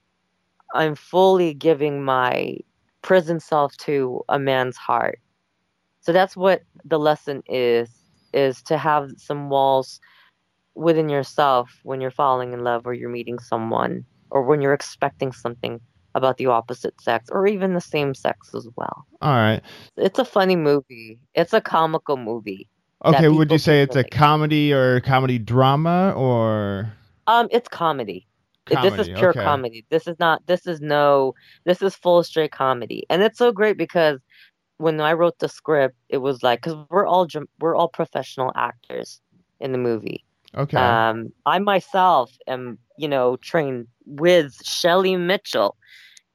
I'm 0.74 0.94
fully 0.94 1.54
giving 1.54 2.04
my 2.04 2.58
prison 3.02 3.40
self 3.40 3.76
to 3.78 4.22
a 4.28 4.38
man's 4.38 4.76
heart. 4.76 5.20
So 6.00 6.12
that's 6.12 6.36
what 6.36 6.62
the 6.84 6.98
lesson 6.98 7.42
is 7.48 7.90
is 8.32 8.62
to 8.64 8.76
have 8.76 9.10
some 9.16 9.48
walls 9.48 10.00
within 10.76 11.08
yourself 11.08 11.80
when 11.82 12.00
you're 12.00 12.10
falling 12.10 12.52
in 12.52 12.62
love 12.62 12.86
or 12.86 12.94
you're 12.94 13.08
meeting 13.08 13.38
someone 13.38 14.04
or 14.30 14.42
when 14.42 14.60
you're 14.60 14.74
expecting 14.74 15.32
something 15.32 15.80
about 16.14 16.36
the 16.36 16.46
opposite 16.46 17.00
sex 17.00 17.28
or 17.30 17.46
even 17.46 17.74
the 17.74 17.80
same 17.80 18.14
sex 18.14 18.54
as 18.54 18.68
well. 18.76 19.06
All 19.22 19.34
right. 19.34 19.62
It's 19.96 20.18
a 20.18 20.24
funny 20.24 20.56
movie. 20.56 21.18
It's 21.34 21.52
a 21.52 21.60
comical 21.60 22.16
movie. 22.16 22.68
Okay, 23.04 23.28
would 23.28 23.50
you 23.50 23.58
say 23.58 23.82
it's 23.82 23.96
a 23.96 24.04
comedy 24.04 24.72
or 24.72 25.00
comedy 25.00 25.38
drama 25.38 26.14
or 26.16 26.92
Um 27.26 27.48
it's 27.50 27.68
comedy. 27.68 28.26
comedy 28.66 28.96
this 28.96 29.08
is 29.08 29.18
pure 29.18 29.30
okay. 29.30 29.44
comedy. 29.44 29.84
This 29.90 30.06
is 30.06 30.18
not 30.18 30.46
this 30.46 30.66
is 30.66 30.80
no 30.80 31.34
this 31.64 31.82
is 31.82 31.94
full 31.94 32.22
straight 32.22 32.52
comedy. 32.52 33.04
And 33.10 33.22
it's 33.22 33.38
so 33.38 33.52
great 33.52 33.76
because 33.76 34.20
when 34.78 35.00
I 35.00 35.14
wrote 35.14 35.38
the 35.38 35.48
script, 35.48 35.96
it 36.08 36.18
was 36.18 36.42
like 36.42 36.62
cuz 36.62 36.74
we're 36.90 37.06
all 37.06 37.26
we're 37.60 37.76
all 37.76 37.88
professional 37.88 38.52
actors 38.56 39.20
in 39.60 39.72
the 39.72 39.78
movie. 39.78 40.25
Okay. 40.56 40.98
Um 40.98 41.32
I 41.46 41.58
myself 41.60 42.36
am, 42.48 42.78
you 42.98 43.08
know, 43.08 43.36
trained 43.38 43.88
with 44.06 44.54
Shelly 44.64 45.16
Mitchell 45.16 45.76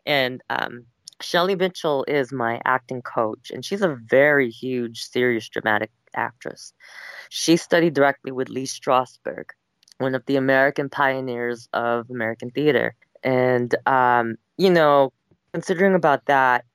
and 0.05 0.41
um 0.49 0.86
Shelly 1.21 1.55
Mitchell 1.55 2.05
is 2.07 2.34
my 2.34 2.62
acting 2.65 3.01
coach, 3.03 3.51
and 3.51 3.65
she's 3.65 3.81
a 3.84 3.97
very 4.10 4.49
huge, 4.51 5.01
serious, 5.03 5.49
dramatic 5.49 5.91
actress. 6.15 6.73
She 7.29 7.57
studied 7.57 7.93
directly 7.95 8.31
with 8.31 8.49
Lee 8.49 8.65
Strasberg, 8.67 9.45
one 9.99 10.15
of 10.15 10.25
the 10.27 10.38
American 10.38 10.89
pioneers 10.89 11.69
of 11.73 12.10
American 12.12 12.51
theater. 12.51 12.95
And, 13.23 13.75
um, 13.88 14.36
you 14.57 14.69
know, 14.71 15.13
considering 15.53 15.95
about 15.95 16.25
that, 16.27 16.65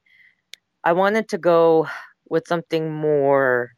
I 0.84 0.92
wanted 0.94 1.28
to 1.30 1.38
go 1.38 1.88
with 2.30 2.48
something 2.48 2.92
more, 2.92 3.75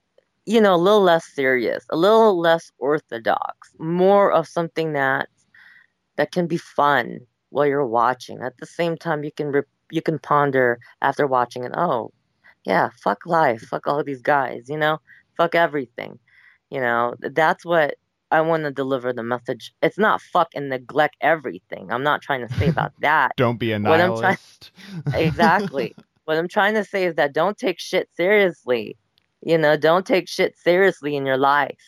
you 0.48 0.60
know, 0.60 0.74
a 0.74 0.84
little 0.86 1.02
less 1.02 1.26
serious, 1.26 1.84
a 1.90 1.96
little 1.96 2.38
less 2.38 2.70
orthodox, 2.78 3.74
more 3.78 4.32
of 4.32 4.46
something 4.46 4.92
that 4.94 5.28
that 6.16 6.32
can 6.32 6.46
be 6.46 6.56
fun 6.56 7.20
while 7.50 7.66
you're 7.66 7.86
watching. 7.86 8.40
At 8.42 8.56
the 8.58 8.66
same 8.66 8.96
time, 8.96 9.24
you 9.24 9.32
can 9.32 9.48
re- 9.52 9.62
you 9.90 10.02
can 10.02 10.18
ponder 10.18 10.78
after 11.02 11.26
watching 11.26 11.64
it. 11.64 11.72
Oh, 11.74 12.12
yeah, 12.64 12.90
fuck 13.02 13.26
life, 13.26 13.62
fuck 13.62 13.86
all 13.86 14.02
these 14.04 14.22
guys, 14.22 14.68
you 14.68 14.76
know 14.76 14.98
fuck 15.38 15.54
everything. 15.54 16.18
You 16.68 16.80
know, 16.80 17.14
that's 17.20 17.64
what 17.64 17.94
I 18.30 18.42
want 18.42 18.64
to 18.64 18.70
deliver 18.70 19.14
the 19.14 19.22
message. 19.22 19.72
It's 19.80 19.96
not 19.96 20.20
fuck 20.20 20.48
and 20.54 20.68
neglect 20.68 21.16
everything. 21.22 21.90
I'm 21.90 22.02
not 22.02 22.20
trying 22.20 22.46
to 22.46 22.54
say 22.56 22.68
about 22.68 22.92
that. 23.00 23.32
don't 23.36 23.58
be 23.58 23.72
a 23.72 23.78
nihilist. 23.78 24.72
What 24.84 25.00
I'm 25.00 25.12
try- 25.12 25.18
exactly. 25.18 25.96
what 26.26 26.36
I'm 26.36 26.48
trying 26.48 26.74
to 26.74 26.84
say 26.84 27.06
is 27.06 27.14
that 27.14 27.32
don't 27.32 27.56
take 27.56 27.78
shit 27.78 28.10
seriously. 28.14 28.98
You 29.42 29.58
know, 29.58 29.76
don't 29.76 30.06
take 30.06 30.28
shit 30.28 30.56
seriously 30.58 31.16
in 31.16 31.26
your 31.26 31.36
life. 31.36 31.78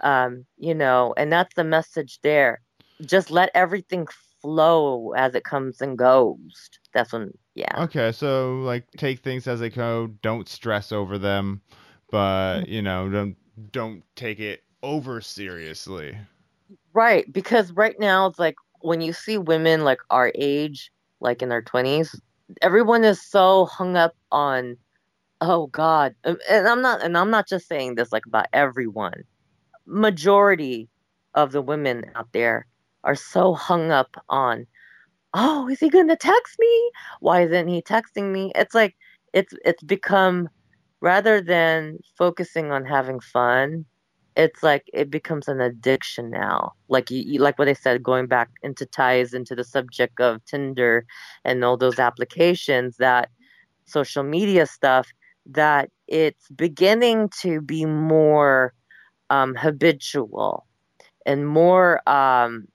Um, 0.00 0.44
you 0.58 0.74
know, 0.74 1.14
and 1.16 1.32
that's 1.32 1.54
the 1.54 1.64
message 1.64 2.18
there. 2.22 2.60
Just 3.02 3.30
let 3.30 3.50
everything 3.54 4.06
flow 4.42 5.12
as 5.12 5.34
it 5.34 5.44
comes 5.44 5.80
and 5.80 5.96
goes. 5.96 6.70
That's 6.92 7.12
when, 7.12 7.32
yeah. 7.54 7.84
Okay, 7.84 8.12
so 8.12 8.56
like 8.58 8.90
take 8.96 9.20
things 9.20 9.46
as 9.46 9.60
they 9.60 9.70
go. 9.70 10.08
Don't 10.22 10.48
stress 10.48 10.92
over 10.92 11.18
them 11.18 11.62
but 12.10 12.68
you 12.68 12.82
know, 12.82 13.08
don't 13.08 13.36
don't 13.72 14.02
take 14.14 14.40
it 14.40 14.62
over 14.82 15.20
seriously. 15.20 16.16
Right, 16.92 17.30
because 17.32 17.72
right 17.72 17.96
now 17.98 18.26
it's 18.26 18.38
like 18.38 18.56
when 18.80 19.00
you 19.00 19.12
see 19.12 19.38
women 19.38 19.84
like 19.84 19.98
our 20.10 20.32
age, 20.34 20.90
like 21.20 21.42
in 21.42 21.48
their 21.48 21.62
20s, 21.62 22.18
everyone 22.62 23.04
is 23.04 23.20
so 23.22 23.66
hung 23.66 23.96
up 23.96 24.14
on 24.32 24.76
oh 25.40 25.68
god. 25.68 26.14
Uh, 26.24 26.36
and 26.50 26.68
I'm 26.68 26.82
not 26.82 27.02
and 27.02 27.16
I'm 27.18 27.30
not 27.30 27.48
just 27.48 27.68
saying 27.68 27.94
this 27.96 28.12
like 28.12 28.26
about 28.26 28.46
everyone. 28.52 29.24
Majority 29.86 30.88
of 31.34 31.52
the 31.52 31.62
women 31.62 32.04
out 32.14 32.28
there 32.32 32.66
are 33.04 33.14
so 33.14 33.54
hung 33.54 33.90
up 33.90 34.16
on 34.28 34.66
oh, 35.34 35.68
is 35.68 35.80
he 35.80 35.90
going 35.90 36.08
to 36.08 36.16
text 36.16 36.56
me? 36.58 36.90
Why 37.20 37.42
isn't 37.42 37.68
he 37.68 37.82
texting 37.82 38.32
me? 38.32 38.52
It's 38.54 38.74
like 38.74 38.96
it's 39.32 39.54
it's 39.64 39.82
become 39.82 40.48
rather 41.00 41.40
than 41.42 41.98
focusing 42.18 42.72
on 42.72 42.84
having 42.86 43.20
fun, 43.20 43.84
it's 44.36 44.62
like 44.62 44.84
it 44.92 45.10
becomes 45.10 45.48
an 45.48 45.60
addiction 45.60 46.30
now. 46.30 46.72
Like 46.88 47.10
you, 47.10 47.40
like 47.40 47.58
what 47.58 47.68
I 47.68 47.74
said, 47.74 48.02
going 48.02 48.26
back 48.26 48.50
into 48.62 48.86
ties 48.86 49.34
into 49.34 49.54
the 49.54 49.64
subject 49.64 50.20
of 50.20 50.44
Tinder 50.46 51.06
and 51.44 51.64
all 51.64 51.76
those 51.76 51.98
applications 51.98 52.96
that 52.98 53.30
social 53.86 54.22
media 54.24 54.66
stuff 54.66 55.08
that 55.50 55.90
it's 56.06 56.48
beginning 56.50 57.30
to 57.40 57.60
be 57.60 57.84
more 57.84 58.72
um, 59.30 59.54
habitual 59.54 60.66
and 61.24 61.46
more 61.46 62.08
um, 62.08 62.66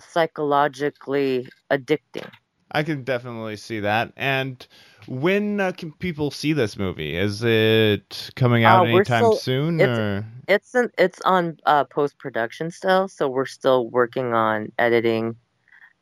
psychologically 0.00 1.48
addicting. 1.70 2.30
I 2.70 2.82
can 2.82 3.04
definitely 3.04 3.56
see 3.56 3.80
that. 3.80 4.12
And 4.16 4.66
when 5.06 5.60
uh, 5.60 5.72
can 5.72 5.92
people 5.92 6.30
see 6.30 6.52
this 6.52 6.76
movie? 6.76 7.16
Is 7.16 7.42
it 7.42 8.30
coming 8.34 8.64
out 8.64 8.86
uh, 8.86 8.88
anytime 8.88 9.22
still, 9.22 9.36
soon? 9.36 9.80
It's, 9.80 9.98
or? 9.98 10.26
it's 10.48 10.74
an, 10.74 10.90
it's 10.98 11.20
on 11.22 11.58
uh, 11.66 11.84
post 11.84 12.18
production 12.18 12.70
still, 12.70 13.08
so 13.08 13.28
we're 13.28 13.46
still 13.46 13.88
working 13.88 14.34
on 14.34 14.72
editing 14.78 15.36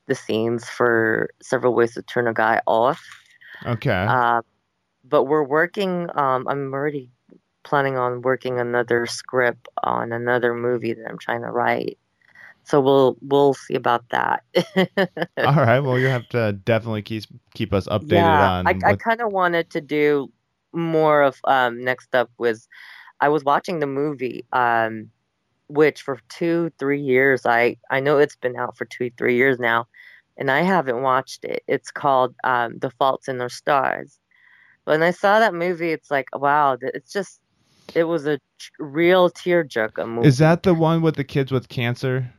the 0.06 0.14
scenes 0.14 0.68
for 0.68 1.30
several 1.42 1.74
ways 1.74 1.94
to 1.94 2.02
turn 2.02 2.26
a 2.26 2.34
guy 2.34 2.60
off. 2.66 3.02
Okay. 3.66 3.90
But 5.14 5.24
we're 5.24 5.44
working. 5.44 6.08
Um, 6.14 6.48
I'm 6.48 6.72
already 6.72 7.10
planning 7.62 7.96
on 7.96 8.22
working 8.22 8.58
another 8.58 9.06
script 9.06 9.68
on 9.82 10.12
another 10.12 10.54
movie 10.54 10.92
that 10.92 11.06
I'm 11.08 11.18
trying 11.18 11.42
to 11.42 11.50
write 11.50 11.98
so 12.64 12.80
we'll 12.80 13.16
we'll 13.20 13.54
see 13.54 13.74
about 13.74 14.08
that. 14.08 14.42
All 15.36 15.54
right. 15.54 15.80
Well, 15.80 15.98
you 15.98 16.06
have 16.06 16.28
to 16.30 16.52
definitely 16.52 17.02
keep 17.02 17.24
keep 17.54 17.72
us 17.72 17.86
updated 17.86 18.12
yeah, 18.12 18.52
on. 18.52 18.66
I, 18.66 18.72
what... 18.72 18.84
I 18.84 18.96
kind 18.96 19.20
of 19.20 19.32
wanted 19.32 19.70
to 19.70 19.80
do 19.80 20.32
more 20.72 21.22
of 21.22 21.38
um, 21.44 21.84
next 21.84 22.14
up 22.14 22.30
was 22.38 22.66
I 23.20 23.28
was 23.28 23.44
watching 23.44 23.78
the 23.78 23.86
movie, 23.86 24.44
um, 24.52 25.10
which 25.68 26.02
for 26.02 26.18
two 26.30 26.72
three 26.78 27.00
years 27.00 27.44
I 27.44 27.76
I 27.90 28.00
know 28.00 28.18
it's 28.18 28.36
been 28.36 28.56
out 28.56 28.76
for 28.76 28.86
two 28.86 29.10
three 29.18 29.36
years 29.36 29.58
now, 29.58 29.86
and 30.38 30.50
I 30.50 30.62
haven't 30.62 31.02
watched 31.02 31.44
it. 31.44 31.62
It's 31.68 31.90
called 31.90 32.34
um, 32.44 32.78
The 32.78 32.90
Faults 32.90 33.28
in 33.28 33.40
Our 33.42 33.50
Stars. 33.50 34.18
When 34.84 35.02
I 35.02 35.10
saw 35.10 35.38
that 35.38 35.54
movie, 35.54 35.90
it's 35.90 36.10
like 36.10 36.26
wow, 36.34 36.76
it's 36.80 37.12
just 37.12 37.40
it 37.94 38.04
was 38.04 38.26
a 38.26 38.38
real 38.78 39.30
tearjerker 39.30 40.08
movie. 40.08 40.28
Is 40.28 40.38
that 40.38 40.62
the 40.62 40.74
one 40.74 41.02
with 41.02 41.16
the 41.16 41.24
kids 41.24 41.52
with 41.52 41.68
cancer? 41.68 42.32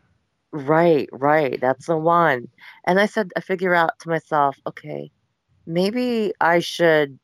Right, 0.52 1.10
right. 1.12 1.60
That's 1.60 1.88
the 1.88 1.98
one. 1.98 2.48
And 2.86 3.00
I 3.00 3.08
said, 3.08 3.32
I 3.36 3.42
figure 3.42 3.76
out 3.76 4.00
to 4.00 4.10
myself, 4.10 4.58
okay, 4.68 5.12
maybe 5.68 6.34
I 6.40 6.60
should, 6.60 7.20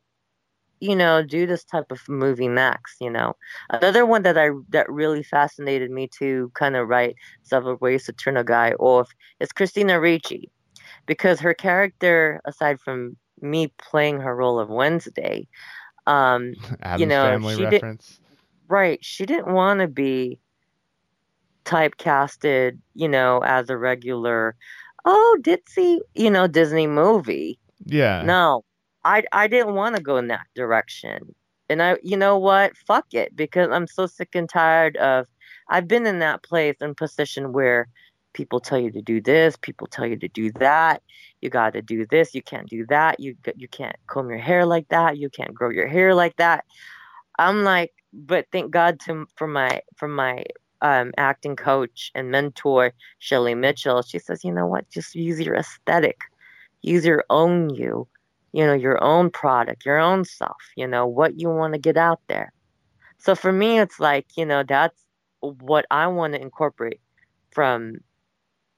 you 0.82 0.96
know, 0.96 1.24
do 1.24 1.48
this 1.48 1.64
type 1.64 1.92
of 1.92 2.02
movie 2.10 2.50
next. 2.50 2.98
You 3.00 3.10
know, 3.10 3.36
another 3.70 4.06
one 4.06 4.24
that 4.24 4.38
I 4.38 4.50
that 4.70 4.90
really 4.92 5.24
fascinated 5.24 5.92
me 5.92 6.10
to 6.20 6.52
kind 6.56 6.76
of 6.76 6.88
write 6.90 7.16
several 7.44 7.78
ways 7.78 8.06
to 8.06 8.14
turn 8.14 8.38
a 8.38 8.44
guy 8.44 8.74
off 8.74 9.10
is 9.40 9.52
Christina 9.54 10.00
Ricci, 10.00 10.50
because 11.06 11.40
her 11.40 11.54
character, 11.54 12.42
aside 12.46 12.80
from 12.82 13.16
me 13.42 13.74
playing 13.78 14.20
her 14.20 14.36
role 14.36 14.60
of 14.60 14.70
Wednesday, 14.70 15.48
um, 16.08 16.54
you 16.98 17.06
know, 17.06 17.40
she 17.56 17.64
reference. 17.64 18.08
Did, 18.08 18.38
right, 18.68 19.04
she 19.04 19.26
didn't 19.26 19.54
want 19.54 19.80
to 19.82 19.88
be 19.88 20.40
typecasted, 21.66 22.78
you 22.96 23.08
know, 23.08 23.40
as 23.44 23.70
a 23.70 23.78
regular, 23.78 24.56
oh, 25.06 25.38
ditzy, 25.42 26.00
you 26.16 26.30
know, 26.30 26.48
Disney 26.48 26.88
movie. 26.88 27.60
Yeah. 27.86 28.24
No, 28.24 28.64
I 29.04 29.24
I 29.32 29.48
didn't 29.48 29.76
want 29.76 29.96
to 29.96 30.02
go 30.02 30.18
in 30.18 30.28
that 30.28 30.48
direction. 30.56 31.36
And 31.70 31.82
I, 31.82 31.98
you 32.04 32.18
know 32.18 32.38
what? 32.38 32.76
Fuck 32.76 33.14
it, 33.14 33.36
because 33.36 33.70
I'm 33.72 33.88
so 33.88 34.06
sick 34.06 34.36
and 34.36 34.50
tired 34.50 34.98
of. 34.98 35.28
I've 35.70 35.88
been 35.88 36.06
in 36.06 36.20
that 36.20 36.44
place 36.44 36.76
and 36.82 36.98
position 36.98 37.54
where 37.54 37.88
people 38.34 38.60
tell 38.60 38.80
you 38.80 38.92
to 38.92 39.02
do 39.02 39.22
this, 39.22 39.58
people 39.58 39.88
tell 39.88 40.06
you 40.06 40.18
to 40.18 40.28
do 40.28 40.52
that. 40.54 41.02
You 41.42 41.50
got 41.50 41.74
to 41.74 41.82
do 41.82 42.06
this, 42.06 42.34
you 42.34 42.42
can't 42.42 42.70
do 42.70 42.86
that. 42.88 43.20
You 43.20 43.36
you 43.56 43.68
can't 43.68 43.96
comb 44.08 44.30
your 44.30 44.40
hair 44.40 44.66
like 44.66 44.88
that. 44.90 45.18
You 45.18 45.30
can't 45.30 45.54
grow 45.54 45.70
your 45.70 45.88
hair 45.88 46.14
like 46.14 46.36
that. 46.38 46.66
I'm 47.40 47.64
like, 47.64 47.94
but 48.14 48.46
thank 48.52 48.72
God 48.72 49.00
to 49.02 49.26
for 49.36 49.48
my 49.48 49.82
for 49.96 50.08
my 50.08 50.44
um, 50.82 51.12
acting 51.18 51.56
coach 51.56 52.12
and 52.16 52.32
mentor, 52.32 52.94
Shelly 53.20 53.56
Mitchell, 53.56 54.02
she 54.02 54.20
says, 54.20 54.44
you 54.44 54.52
know 54.52 54.66
what, 54.66 54.90
just 54.90 55.16
use 55.16 55.40
your 55.40 55.56
aesthetic, 55.56 56.20
use 56.82 57.06
your 57.06 57.24
own 57.30 57.70
you, 57.70 58.08
you 58.52 58.66
know, 58.66 58.74
your 58.74 59.02
own 59.04 59.30
product, 59.30 59.86
your 59.86 60.00
own 60.00 60.26
self, 60.26 60.58
you 60.76 60.88
know, 60.88 61.06
what 61.06 61.40
you 61.40 61.50
want 61.50 61.74
to 61.74 61.80
get 61.80 61.98
out 61.98 62.20
there. 62.28 62.52
So 63.20 63.36
for 63.36 63.52
me, 63.52 63.80
it's 63.80 64.00
like, 64.00 64.26
you 64.36 64.46
know, 64.46 64.64
that's 64.64 65.00
what 65.42 65.86
I 65.92 66.08
want 66.08 66.34
to 66.34 66.42
incorporate 66.42 67.00
from, 67.52 67.98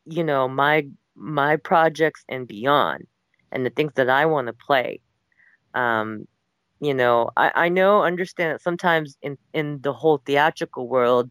you 0.06 0.24
know, 0.24 0.48
my 0.48 0.88
my 1.16 1.58
projects 1.58 2.24
and 2.30 2.48
beyond, 2.48 3.06
and 3.52 3.66
the 3.66 3.70
things 3.70 3.94
that 3.96 4.10
I 4.10 4.26
want 4.26 4.48
to 4.48 4.54
play. 4.54 5.00
Um, 5.74 6.28
you 6.82 6.94
know, 6.94 7.30
I, 7.38 7.52
I 7.56 7.70
know, 7.70 8.04
understand 8.04 8.54
that 8.54 8.62
sometimes 8.62 9.18
in 9.22 9.38
in 9.54 9.82
the 9.82 9.94
whole 9.94 10.20
theatrical 10.26 10.88
world, 10.88 11.30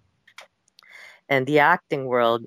and 1.29 1.47
the 1.47 1.59
acting 1.59 2.07
world, 2.07 2.45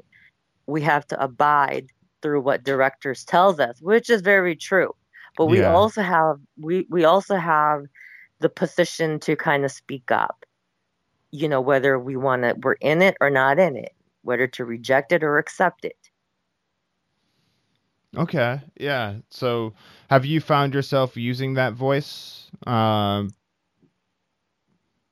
we 0.67 0.81
have 0.81 1.05
to 1.07 1.23
abide 1.23 1.87
through 2.21 2.41
what 2.41 2.63
directors 2.63 3.23
tells 3.25 3.59
us, 3.59 3.81
which 3.81 4.09
is 4.09 4.21
very 4.21 4.55
true. 4.55 4.93
But 5.37 5.47
we 5.47 5.61
Yeah. 5.61 5.65
also 5.65 6.01
have 6.01 6.37
we 6.59 6.87
we 6.89 7.05
also 7.05 7.35
have 7.37 7.83
the 8.39 8.49
position 8.49 9.19
to 9.21 9.35
kind 9.35 9.65
of 9.65 9.71
speak 9.71 10.11
up. 10.11 10.45
You 11.31 11.49
know, 11.49 11.61
whether 11.61 11.99
we 11.99 12.15
want 12.17 12.43
to 12.43 12.55
we're 12.61 12.73
in 12.81 13.01
it 13.01 13.17
or 13.21 13.29
not 13.29 13.59
in 13.59 13.75
it, 13.77 13.93
whether 14.23 14.47
to 14.47 14.65
reject 14.65 15.11
it 15.11 15.23
or 15.23 15.37
accept 15.37 15.85
it. 15.85 16.04
Okay. 18.17 18.61
Yeah. 18.79 19.15
So, 19.29 19.73
have 20.09 20.25
you 20.25 20.39
found 20.41 20.73
yourself 20.73 21.17
using 21.17 21.55
that 21.55 21.73
voice? 21.73 22.49
Um, 22.65 23.33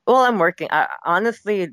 Well, 0.06 0.16
I'm 0.22 0.38
working. 0.38 0.68
I, 0.70 0.88
honestly, 1.04 1.68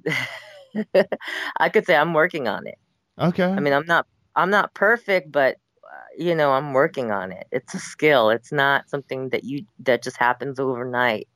I 1.58 1.70
could 1.70 1.86
say 1.86 1.96
I'm 1.96 2.13
working 2.13 2.48
on 2.48 2.67
it. 2.67 2.78
okay. 3.17 3.58
I 3.58 3.62
mean, 3.62 3.74
I'm 3.74 3.86
not 3.86 4.08
I'm 4.36 4.50
not 4.50 4.74
perfect, 4.76 5.32
but 5.32 5.58
you 6.17 6.36
know, 6.36 6.52
I'm 6.52 6.74
working 6.74 7.12
on 7.12 7.32
it. 7.32 7.48
It's 7.52 7.74
a 7.76 7.80
skill. 7.80 8.30
It's 8.30 8.52
not 8.52 8.89
something 8.89 9.30
that 9.30 9.44
you 9.44 9.65
that 9.82 10.04
just 10.04 10.17
happens 10.17 10.60
overnight. 10.60 11.28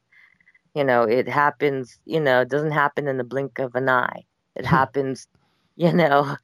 You 0.75 0.83
know, 0.83 1.03
it 1.03 1.27
happens, 1.27 1.99
you 2.05 2.19
know, 2.19 2.41
it 2.41 2.49
doesn't 2.49 2.71
happen 2.71 3.07
in 3.07 3.17
the 3.17 3.23
blink 3.23 3.59
of 3.59 3.75
an 3.75 3.89
eye. 3.89 4.23
It 4.55 4.65
happens, 4.67 5.27
you 5.75 5.91
know, 5.91 6.37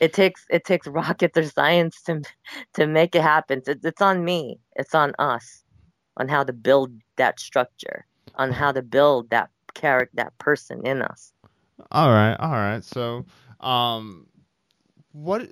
it 0.00 0.12
takes 0.12 0.44
it 0.50 0.64
takes 0.64 0.86
rockets 1.00 1.36
or 1.36 1.44
science 1.44 2.02
to 2.02 2.22
to 2.74 2.86
make 2.86 3.14
it 3.14 3.22
happen. 3.22 3.62
It's, 3.66 3.84
it's 3.84 4.02
on 4.02 4.24
me. 4.24 4.58
It's 4.76 4.94
on 4.94 5.14
us 5.18 5.64
on 6.18 6.28
how 6.28 6.42
to 6.44 6.52
build 6.52 6.92
that 7.16 7.40
structure, 7.40 8.04
on 8.34 8.52
how 8.52 8.72
to 8.72 8.82
build 8.82 9.30
that 9.30 9.50
character, 9.74 10.10
that 10.14 10.36
person 10.38 10.84
in 10.84 11.00
us. 11.00 11.32
All 11.92 12.10
right, 12.10 12.34
all 12.34 12.50
right. 12.50 12.84
So, 12.84 13.24
um, 13.60 14.26
what 15.12 15.48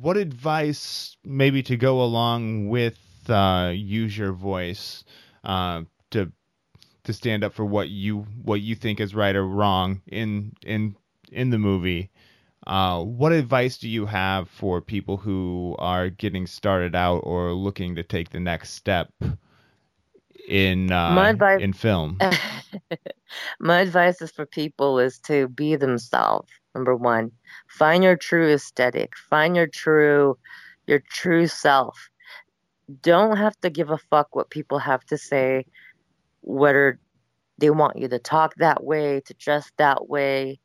what 0.00 0.16
advice 0.16 1.16
maybe 1.24 1.62
to 1.62 1.76
go 1.76 2.02
along 2.02 2.68
with 2.68 2.98
uh, 3.28 3.72
use 3.74 4.16
your 4.16 4.32
voice 4.32 5.04
uh, 5.44 5.82
to 6.10 6.30
to 7.04 7.12
stand 7.12 7.42
up 7.42 7.54
for 7.54 7.64
what 7.64 7.88
you 7.88 8.26
what 8.42 8.60
you 8.60 8.74
think 8.74 9.00
is 9.00 9.14
right 9.14 9.34
or 9.34 9.46
wrong 9.46 10.02
in 10.06 10.52
in 10.64 10.96
in 11.32 11.50
the 11.50 11.58
movie? 11.58 12.10
Uh, 12.66 13.02
what 13.02 13.32
advice 13.32 13.78
do 13.78 13.88
you 13.88 14.06
have 14.06 14.48
for 14.48 14.80
people 14.80 15.16
who 15.16 15.76
are 15.78 16.10
getting 16.10 16.46
started 16.46 16.96
out 16.96 17.18
or 17.18 17.52
looking 17.52 17.94
to 17.94 18.02
take 18.02 18.30
the 18.30 18.40
next 18.40 18.70
step 18.72 19.10
in 20.48 20.90
uh, 20.90 21.14
My 21.14 21.30
advice- 21.30 21.60
in 21.60 21.72
film? 21.72 22.18
My 23.60 23.80
advice 23.80 24.20
is 24.20 24.32
for 24.32 24.46
people 24.46 24.98
is 24.98 25.18
to 25.20 25.48
be 25.48 25.76
themselves. 25.76 26.48
Number 26.74 26.96
one, 26.96 27.30
find 27.68 28.02
your 28.02 28.16
true 28.16 28.52
aesthetic, 28.52 29.16
find 29.16 29.56
your 29.56 29.66
true, 29.68 30.36
your 30.86 31.00
true 31.10 31.46
self. 31.46 32.08
Don't 33.02 33.36
have 33.36 33.58
to 33.60 33.70
give 33.70 33.90
a 33.90 33.98
fuck 33.98 34.34
what 34.34 34.50
people 34.50 34.78
have 34.78 35.04
to 35.06 35.16
say, 35.16 35.66
whether 36.42 36.98
they 37.58 37.70
want 37.70 37.96
you 37.98 38.08
to 38.08 38.18
talk 38.18 38.54
that 38.56 38.84
way, 38.84 39.20
to 39.26 39.34
dress 39.34 39.70
that 39.78 40.08
way. 40.08 40.58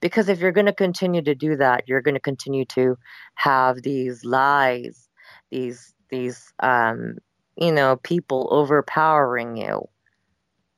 Because 0.00 0.28
if 0.28 0.38
you're 0.38 0.52
going 0.52 0.66
to 0.66 0.72
continue 0.72 1.22
to 1.22 1.34
do 1.34 1.56
that, 1.56 1.84
you're 1.86 2.02
going 2.02 2.14
to 2.14 2.20
continue 2.20 2.64
to 2.66 2.96
have 3.34 3.82
these 3.82 4.24
lies, 4.24 5.08
these 5.50 5.94
these 6.10 6.52
um, 6.60 7.16
you 7.56 7.72
know 7.72 7.96
people 7.96 8.48
overpowering 8.50 9.56
you. 9.56 9.88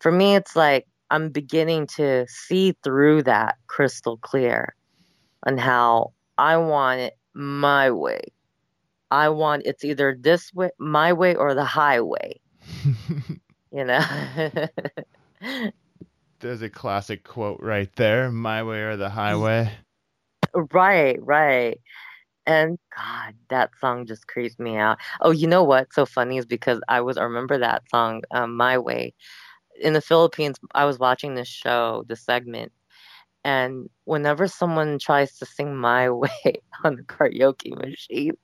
For 0.01 0.11
me, 0.11 0.35
it's 0.35 0.57
like 0.57 0.87
I'm 1.11 1.31
beginning 1.31 1.87
to 1.97 2.27
see 2.29 2.77
through 2.83 3.25
that 3.25 3.57
crystal 3.67 4.17
clear 4.19 4.75
on 5.47 5.59
how 5.59 6.13
I 6.39 6.57
want 6.57 7.01
it 7.01 7.15
my 7.35 7.91
way. 7.91 8.23
I 9.11 9.29
want 9.29 9.63
it's 9.67 9.85
either 9.85 10.17
this 10.19 10.55
way, 10.55 10.71
my 10.79 11.13
way, 11.13 11.35
or 11.35 11.55
the 11.55 11.65
highway. 11.65 12.41
You 13.73 13.85
know. 13.85 14.01
There's 16.41 16.63
a 16.63 16.71
classic 16.71 17.25
quote 17.25 17.61
right 17.61 17.95
there: 17.97 18.31
"My 18.31 18.63
way 18.63 18.83
or 18.83 18.97
the 18.97 19.11
highway." 19.11 19.71
right, 20.55 21.19
right. 21.23 21.79
And 22.47 22.79
God, 22.97 23.35
that 23.51 23.71
song 23.81 24.07
just 24.07 24.27
creeps 24.27 24.59
me 24.59 24.77
out. 24.77 24.99
Oh, 25.21 25.31
you 25.31 25.47
know 25.47 25.63
what's 25.63 25.95
so 25.95 26.07
funny 26.07 26.39
is 26.39 26.47
because 26.47 26.81
I 26.89 27.01
was 27.01 27.17
I 27.17 27.25
remember 27.25 27.59
that 27.59 27.83
song, 27.91 28.23
um, 28.31 28.57
My 28.57 28.79
Way. 28.79 29.15
In 29.81 29.93
the 29.93 30.01
Philippines, 30.01 30.59
I 30.75 30.85
was 30.85 30.99
watching 30.99 31.35
this 31.35 31.49
show, 31.49 32.05
the 32.09 32.17
segment, 32.17 32.73
and 33.45 33.89
whenever 34.05 34.49
someone 34.49 34.99
tries 34.99 35.39
to 35.39 35.47
sing 35.47 35.77
My 35.77 36.11
Way 36.11 36.63
on 36.85 36.97
the 36.97 37.03
karaoke 37.03 37.77
machine, 37.77 38.37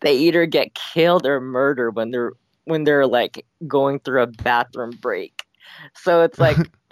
they 0.00 0.16
either 0.16 0.46
get 0.46 0.74
killed 0.74 1.26
or 1.26 1.40
murdered 1.40 1.96
when 1.96 2.10
they're 2.10 2.32
when 2.64 2.84
they're 2.84 3.06
like 3.06 3.46
going 3.66 4.00
through 4.00 4.22
a 4.22 4.26
bathroom 4.26 4.90
break. 5.00 5.44
So 5.94 6.22
it's 6.22 6.38
like 6.38 6.56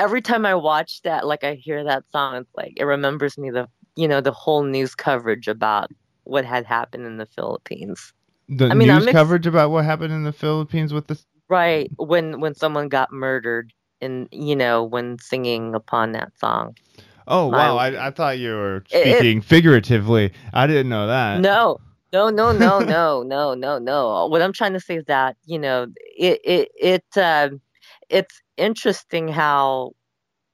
every 0.00 0.22
time 0.22 0.46
I 0.46 0.54
watch 0.54 1.02
that, 1.02 1.26
like 1.26 1.44
I 1.44 1.54
hear 1.54 1.84
that 1.84 2.04
song, 2.10 2.36
it's 2.36 2.50
like 2.56 2.72
it 2.76 2.84
remembers 2.84 3.36
me 3.38 3.50
the 3.50 3.68
you 3.96 4.08
know 4.08 4.20
the 4.20 4.32
whole 4.32 4.64
news 4.64 4.94
coverage 4.94 5.46
about 5.46 5.90
what 6.24 6.44
had 6.44 6.64
happened 6.64 7.06
in 7.06 7.18
the 7.18 7.26
Philippines. 7.26 8.12
The 8.48 8.66
I 8.66 8.74
mean, 8.74 8.88
news 8.88 9.04
ex- 9.06 9.12
coverage 9.12 9.46
about 9.46 9.70
what 9.70 9.84
happened 9.84 10.12
in 10.12 10.24
the 10.24 10.32
Philippines 10.32 10.92
with 10.92 11.06
this. 11.06 11.26
Right 11.48 11.90
when 11.98 12.40
when 12.40 12.54
someone 12.54 12.88
got 12.88 13.12
murdered 13.12 13.72
and 14.00 14.28
you 14.32 14.56
know 14.56 14.82
when 14.82 15.18
singing 15.18 15.74
upon 15.74 16.12
that 16.12 16.32
song. 16.38 16.76
Oh 17.28 17.46
wow! 17.46 17.76
way. 17.76 17.96
I, 17.96 18.08
I 18.08 18.10
thought 18.10 18.38
you 18.38 18.52
were 18.52 18.84
It- 18.90 19.06
it- 19.06 19.18
speaking 19.18 19.40
figuratively. 19.40 20.32
I 20.52 20.66
didn't 20.66 20.88
know 20.88 21.06
that. 21.06 21.40
No, 21.40 21.78
no, 22.12 22.30
no, 22.30 22.52
no, 22.52 22.80
no, 22.80 23.22
no, 23.22 23.54
no, 23.54 23.78
no. 23.78 24.26
What 24.26 24.42
I'm 24.42 24.52
trying 24.52 24.72
to 24.72 24.80
say 24.80 24.96
is 24.96 25.04
that 25.06 25.36
you 25.44 25.58
know 25.58 25.86
it 26.16 26.40
it 26.44 26.68
it 26.80 27.18
um 27.18 27.60
it's 28.08 28.40
interesting 28.60 29.28
how 29.28 29.92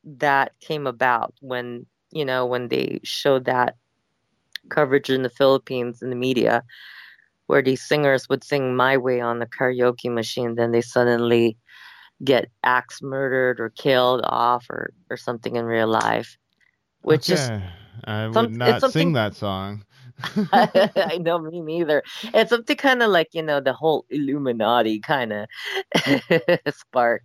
that 0.05 0.53
came 0.61 0.87
about 0.87 1.35
when 1.40 1.87
you 2.12 2.25
know 2.25 2.47
when 2.47 2.69
they 2.69 3.01
showed 3.03 3.45
that 3.45 3.77
coverage 4.71 5.11
in 5.11 5.23
the 5.23 5.31
Philippines 5.31 6.03
in 6.03 6.11
the 6.11 6.16
media 6.16 6.62
where 7.47 7.62
these 7.62 7.83
singers 7.83 8.29
would 8.29 8.45
sing 8.45 8.77
my 8.77 8.97
way 8.97 9.21
on 9.21 9.38
the 9.38 9.47
karaoke 9.47 10.12
machine 10.12 10.55
then 10.55 10.73
they 10.73 10.81
suddenly 10.81 11.57
get 12.25 12.51
axe 12.64 13.03
murdered 13.03 13.61
or 13.61 13.71
killed 13.71 14.23
off 14.25 14.66
or 14.71 14.90
or 15.11 15.16
something 15.16 15.57
in 15.57 15.64
real 15.64 15.88
life 15.88 16.38
which 17.03 17.31
is. 17.31 17.51
I 18.05 18.27
would 18.27 18.35
some- 18.35 18.59
not 18.59 18.83
sing 18.83 19.12
that 19.14 19.35
song. 19.35 19.85
I 20.53 21.19
know 21.21 21.38
me 21.38 21.61
neither. 21.61 22.03
It's 22.35 22.51
something 22.51 22.77
kind 22.77 23.03
of 23.03 23.11
like 23.11 23.29
you 23.33 23.42
know 23.42 23.61
the 23.61 23.73
whole 23.73 24.07
Illuminati 24.11 25.01
kind 25.01 25.33
of 25.33 25.47
spark. 26.75 27.23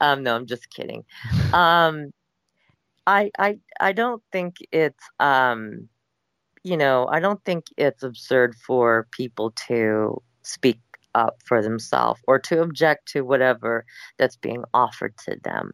Um, 0.00 0.22
no, 0.22 0.36
I'm 0.36 0.46
just 0.46 0.70
kidding. 0.70 1.04
Um, 1.52 2.12
I 3.06 3.30
I 3.38 3.58
I 3.80 3.92
don't 3.92 4.22
think 4.32 4.56
it's 4.70 5.04
um, 5.18 5.88
you 6.62 6.76
know, 6.76 7.06
I 7.10 7.20
don't 7.20 7.42
think 7.44 7.66
it's 7.76 8.02
absurd 8.02 8.54
for 8.54 9.08
people 9.12 9.52
to 9.68 10.22
speak 10.42 10.80
up 11.14 11.36
for 11.44 11.62
themselves 11.62 12.20
or 12.28 12.38
to 12.38 12.60
object 12.60 13.08
to 13.08 13.22
whatever 13.22 13.84
that's 14.18 14.36
being 14.36 14.64
offered 14.74 15.16
to 15.24 15.36
them. 15.42 15.72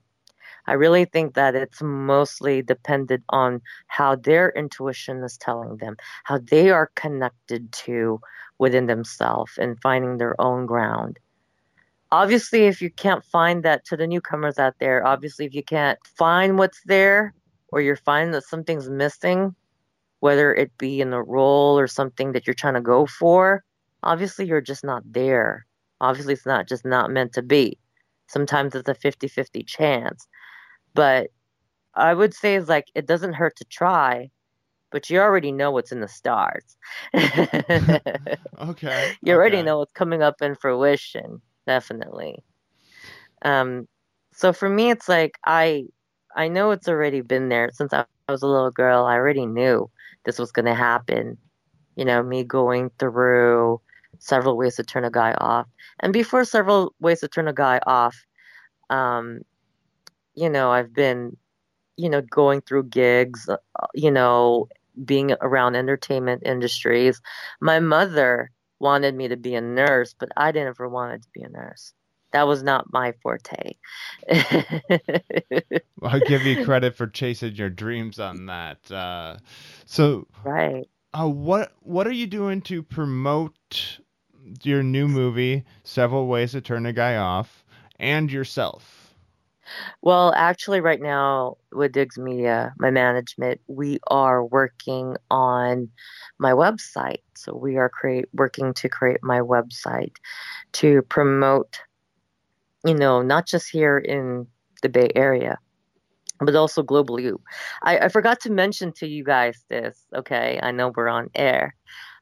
I 0.66 0.72
really 0.72 1.04
think 1.04 1.34
that 1.34 1.54
it's 1.54 1.82
mostly 1.82 2.62
dependent 2.62 3.24
on 3.28 3.60
how 3.88 4.16
their 4.16 4.50
intuition 4.50 5.22
is 5.22 5.36
telling 5.36 5.76
them, 5.76 5.96
how 6.24 6.38
they 6.38 6.70
are 6.70 6.90
connected 6.94 7.70
to 7.72 8.20
within 8.58 8.86
themselves 8.86 9.58
and 9.58 9.80
finding 9.82 10.16
their 10.16 10.40
own 10.40 10.64
ground. 10.64 11.18
Obviously, 12.14 12.66
if 12.66 12.80
you 12.80 12.90
can't 12.90 13.24
find 13.24 13.64
that 13.64 13.84
to 13.86 13.96
the 13.96 14.06
newcomers 14.06 14.56
out 14.56 14.74
there, 14.78 15.04
obviously, 15.04 15.46
if 15.46 15.52
you 15.52 15.64
can't 15.64 15.98
find 16.16 16.56
what's 16.56 16.80
there 16.84 17.34
or 17.72 17.80
you're 17.80 17.96
finding 17.96 18.30
that 18.30 18.44
something's 18.44 18.88
missing, 18.88 19.52
whether 20.20 20.54
it 20.54 20.70
be 20.78 21.00
in 21.00 21.10
the 21.10 21.20
role 21.20 21.76
or 21.76 21.88
something 21.88 22.30
that 22.30 22.46
you're 22.46 22.54
trying 22.54 22.74
to 22.74 22.80
go 22.80 23.04
for, 23.04 23.64
obviously, 24.04 24.46
you're 24.46 24.60
just 24.60 24.84
not 24.84 25.02
there. 25.04 25.66
Obviously, 26.00 26.34
it's 26.34 26.46
not 26.46 26.68
just 26.68 26.84
not 26.84 27.10
meant 27.10 27.32
to 27.32 27.42
be. 27.42 27.76
Sometimes 28.28 28.76
it's 28.76 28.88
a 28.88 28.94
50 28.94 29.26
50 29.26 29.64
chance. 29.64 30.28
But 30.94 31.30
I 31.96 32.14
would 32.14 32.32
say 32.32 32.54
is 32.54 32.68
like 32.68 32.86
it 32.94 33.06
doesn't 33.06 33.32
hurt 33.32 33.56
to 33.56 33.64
try, 33.64 34.30
but 34.92 35.10
you 35.10 35.18
already 35.18 35.50
know 35.50 35.72
what's 35.72 35.90
in 35.90 35.98
the 35.98 36.06
stars. 36.06 36.76
Okay. 38.60 39.12
you 39.20 39.34
already 39.34 39.56
okay. 39.56 39.64
know 39.64 39.78
what's 39.78 39.92
coming 39.94 40.22
up 40.22 40.40
in 40.40 40.54
fruition, 40.54 41.42
definitely. 41.66 42.42
Um, 43.42 43.86
so 44.32 44.52
for 44.52 44.68
me, 44.68 44.90
it's 44.90 45.08
like 45.08 45.38
I 45.46 45.84
I 46.36 46.48
know 46.48 46.70
it's 46.70 46.88
already 46.88 47.20
been 47.20 47.48
there 47.48 47.70
since 47.72 47.92
I 47.92 48.04
was 48.28 48.42
a 48.42 48.46
little 48.46 48.70
girl. 48.70 49.04
I 49.04 49.14
already 49.14 49.46
knew 49.46 49.90
this 50.24 50.38
was 50.38 50.52
going 50.52 50.66
to 50.66 50.74
happen. 50.74 51.38
You 51.96 52.04
know, 52.04 52.22
me 52.22 52.44
going 52.44 52.90
through 52.98 53.80
several 54.18 54.56
ways 54.56 54.76
to 54.76 54.84
turn 54.84 55.04
a 55.04 55.10
guy 55.10 55.34
off, 55.38 55.68
and 56.00 56.12
before 56.12 56.44
several 56.44 56.94
ways 57.00 57.20
to 57.20 57.28
turn 57.28 57.48
a 57.48 57.52
guy 57.54 57.80
off, 57.86 58.16
um, 58.90 59.40
you 60.34 60.48
know, 60.50 60.70
I've 60.70 60.92
been 60.94 61.36
you 61.98 62.10
know, 62.10 62.22
going 62.22 62.62
through 62.62 62.84
gigs, 62.84 63.48
uh, 63.48 63.56
you 63.94 64.10
know, 64.10 64.68
being 65.04 65.32
around 65.42 65.76
entertainment 65.76 66.42
industries. 66.46 67.20
My 67.60 67.80
mother 67.80 68.50
wanted 68.84 69.14
me 69.16 69.28
to 69.28 69.36
be 69.36 69.54
a 69.54 69.62
nurse, 69.62 70.14
but 70.16 70.28
I 70.36 70.52
didn't 70.52 70.68
ever 70.68 70.88
wanted 70.88 71.22
to 71.22 71.28
be 71.32 71.42
a 71.42 71.48
nurse. 71.48 71.94
That 72.32 72.46
was 72.46 72.62
not 72.62 72.92
my 72.92 73.14
forte. 73.22 73.76
I'll 76.02 76.20
give 76.20 76.42
you 76.42 76.64
credit 76.64 76.94
for 76.94 77.06
chasing 77.06 77.54
your 77.54 77.70
dreams 77.70 78.20
on 78.20 78.46
that. 78.46 78.90
Uh, 78.92 79.38
so, 79.86 80.26
right. 80.44 80.86
Uh, 81.18 81.28
what 81.28 81.72
what 81.80 82.06
are 82.06 82.12
you 82.12 82.26
doing 82.26 82.60
to 82.62 82.82
promote 82.82 83.98
your 84.62 84.82
new 84.82 85.08
movie, 85.08 85.64
Several 85.84 86.26
Ways 86.26 86.52
to 86.52 86.60
Turn 86.60 86.84
a 86.84 86.92
Guy 86.92 87.16
Off, 87.16 87.64
and 87.98 88.30
yourself? 88.30 89.03
Well, 90.02 90.32
actually, 90.34 90.80
right 90.80 91.00
now 91.00 91.56
with 91.72 91.92
Diggs 91.92 92.18
Media, 92.18 92.74
my 92.78 92.90
management, 92.90 93.60
we 93.66 93.98
are 94.08 94.44
working 94.44 95.16
on 95.30 95.88
my 96.38 96.52
website. 96.52 97.22
So 97.36 97.54
we 97.56 97.76
are 97.76 97.88
create 97.88 98.26
working 98.32 98.74
to 98.74 98.88
create 98.88 99.22
my 99.22 99.40
website 99.40 100.16
to 100.74 101.02
promote, 101.02 101.78
you 102.84 102.94
know, 102.94 103.22
not 103.22 103.46
just 103.46 103.70
here 103.70 103.98
in 103.98 104.46
the 104.82 104.88
Bay 104.88 105.08
Area, 105.14 105.58
but 106.40 106.54
also 106.54 106.82
globally. 106.82 107.34
I, 107.82 107.98
I 107.98 108.08
forgot 108.08 108.40
to 108.40 108.50
mention 108.50 108.92
to 108.94 109.06
you 109.06 109.24
guys 109.24 109.64
this. 109.68 110.04
Okay, 110.14 110.60
I 110.62 110.70
know 110.70 110.92
we're 110.94 111.08
on 111.08 111.30
air, 111.34 111.74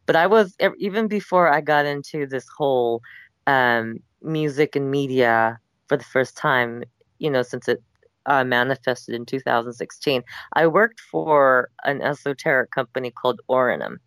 but 0.07 0.17
I 0.17 0.27
was 0.27 0.57
even 0.79 1.09
before 1.09 1.49
I 1.49 1.61
got 1.61 1.87
into 1.87 2.27
this 2.27 2.47
whole 2.57 3.03
um, 3.47 3.99
music 4.23 4.77
and 4.77 4.91
media 4.91 5.59
for 5.89 5.97
the 5.97 6.05
first 6.05 6.37
time. 6.37 6.85
You 7.23 7.31
know, 7.31 7.43
since 7.43 7.69
it 7.69 7.83
uh, 8.27 8.45
manifested 8.45 9.15
in 9.15 9.25
2016, 9.27 10.23
I 10.55 10.67
worked 10.67 11.01
for 11.01 11.71
an 11.85 12.03
esoteric 12.03 12.71
company 12.71 13.11
called 13.11 13.41
Oranum. 13.49 13.99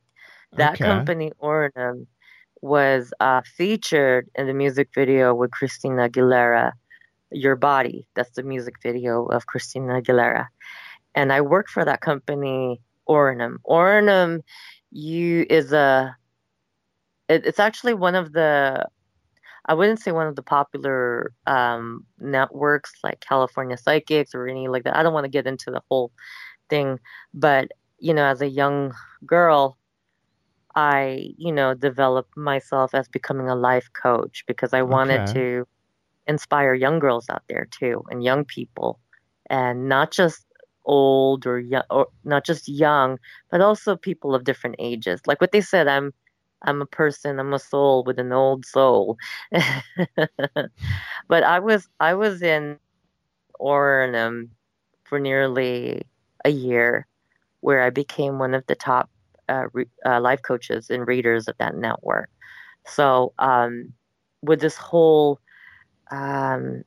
That 0.54 0.75
okay. 0.75 0.86
company, 0.86 1.32
Oranum, 1.41 2.08
was 2.62 3.13
uh, 3.19 3.41
featured 3.58 4.30
in 4.36 4.47
the 4.47 4.54
music 4.54 4.89
video 4.93 5.34
with 5.34 5.51
Christina 5.51 6.10
Aguilera, 6.10 6.71
Your 7.32 7.56
Body. 7.56 8.08
That's 8.15 8.32
the 8.32 8.43
music 8.43 8.75
video 8.82 9.25
of 9.25 9.45
Christina 9.45 10.01
Aguilera. 10.01 10.47
And 11.13 11.32
I 11.32 11.41
worked 11.41 11.69
for 11.69 11.86
that 11.86 12.01
company, 12.01 12.82
Oranum. 13.08 13.58
Oranum 13.65 14.41
you 14.91 15.45
is 15.49 15.73
a 15.73 16.15
it, 17.28 17.45
it's 17.45 17.60
actually 17.60 17.93
one 17.93 18.15
of 18.15 18.34
the 18.34 18.86
I 19.67 19.73
wouldn't 19.73 19.99
say 19.99 20.12
one 20.12 20.28
of 20.28 20.36
the 20.36 20.43
popular 20.43 21.34
um, 21.47 22.06
networks 22.19 22.93
like 23.04 23.19
California 23.19 23.78
Psychics 23.78 24.36
or 24.36 24.47
any 24.47 24.67
like 24.67 24.84
that. 24.84 24.95
I 24.95 25.04
don't 25.04 25.13
want 25.13 25.25
to 25.25 25.30
get 25.30 25.47
into 25.47 25.71
the 25.71 25.82
whole 25.89 26.12
thing, 26.69 26.99
but 27.34 27.69
you 27.99 28.13
know, 28.13 28.25
as 28.25 28.41
a 28.41 28.47
young 28.47 28.93
girl, 29.25 29.78
I 30.75 31.30
you 31.38 31.51
know 31.51 31.73
developed 31.73 32.36
myself 32.38 32.93
as 32.93 33.08
becoming 33.08 33.49
a 33.49 33.56
life 33.56 33.89
coach 33.93 34.43
because 34.47 34.73
I 34.73 34.82
wanted 34.84 35.21
okay. 35.21 35.34
to 35.34 35.67
inspire 36.28 36.73
young 36.73 36.99
girls 36.99 37.28
out 37.30 37.43
there 37.47 37.67
too 37.71 38.04
and 38.10 38.23
young 38.23 38.45
people, 38.45 38.99
and 39.49 39.89
not 39.89 40.12
just 40.12 40.45
old 40.86 41.47
or 41.47 41.60
young, 41.60 41.84
or 41.89 42.08
not 42.23 42.45
just 42.45 42.67
young, 42.67 43.17
but 43.49 43.62
also 43.62 43.95
people 43.95 44.36
of 44.36 44.43
different 44.43 44.75
ages. 44.78 45.21
Like 45.25 45.41
what 45.41 45.51
they 45.51 45.62
said, 45.62 45.88
I'm 45.88 46.13
I'm 46.65 46.82
a 46.82 46.86
person, 46.86 47.39
I'm 47.39 47.54
a 47.54 47.60
soul 47.60 48.04
with 48.06 48.19
an 48.19 48.34
old 48.34 48.65
soul. 48.65 49.17
but 51.28 51.43
I 51.43 51.60
was 51.60 51.88
I 51.99 52.13
was 52.13 52.41
in 52.41 52.80
Oranum 53.60 54.49
for 55.06 55.19
nearly 55.19 56.04
a 56.45 56.49
year, 56.49 57.08
where 57.62 57.84
I 57.84 57.89
became 57.89 58.39
one 58.39 58.54
of 58.54 58.65
the 58.67 58.75
top 58.75 59.10
uh, 59.49 59.65
re- 59.73 59.88
uh, 60.06 60.21
life 60.21 60.41
coaches 60.43 60.89
and 60.89 61.08
readers 61.08 61.47
of 61.47 61.58
that 61.60 61.75
network. 61.75 62.30
So 62.88 63.34
um, 63.39 63.93
with 64.41 64.62
this 64.62 64.78
whole 64.78 65.39
um, 66.12 66.84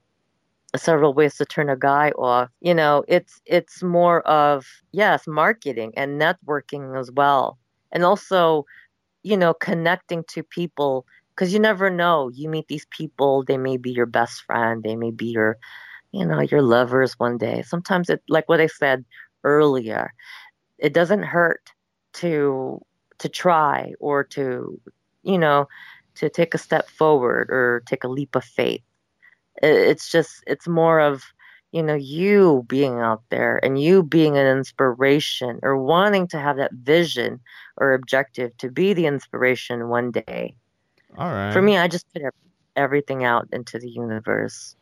several 0.76 1.14
ways 1.14 1.36
to 1.36 1.44
turn 1.46 1.70
a 1.70 1.76
guy 1.76 2.10
off 2.12 2.50
you 2.60 2.74
know 2.74 3.04
it's 3.08 3.40
it's 3.46 3.82
more 3.82 4.20
of 4.28 4.66
yes 4.92 5.26
marketing 5.26 5.92
and 5.96 6.20
networking 6.20 6.98
as 6.98 7.10
well 7.12 7.58
and 7.92 8.04
also 8.04 8.64
you 9.22 9.36
know 9.36 9.54
connecting 9.54 10.24
to 10.28 10.42
people 10.42 11.06
because 11.30 11.52
you 11.52 11.58
never 11.60 11.90
know 11.90 12.28
you 12.34 12.48
meet 12.48 12.68
these 12.68 12.86
people 12.90 13.44
they 13.44 13.56
may 13.58 13.76
be 13.76 13.90
your 13.90 14.06
best 14.06 14.42
friend 14.42 14.82
they 14.82 14.96
may 14.96 15.10
be 15.10 15.26
your 15.26 15.56
you 16.12 16.24
know 16.26 16.40
your 16.40 16.62
lovers 16.62 17.14
one 17.18 17.38
day. 17.38 17.62
Sometimes 17.62 18.10
it 18.10 18.22
like 18.28 18.48
what 18.48 18.60
i 18.60 18.66
said 18.66 19.04
earlier 19.44 20.12
it 20.78 20.92
doesn't 20.94 21.22
hurt 21.22 21.72
to 22.14 22.80
to 23.18 23.28
try 23.28 23.92
or 24.00 24.24
to 24.24 24.80
you 25.22 25.38
know 25.38 25.66
to 26.14 26.28
take 26.28 26.54
a 26.54 26.58
step 26.58 26.88
forward 26.88 27.48
or 27.50 27.82
take 27.86 28.04
a 28.04 28.08
leap 28.08 28.34
of 28.34 28.44
faith. 28.44 28.82
It's 29.62 30.10
just, 30.10 30.42
it's 30.46 30.68
more 30.68 31.00
of, 31.00 31.22
you 31.72 31.82
know, 31.82 31.94
you 31.94 32.64
being 32.68 32.98
out 33.00 33.22
there 33.30 33.62
and 33.64 33.80
you 33.80 34.02
being 34.02 34.36
an 34.36 34.46
inspiration 34.46 35.58
or 35.62 35.76
wanting 35.76 36.26
to 36.28 36.38
have 36.38 36.56
that 36.56 36.72
vision 36.72 37.40
or 37.78 37.94
objective 37.94 38.56
to 38.58 38.70
be 38.70 38.92
the 38.92 39.06
inspiration 39.06 39.88
one 39.88 40.10
day. 40.10 40.54
All 41.16 41.30
right. 41.32 41.52
For 41.52 41.62
me, 41.62 41.76
I 41.78 41.88
just 41.88 42.06
put 42.12 42.22
everything 42.76 43.24
out 43.24 43.48
into 43.52 43.78
the 43.78 43.90
universe. 43.90 44.76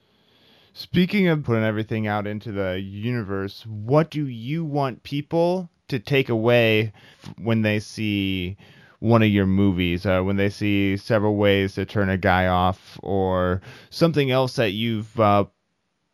Speaking 0.74 1.28
of 1.28 1.42
putting 1.42 1.64
everything 1.64 2.06
out 2.06 2.26
into 2.26 2.52
the 2.52 2.78
universe, 2.78 3.64
what 3.66 4.11
do 4.11 4.26
you 4.26 4.64
want 4.64 5.02
people 5.02 5.70
to 5.88 5.98
take 5.98 6.28
away 6.28 6.92
when 7.38 7.62
they 7.62 7.78
see 7.78 8.56
one 8.98 9.22
of 9.22 9.28
your 9.28 9.46
movies 9.46 10.06
uh, 10.06 10.20
when 10.22 10.37
they 10.37 10.48
see 10.48 10.96
several 10.96 11.37
ways 11.37 11.74
to 11.74 11.85
turn 11.85 12.09
a 12.09 12.16
guy 12.16 12.46
off 12.46 12.98
or 13.02 13.61
something 13.90 14.30
else 14.30 14.56
that 14.56 14.72
you've 14.72 15.18
uh, 15.20 15.44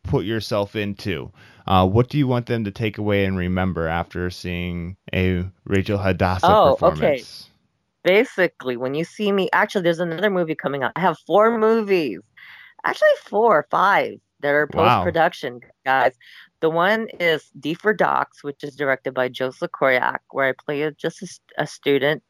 put 0.03 0.25
yourself 0.25 0.75
into. 0.75 1.31
Uh, 1.67 1.87
what 1.87 2.09
do 2.09 2.17
you 2.17 2.27
want 2.27 2.45
them 2.45 2.63
to 2.63 2.71
take 2.71 2.97
away 2.97 3.25
and 3.25 3.37
remember 3.37 3.87
after 3.87 4.29
seeing 4.29 4.97
a 5.13 5.45
Rachael 5.65 5.97
Hadassah 5.97 6.45
oh, 6.47 6.75
performance? 6.75 7.49
Okay. 8.03 8.15
Basically, 8.19 8.75
when 8.75 8.95
you 8.95 9.05
see 9.05 9.31
me, 9.31 9.49
actually, 9.53 9.83
there's 9.83 9.99
another 9.99 10.29
movie 10.29 10.55
coming 10.55 10.83
out. 10.83 10.91
I 10.95 10.99
have 10.99 11.17
four 11.25 11.57
movies, 11.57 12.19
actually 12.85 13.07
four 13.23 13.59
or 13.59 13.67
five 13.71 14.15
that 14.41 14.53
are 14.53 14.67
post 14.67 15.03
production, 15.03 15.53
wow. 15.53 15.69
guys. 15.85 16.13
The 16.59 16.69
one 16.69 17.07
is 17.19 17.49
D 17.59 17.73
for 17.73 17.93
Docs, 17.93 18.43
which 18.43 18.61
is 18.63 18.75
directed 18.75 19.13
by 19.13 19.29
Joseph 19.29 19.71
Koryak, 19.71 20.19
where 20.31 20.49
I 20.49 20.53
play 20.65 20.81
a, 20.81 20.91
just 20.91 21.21
a, 21.21 21.63
a 21.63 21.67
student 21.67 22.23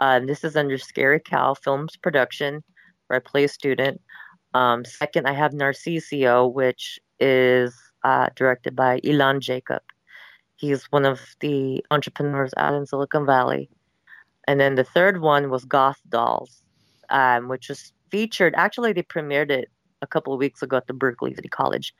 um, 0.00 0.26
this 0.26 0.44
is 0.44 0.56
under 0.56 0.78
Scary 0.78 1.20
Cow 1.20 1.54
Films 1.54 1.96
production, 1.96 2.64
where 3.06 3.18
I 3.18 3.20
play 3.20 3.44
a 3.44 3.48
student. 3.48 4.00
Um, 4.54 4.84
second, 4.84 5.26
I 5.26 5.32
have 5.32 5.52
Narcisio, 5.52 6.52
which 6.52 6.98
is 7.20 7.76
uh, 8.04 8.28
directed 8.36 8.74
by 8.76 9.00
Elan 9.04 9.40
Jacob. 9.40 9.82
He's 10.56 10.84
one 10.86 11.04
of 11.04 11.20
the 11.40 11.84
entrepreneurs 11.90 12.52
out 12.56 12.74
in 12.74 12.86
Silicon 12.86 13.26
Valley. 13.26 13.70
And 14.46 14.60
then 14.60 14.74
the 14.74 14.84
third 14.84 15.20
one 15.20 15.50
was 15.50 15.64
Goth 15.64 16.00
Dolls, 16.08 16.62
um, 17.08 17.48
which 17.48 17.68
was 17.68 17.92
featured. 18.10 18.54
Actually, 18.56 18.92
they 18.92 19.02
premiered 19.02 19.50
it 19.50 19.68
a 20.02 20.06
couple 20.06 20.32
of 20.32 20.38
weeks 20.38 20.62
ago 20.62 20.76
at 20.76 20.86
the 20.86 20.92
Berkeley 20.92 21.34
City 21.34 21.48
College, 21.48 21.94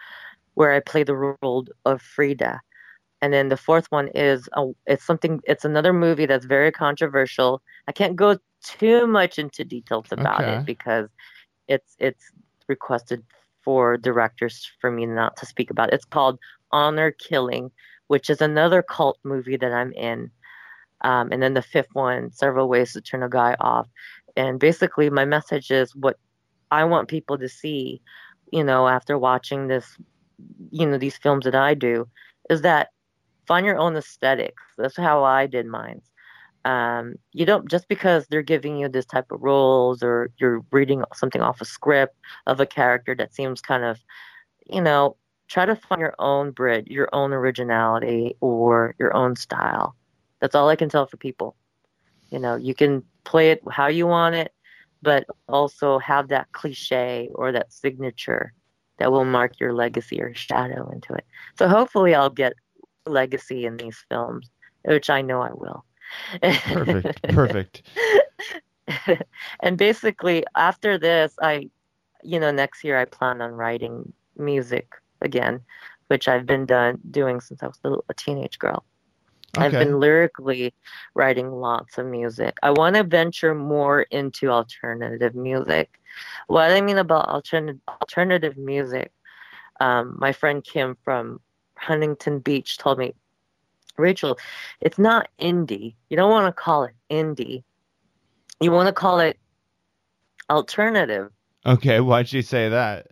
where 0.55 0.73
I 0.73 0.81
play 0.81 1.05
the 1.05 1.37
role 1.43 1.67
of 1.85 2.03
Frida 2.03 2.61
and 3.23 3.33
then 3.33 3.49
the 3.49 3.57
fourth 3.57 3.87
one 3.91 4.09
is 4.09 4.49
a, 4.55 4.67
it's 4.87 5.05
something 5.05 5.41
it's 5.45 5.65
another 5.65 5.93
movie 5.93 6.27
that's 6.27 6.45
very 6.45 6.73
controversial 6.73 7.63
i 7.89 7.93
can't 7.93 8.17
go 8.17 8.39
too 8.63 9.07
much 9.07 9.39
into 9.39 9.65
details 9.65 10.07
about 10.11 10.43
okay. 10.43 10.57
it 10.57 10.67
because 10.67 11.09
it's 11.69 11.97
it's 11.99 12.31
requested 12.69 13.23
for 13.65 13.97
directors 13.97 14.71
for 14.81 14.91
me 14.91 15.07
not 15.07 15.37
to 15.37 15.47
speak 15.47 15.71
about 15.71 15.93
it's 15.93 16.05
called 16.05 16.39
honor 16.73 17.11
killing 17.11 17.71
which 18.09 18.31
is 18.31 18.41
another 18.41 18.83
cult 18.83 19.19
movie 19.25 19.57
that 19.57 19.73
i'm 19.73 19.93
in 19.93 20.31
um, 21.03 21.33
and 21.33 21.43
then 21.43 21.55
the 21.55 21.63
fifth 21.63 21.95
one 21.95 22.31
several 22.33 22.69
ways 22.69 22.93
to 22.93 23.01
turn 23.01 23.23
a 23.23 23.29
guy 23.29 23.57
off 23.61 23.89
and 24.37 24.61
basically 24.61 25.11
my 25.11 25.25
message 25.25 25.71
is 25.71 25.95
what 25.97 26.17
i 26.71 26.85
want 26.85 27.09
people 27.09 27.39
to 27.39 27.49
see 27.49 28.01
you 28.53 28.65
know 28.65 28.89
after 28.89 29.19
watching 29.19 29.69
this 29.69 29.97
you 30.71 30.87
know 30.87 30.99
these 30.99 31.17
films 31.17 31.45
that 31.45 31.55
i 31.55 31.75
do 31.75 32.07
is 32.49 32.63
that 32.63 32.89
find 33.51 33.67
your 33.67 33.79
own 33.79 33.97
aesthetics. 33.97 34.63
That's 34.79 34.97
how 34.97 35.25
I 35.25 35.49
did 35.49 35.67
mine. 35.67 36.03
Um, 36.65 37.15
you 37.33 37.47
don't 37.47 37.71
just 37.71 37.89
because 37.89 38.27
they're 38.27 38.43
giving 38.43 38.77
you 38.77 38.89
this 38.89 39.07
type 39.07 39.33
of 39.33 39.43
roles 39.43 40.03
or 40.03 40.31
you're 40.39 40.63
reading 40.73 41.05
something 41.15 41.41
off 41.41 41.61
a 41.61 41.65
script 41.65 42.17
of 42.47 42.61
a 42.61 42.67
character 42.67 43.15
that 43.15 43.35
seems 43.35 43.61
kind 43.61 43.85
of, 43.85 43.99
you 44.67 44.81
know, 44.81 45.17
try 45.49 45.65
to 45.65 45.75
find 45.75 46.01
your 46.01 46.15
own 46.19 46.51
Brit, 46.51 46.89
your 46.89 47.09
own 47.13 47.33
originality 47.33 48.37
or 48.41 48.95
your 48.99 49.15
own 49.17 49.37
style. 49.37 49.97
That's 50.41 50.55
all 50.55 50.69
I 50.69 50.77
can 50.77 50.89
tell 50.89 51.07
for 51.07 51.17
people. 51.17 51.57
You 52.31 52.39
know, 52.39 52.57
you 52.57 52.75
can 52.75 53.03
play 53.25 53.51
it 53.51 53.63
how 53.71 53.89
you 53.89 54.07
want 54.07 54.35
it, 54.35 54.53
but 55.03 55.27
also 55.49 55.99
have 55.99 56.29
that 56.29 56.53
cliche 56.53 57.31
or 57.35 57.53
that 57.53 57.73
signature 57.73 58.53
that 58.99 59.11
will 59.11 59.25
mark 59.25 59.59
your 59.59 59.73
legacy 59.73 60.21
or 60.21 60.35
shadow 60.35 60.91
into 60.91 61.15
it. 61.15 61.25
So 61.59 61.69
hopefully 61.69 62.15
I'll 62.15 62.31
get 62.31 62.53
legacy 63.07 63.67
in 63.67 63.77
these 63.79 64.05
films, 64.09 64.51
which 64.85 65.11
I 65.11 65.23
know 65.23 65.41
I 65.41 65.51
will. 65.53 65.85
Perfect. 66.43 67.23
Perfect. 67.29 67.83
and 69.61 69.77
basically, 69.79 70.45
after 70.55 70.99
this, 70.99 71.35
I, 71.41 71.71
you 72.23 72.41
know, 72.41 72.51
next 72.51 72.85
year 72.85 72.99
I 72.99 73.05
plan 73.05 73.41
on 73.41 73.53
writing 73.53 74.13
music 74.37 74.95
again, 75.21 75.61
which 76.09 76.29
I've 76.29 76.47
been 76.47 76.67
done 76.67 76.99
doing 77.11 77.41
since 77.41 77.63
I 77.63 77.67
was 77.67 77.79
a, 77.85 77.93
a 78.09 78.15
teenage 78.15 78.59
girl. 78.59 78.85
Okay. 79.57 79.67
I've 79.67 79.73
been 79.73 79.99
lyrically 79.99 80.73
writing 81.15 81.51
lots 81.51 81.99
of 81.99 82.07
music. 82.07 82.57
I 82.63 82.71
want 82.71 82.95
to 82.97 83.03
venture 83.03 83.55
more 83.55 84.03
into 84.03 84.49
alternative 84.49 85.35
music. 85.35 86.01
What 86.47 86.71
I 86.71 86.81
mean 86.81 86.99
about 86.99 87.29
alternative 87.29 87.81
alternative 87.89 88.57
music, 88.57 89.13
um, 89.81 90.17
my 90.21 90.33
friend 90.33 90.63
Kim 90.63 90.97
from 91.03 91.41
Huntington 91.77 92.39
Beach 92.41 92.79
told 92.79 92.99
me, 92.99 93.15
Rachael, 94.01 94.39
it's 94.81 94.99
not 94.99 95.29
indie. 95.41 95.95
You 96.09 96.17
don't 96.17 96.31
want 96.31 96.55
to 96.55 96.61
call 96.61 96.85
it 96.85 96.95
indie. 97.11 97.63
You 98.61 98.73
want 98.73 98.89
to 98.89 98.93
call 98.93 99.21
it 99.21 99.39
alternative. 100.49 101.31
Okay, 101.67 102.01
why'd 102.01 102.33
you 102.33 102.43
say 102.43 102.69
that? 102.69 103.09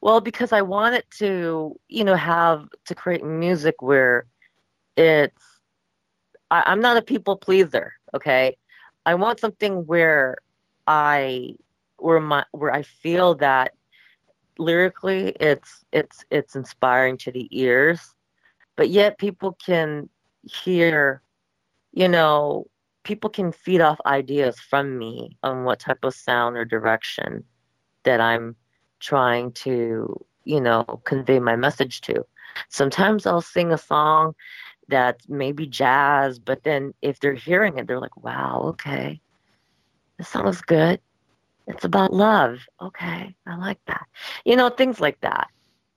Well, 0.00 0.20
because 0.20 0.52
I 0.52 0.62
want 0.62 0.94
it 0.94 1.10
to, 1.18 1.78
you 1.88 2.04
know, 2.04 2.16
have 2.16 2.68
to 2.84 2.94
create 2.94 3.24
music 3.24 3.80
where 3.80 4.26
it's 4.96 5.42
I, 6.50 6.62
I'm 6.66 6.80
not 6.80 6.96
a 6.96 7.02
people 7.02 7.36
pleaser, 7.36 7.92
okay? 8.14 8.56
I 9.04 9.14
want 9.14 9.40
something 9.40 9.86
where 9.86 10.36
I 10.86 11.54
where 11.98 12.20
my 12.20 12.44
where 12.52 12.72
I 12.72 12.82
feel 12.82 13.34
that 13.36 13.74
lyrically 14.58 15.28
it's 15.40 15.84
it's 15.92 16.24
it's 16.30 16.56
inspiring 16.56 17.16
to 17.18 17.32
the 17.32 17.48
ears, 17.50 18.14
but 18.76 18.90
yet 18.90 19.18
people 19.18 19.56
can 19.64 20.08
hear, 20.46 21.22
you 21.92 22.08
know, 22.08 22.66
people 23.02 23.30
can 23.30 23.52
feed 23.52 23.80
off 23.80 24.00
ideas 24.06 24.58
from 24.58 24.98
me 24.98 25.36
on 25.42 25.64
what 25.64 25.78
type 25.78 26.02
of 26.02 26.14
sound 26.14 26.56
or 26.56 26.64
direction 26.64 27.44
that 28.04 28.20
I'm 28.20 28.56
trying 29.00 29.52
to, 29.52 30.24
you 30.44 30.60
know, 30.60 30.84
convey 31.04 31.38
my 31.38 31.56
message 31.56 32.00
to. 32.02 32.24
Sometimes 32.68 33.26
I'll 33.26 33.42
sing 33.42 33.72
a 33.72 33.78
song 33.78 34.34
that's 34.88 35.28
maybe 35.28 35.66
jazz, 35.66 36.38
but 36.38 36.62
then 36.62 36.94
if 37.02 37.20
they're 37.20 37.34
hearing 37.34 37.78
it, 37.78 37.86
they're 37.86 38.00
like, 38.00 38.16
wow, 38.16 38.62
okay, 38.64 39.20
this 40.18 40.28
sounds 40.28 40.60
good. 40.62 41.00
It's 41.66 41.84
about 41.84 42.12
love. 42.12 42.60
Okay, 42.80 43.34
I 43.46 43.56
like 43.56 43.80
that. 43.86 44.06
You 44.44 44.56
know, 44.56 44.68
things 44.68 45.00
like 45.00 45.20
that. 45.20 45.48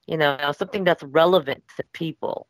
You 0.07 0.17
know, 0.17 0.51
something 0.57 0.83
that's 0.83 1.03
relevant 1.03 1.63
to 1.77 1.83
people. 1.93 2.47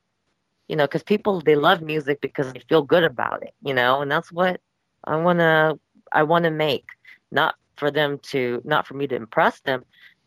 You 0.70 0.78
know, 0.78 0.86
because 0.86 1.03
people 1.03 1.41
they 1.41 1.55
love 1.55 1.82
music 1.82 2.22
because 2.22 2.53
they 2.53 2.59
feel 2.70 2.84
good 2.84 3.03
about 3.03 3.43
it. 3.43 3.53
You 3.61 3.74
know, 3.74 4.01
and 4.01 4.09
that's 4.11 4.32
what 4.32 4.61
I 5.03 5.17
wanna 5.17 5.78
I 6.13 6.24
wanna 6.24 6.51
make. 6.51 6.86
Not 7.32 7.55
for 7.76 7.91
them 7.91 8.20
to, 8.20 8.61
not 8.65 8.88
for 8.88 8.93
me 8.93 9.07
to 9.07 9.15
impress 9.15 9.61
them, 9.61 9.84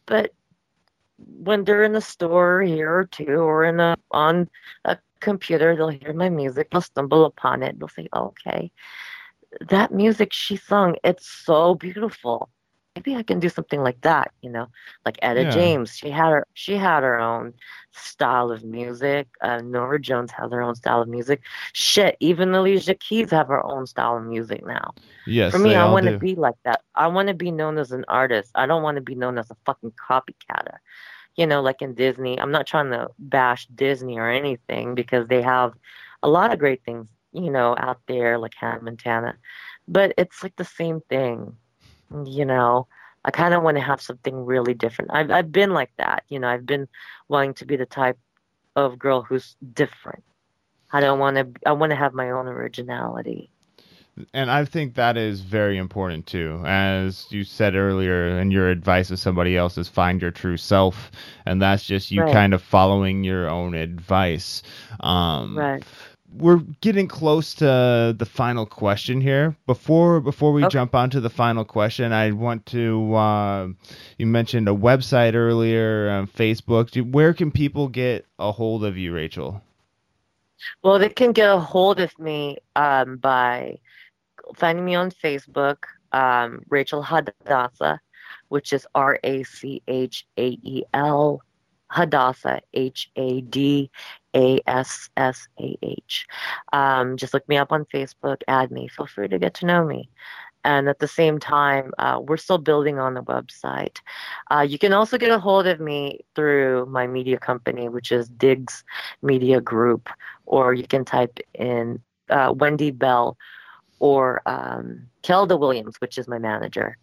but 0.06 0.32
when 1.18 1.64
they're 1.64 1.84
in 1.84 1.92
the 1.92 2.00
store 2.00 2.62
here 2.62 2.92
or 2.92 3.04
two 3.04 3.36
or 3.36 3.64
in 3.64 3.80
a 3.80 3.96
on 4.10 4.48
a 4.84 4.98
computer, 5.20 5.76
they'll 5.76 5.88
hear 5.88 6.12
my 6.12 6.28
music, 6.28 6.70
they'll 6.70 6.80
stumble 6.80 7.24
upon 7.24 7.62
it, 7.62 7.78
they'll 7.78 7.88
say, 7.88 8.08
okay, 8.14 8.70
that 9.68 9.92
music 9.92 10.32
she 10.32 10.56
sung, 10.56 10.96
it's 11.04 11.28
so 11.28 11.74
beautiful. 11.74 12.50
Maybe 12.94 13.16
I 13.16 13.22
can 13.22 13.40
do 13.40 13.48
something 13.48 13.82
like 13.82 14.00
that, 14.02 14.32
you 14.42 14.50
know, 14.50 14.68
like 15.04 15.18
Etta 15.22 15.44
yeah. 15.44 15.50
James. 15.50 15.96
She 15.96 16.10
had 16.10 16.30
her 16.30 16.46
she 16.54 16.76
had 16.76 17.02
her 17.02 17.18
own 17.18 17.54
style 17.92 18.50
of 18.50 18.64
music. 18.64 19.28
Uh, 19.40 19.60
Norah 19.62 20.00
Jones 20.00 20.30
has 20.32 20.52
her 20.52 20.60
own 20.60 20.74
style 20.74 21.00
of 21.00 21.08
music. 21.08 21.40
Shit, 21.72 22.16
even 22.20 22.54
Alicia 22.54 22.94
Keys 22.94 23.30
have 23.30 23.48
her 23.48 23.64
own 23.64 23.86
style 23.86 24.18
of 24.18 24.24
music 24.24 24.64
now. 24.66 24.92
Yes, 25.26 25.52
for 25.52 25.58
me, 25.58 25.74
I 25.74 25.90
want 25.90 26.06
to 26.06 26.18
be 26.18 26.34
like 26.34 26.56
that. 26.64 26.82
I 26.94 27.06
want 27.06 27.28
to 27.28 27.34
be 27.34 27.50
known 27.50 27.78
as 27.78 27.92
an 27.92 28.04
artist. 28.08 28.50
I 28.54 28.66
don't 28.66 28.82
want 28.82 28.96
to 28.96 29.02
be 29.02 29.14
known 29.14 29.38
as 29.38 29.50
a 29.50 29.56
fucking 29.64 29.92
copycatter 29.92 30.78
you 31.36 31.46
know, 31.46 31.62
like 31.62 31.82
in 31.82 31.94
Disney. 31.94 32.38
I'm 32.38 32.50
not 32.52 32.66
trying 32.66 32.90
to 32.90 33.08
bash 33.18 33.66
Disney 33.66 34.18
or 34.18 34.28
anything 34.28 34.94
because 34.94 35.26
they 35.28 35.42
have 35.42 35.72
a 36.22 36.28
lot 36.28 36.52
of 36.52 36.58
great 36.58 36.84
things, 36.84 37.06
you 37.32 37.50
know, 37.50 37.74
out 37.78 38.00
there 38.06 38.38
like 38.38 38.54
Hannah 38.54 38.82
Montana. 38.82 39.36
But 39.88 40.14
it's 40.18 40.42
like 40.42 40.56
the 40.56 40.64
same 40.64 41.00
thing, 41.08 41.56
you 42.24 42.44
know. 42.44 42.86
I 43.24 43.30
kind 43.30 43.54
of 43.54 43.62
want 43.62 43.76
to 43.76 43.82
have 43.82 44.00
something 44.00 44.34
really 44.44 44.74
different. 44.74 45.12
I've 45.14 45.30
I've 45.30 45.52
been 45.52 45.70
like 45.70 45.92
that, 45.98 46.24
you 46.28 46.38
know. 46.38 46.48
I've 46.48 46.66
been 46.66 46.88
wanting 47.28 47.54
to 47.54 47.64
be 47.64 47.76
the 47.76 47.86
type 47.86 48.18
of 48.74 48.98
girl 48.98 49.22
who's 49.22 49.56
different. 49.74 50.24
I 50.92 51.00
don't 51.00 51.18
want 51.18 51.36
to. 51.36 51.48
I 51.64 51.72
want 51.72 51.90
to 51.90 51.96
have 51.96 52.14
my 52.14 52.30
own 52.30 52.48
originality 52.48 53.52
and 54.34 54.50
I 54.50 54.64
think 54.64 54.94
that 54.94 55.16
is 55.16 55.40
very 55.40 55.78
important 55.78 56.26
too. 56.26 56.62
As 56.66 57.26
you 57.30 57.44
said 57.44 57.74
earlier, 57.74 58.38
and 58.38 58.52
your 58.52 58.68
advice 58.68 59.08
to 59.08 59.16
somebody 59.16 59.56
else 59.56 59.78
is 59.78 59.88
find 59.88 60.20
your 60.20 60.30
true 60.30 60.56
self, 60.56 61.10
and 61.46 61.62
that's 61.62 61.84
just 61.84 62.10
you 62.10 62.22
right. 62.22 62.32
kind 62.32 62.52
of 62.52 62.62
following 62.62 63.24
your 63.24 63.48
own 63.48 63.74
advice. 63.74 64.62
Um, 65.00 65.56
right. 65.56 65.82
We're 66.34 66.58
getting 66.80 67.08
close 67.08 67.54
to 67.56 68.14
the 68.16 68.26
final 68.26 68.66
question 68.66 69.20
here. 69.20 69.56
Before 69.66 70.20
before 70.20 70.52
we 70.52 70.64
okay. 70.64 70.72
jump 70.72 70.94
on 70.94 71.10
to 71.10 71.20
the 71.20 71.30
final 71.30 71.64
question, 71.64 72.12
I 72.12 72.30
want 72.32 72.66
to. 72.66 73.14
Uh, 73.14 73.68
you 74.18 74.26
mentioned 74.26 74.68
a 74.68 74.72
website 74.72 75.34
earlier, 75.34 76.08
uh, 76.08 76.26
Facebook. 76.26 76.94
Where 77.10 77.34
can 77.34 77.50
people 77.50 77.88
get 77.88 78.26
a 78.38 78.50
hold 78.52 78.84
of 78.84 78.96
you, 78.96 79.12
Rachael? 79.12 79.62
Well, 80.82 80.98
they 80.98 81.08
can 81.08 81.32
get 81.32 81.50
a 81.50 81.58
hold 81.58 82.00
of 82.00 82.18
me 82.18 82.58
um, 82.76 83.16
by 83.16 83.78
finding 84.56 84.84
me 84.84 84.94
on 84.94 85.10
Facebook, 85.10 85.84
um, 86.12 86.62
Rachael 86.68 87.02
Hadassah, 87.02 88.00
which 88.48 88.72
is 88.72 88.86
R 88.94 89.18
A 89.24 89.42
C 89.42 89.82
H 89.88 90.26
A 90.38 90.58
E 90.62 90.84
L 90.94 91.42
Hadassah, 91.90 92.60
H 92.72 93.10
A 93.16 93.40
D 93.42 93.90
A 94.34 94.60
S 94.66 95.10
S 95.16 95.48
A 95.60 95.76
H. 95.82 96.26
Um, 96.72 97.16
just 97.16 97.34
look 97.34 97.48
me 97.48 97.56
up 97.56 97.72
on 97.72 97.84
Facebook, 97.86 98.42
add 98.48 98.70
me. 98.70 98.88
Feel 98.88 99.06
free 99.06 99.28
to 99.28 99.38
get 99.38 99.54
to 99.54 99.66
know 99.66 99.84
me. 99.84 100.08
And 100.64 100.88
at 100.88 101.00
the 101.00 101.08
same 101.08 101.40
time, 101.40 101.92
uh, 101.98 102.20
we're 102.22 102.36
still 102.36 102.58
building 102.58 102.98
on 102.98 103.14
the 103.14 103.22
website. 103.22 103.98
Uh, 104.50 104.60
you 104.60 104.78
can 104.78 104.92
also 104.92 105.18
get 105.18 105.30
a 105.30 105.38
hold 105.38 105.66
of 105.66 105.80
me 105.80 106.20
through 106.36 106.86
my 106.86 107.06
media 107.06 107.36
company, 107.36 107.88
which 107.88 108.12
is 108.12 108.28
Diggs 108.28 108.84
Media 109.22 109.60
Group, 109.60 110.08
or 110.46 110.72
you 110.72 110.86
can 110.86 111.04
type 111.04 111.40
in 111.54 112.00
uh, 112.30 112.54
Wendy 112.56 112.92
Bell 112.92 113.36
or 113.98 114.40
um, 114.46 115.08
Kelda 115.22 115.56
Williams, 115.56 115.96
which 116.00 116.16
is 116.16 116.28
my 116.28 116.38
manager. 116.38 116.96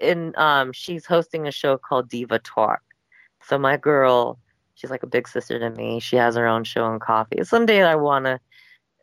And 0.00 0.36
um, 0.36 0.72
she's 0.72 1.06
hosting 1.06 1.46
a 1.46 1.52
show 1.52 1.78
called 1.78 2.08
Diva 2.08 2.40
Talk. 2.40 2.80
So 3.42 3.58
my 3.58 3.76
girl, 3.76 4.38
she's 4.78 4.90
like 4.90 5.02
a 5.02 5.08
big 5.08 5.26
sister 5.26 5.58
to 5.58 5.70
me. 5.70 5.98
She 5.98 6.16
has 6.16 6.36
her 6.36 6.46
own 6.46 6.62
show 6.62 6.84
on 6.84 7.00
coffee. 7.00 7.42
Someday 7.42 7.82
I 7.82 7.96
want 7.96 8.26
to, 8.26 8.38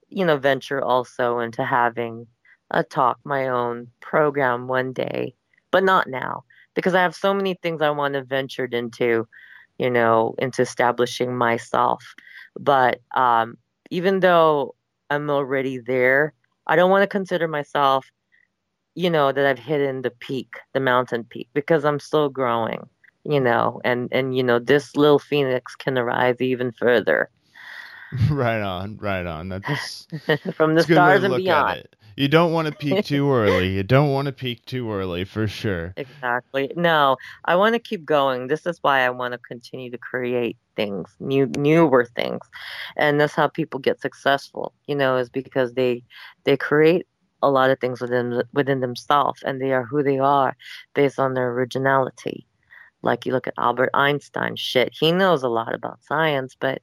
you 0.10 0.26
know, 0.26 0.38
venture 0.38 0.82
also 0.82 1.40
into 1.40 1.66
having 1.66 2.28
a 2.72 2.84
talk, 2.84 3.20
my 3.26 3.50
own 3.50 3.88
program 4.00 4.68
one 4.68 4.94
day, 4.94 5.36
but 5.72 5.84
not 5.84 6.08
now 6.08 6.46
because 6.76 6.94
I 6.94 7.02
have 7.02 7.14
so 7.14 7.34
many 7.34 7.56
things 7.56 7.82
I 7.82 7.90
want 7.90 8.14
to 8.14 8.24
venture 8.24 8.66
into, 8.66 9.28
you 9.78 9.90
know, 9.90 10.34
into 10.38 10.62
establishing 10.62 11.36
myself. 11.36 12.16
But 12.58 13.02
um, 13.16 13.58
even 13.90 14.22
though 14.22 14.76
I'm 15.10 15.30
already 15.30 15.80
there, 15.80 16.34
I 16.68 16.78
don't 16.78 16.90
want 16.90 17.04
to 17.04 17.08
consider 17.08 17.48
myself, 17.48 18.10
you 18.96 19.10
know, 19.10 19.34
that 19.34 19.46
I've 19.46 19.60
hidden 19.60 20.04
the 20.04 20.12
peak, 20.12 20.56
the 20.74 20.80
mountain 20.80 21.26
peak, 21.26 21.50
because 21.54 21.84
I'm 21.84 22.00
still 22.00 22.30
growing, 22.30 22.88
you 23.26 23.40
know, 23.40 23.82
and 23.84 24.10
and 24.12 24.36
you 24.36 24.44
know, 24.44 24.60
this 24.60 24.96
little 24.96 25.20
phoenix 25.20 25.76
can 25.76 25.98
arise 25.98 26.40
even 26.40 26.72
further. 26.72 27.30
right 28.30 28.62
on, 28.62 28.98
right 28.98 29.26
on. 29.26 29.50
That's 29.50 30.08
from 30.54 30.76
the 30.76 30.84
stars 30.84 31.24
and 31.24 31.36
beyond. 31.36 31.88
You 32.18 32.30
don't 32.30 32.54
want 32.54 32.68
to 32.68 32.74
peak 32.74 33.04
too 33.06 33.30
early. 33.32 33.74
You 33.74 33.84
don't 33.84 34.12
want 34.12 34.28
to 34.28 34.32
peak 34.32 34.66
too 34.66 34.90
early 34.92 35.26
for 35.26 35.48
sure. 35.48 35.94
Exactly. 35.98 36.72
No, 36.78 37.18
I 37.44 37.58
want 37.58 37.74
to 37.74 37.80
keep 37.80 38.06
going. 38.06 38.48
This 38.48 38.66
is 38.66 38.78
why 38.82 39.02
I 39.02 39.10
want 39.10 39.34
to 39.34 39.38
continue 39.38 39.92
to 39.92 39.98
create 39.98 40.58
things, 40.78 41.14
new 41.20 41.48
newer 41.58 42.06
things. 42.16 42.40
And 42.96 43.20
that's 43.20 43.34
how 43.34 43.50
people 43.50 43.80
get 43.80 44.00
successful, 44.00 44.74
you 44.88 44.96
know, 44.96 45.18
is 45.18 45.30
because 45.30 45.74
they 45.74 46.04
they 46.46 46.56
create 46.56 47.06
a 47.42 47.50
lot 47.50 47.70
of 47.70 47.80
things 47.80 48.00
within 48.00 48.44
within 48.54 48.80
themselves 48.80 49.44
and 49.44 49.62
they 49.62 49.74
are 49.74 49.84
who 49.84 50.02
they 50.02 50.20
are 50.20 50.56
based 50.94 51.20
on 51.20 51.34
their 51.34 51.52
originality. 51.52 52.48
Like 53.06 53.26
you 53.26 53.34
look 53.34 53.48
at 53.48 53.54
Albert 53.58 53.92
Einstein, 53.94 54.56
shit, 54.58 54.90
he 55.00 55.12
knows 55.14 55.44
a 55.44 55.50
lot 55.50 55.76
about 55.76 56.04
science, 56.04 56.56
but 56.60 56.82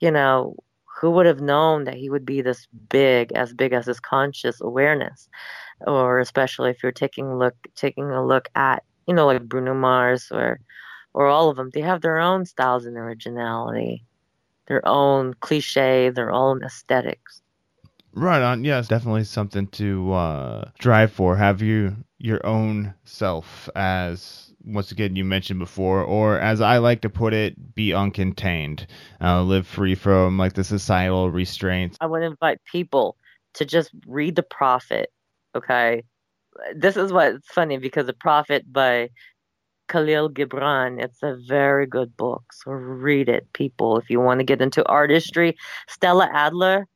you 0.00 0.10
know, 0.12 0.56
who 1.00 1.10
would 1.12 1.26
have 1.26 1.40
known 1.40 1.84
that 1.84 1.94
he 1.94 2.10
would 2.10 2.26
be 2.26 2.42
this 2.42 2.66
big, 2.90 3.32
as 3.32 3.54
big 3.54 3.72
as 3.72 3.86
his 3.86 4.00
conscious 4.00 4.60
awareness? 4.60 5.28
Or 5.86 6.20
especially 6.20 6.70
if 6.70 6.82
you're 6.82 6.92
taking 6.92 7.26
a 7.26 7.38
look 7.38 7.56
taking 7.76 8.10
a 8.10 8.24
look 8.26 8.48
at, 8.54 8.84
you 9.08 9.14
know, 9.14 9.26
like 9.26 9.48
Bruno 9.48 9.74
Mars 9.74 10.28
or 10.30 10.60
or 11.14 11.26
all 11.26 11.50
of 11.50 11.56
them, 11.56 11.70
they 11.74 11.82
have 11.82 12.02
their 12.02 12.18
own 12.18 12.46
styles 12.46 12.86
and 12.86 12.96
originality. 12.96 14.04
their 14.66 14.86
own 14.88 15.34
cliche, 15.34 16.10
their 16.10 16.30
own 16.32 16.62
aesthetics. 16.64 17.42
Right 18.14 18.42
on. 18.42 18.64
Yes, 18.64 18.88
definitely 18.88 19.24
something 19.24 19.66
to 19.68 20.12
uh, 20.12 20.70
strive 20.76 21.12
for. 21.12 21.36
Have 21.36 21.62
you 21.62 21.96
your 22.18 22.44
own 22.46 22.94
self 23.04 23.68
as 23.74 24.51
once 24.64 24.92
again 24.92 25.16
you 25.16 25.24
mentioned 25.24 25.58
before, 25.58 26.02
or 26.02 26.38
as 26.38 26.60
I 26.60 26.78
like 26.78 27.00
to 27.02 27.10
put 27.10 27.34
it, 27.34 27.74
be 27.74 27.90
uncontained, 27.90 28.86
uh, 29.20 29.42
live 29.42 29.66
free 29.66 29.94
from 29.94 30.38
like 30.38 30.54
the 30.54 30.64
societal 30.64 31.30
restraints. 31.30 31.98
I 32.00 32.06
would 32.06 32.22
invite 32.22 32.60
people 32.64 33.16
to 33.54 33.64
just 33.64 33.90
read 34.06 34.36
the 34.36 34.42
Prophet. 34.42 35.10
Okay, 35.54 36.02
this 36.74 36.96
is 36.96 37.12
what's 37.12 37.46
funny 37.48 37.78
because 37.78 38.06
the 38.06 38.12
Prophet 38.12 38.72
by 38.72 39.10
Kahlil 39.88 40.30
Gibran. 40.32 41.02
It's 41.02 41.22
a 41.22 41.36
very 41.46 41.86
good 41.86 42.16
book, 42.16 42.42
so 42.52 42.70
read 42.72 43.28
it, 43.28 43.46
people. 43.52 43.98
If 43.98 44.08
you 44.08 44.20
want 44.20 44.40
to 44.40 44.44
get 44.44 44.62
into 44.62 44.86
artistry, 44.86 45.56
Stella 45.88 46.30
Adler, 46.32 46.86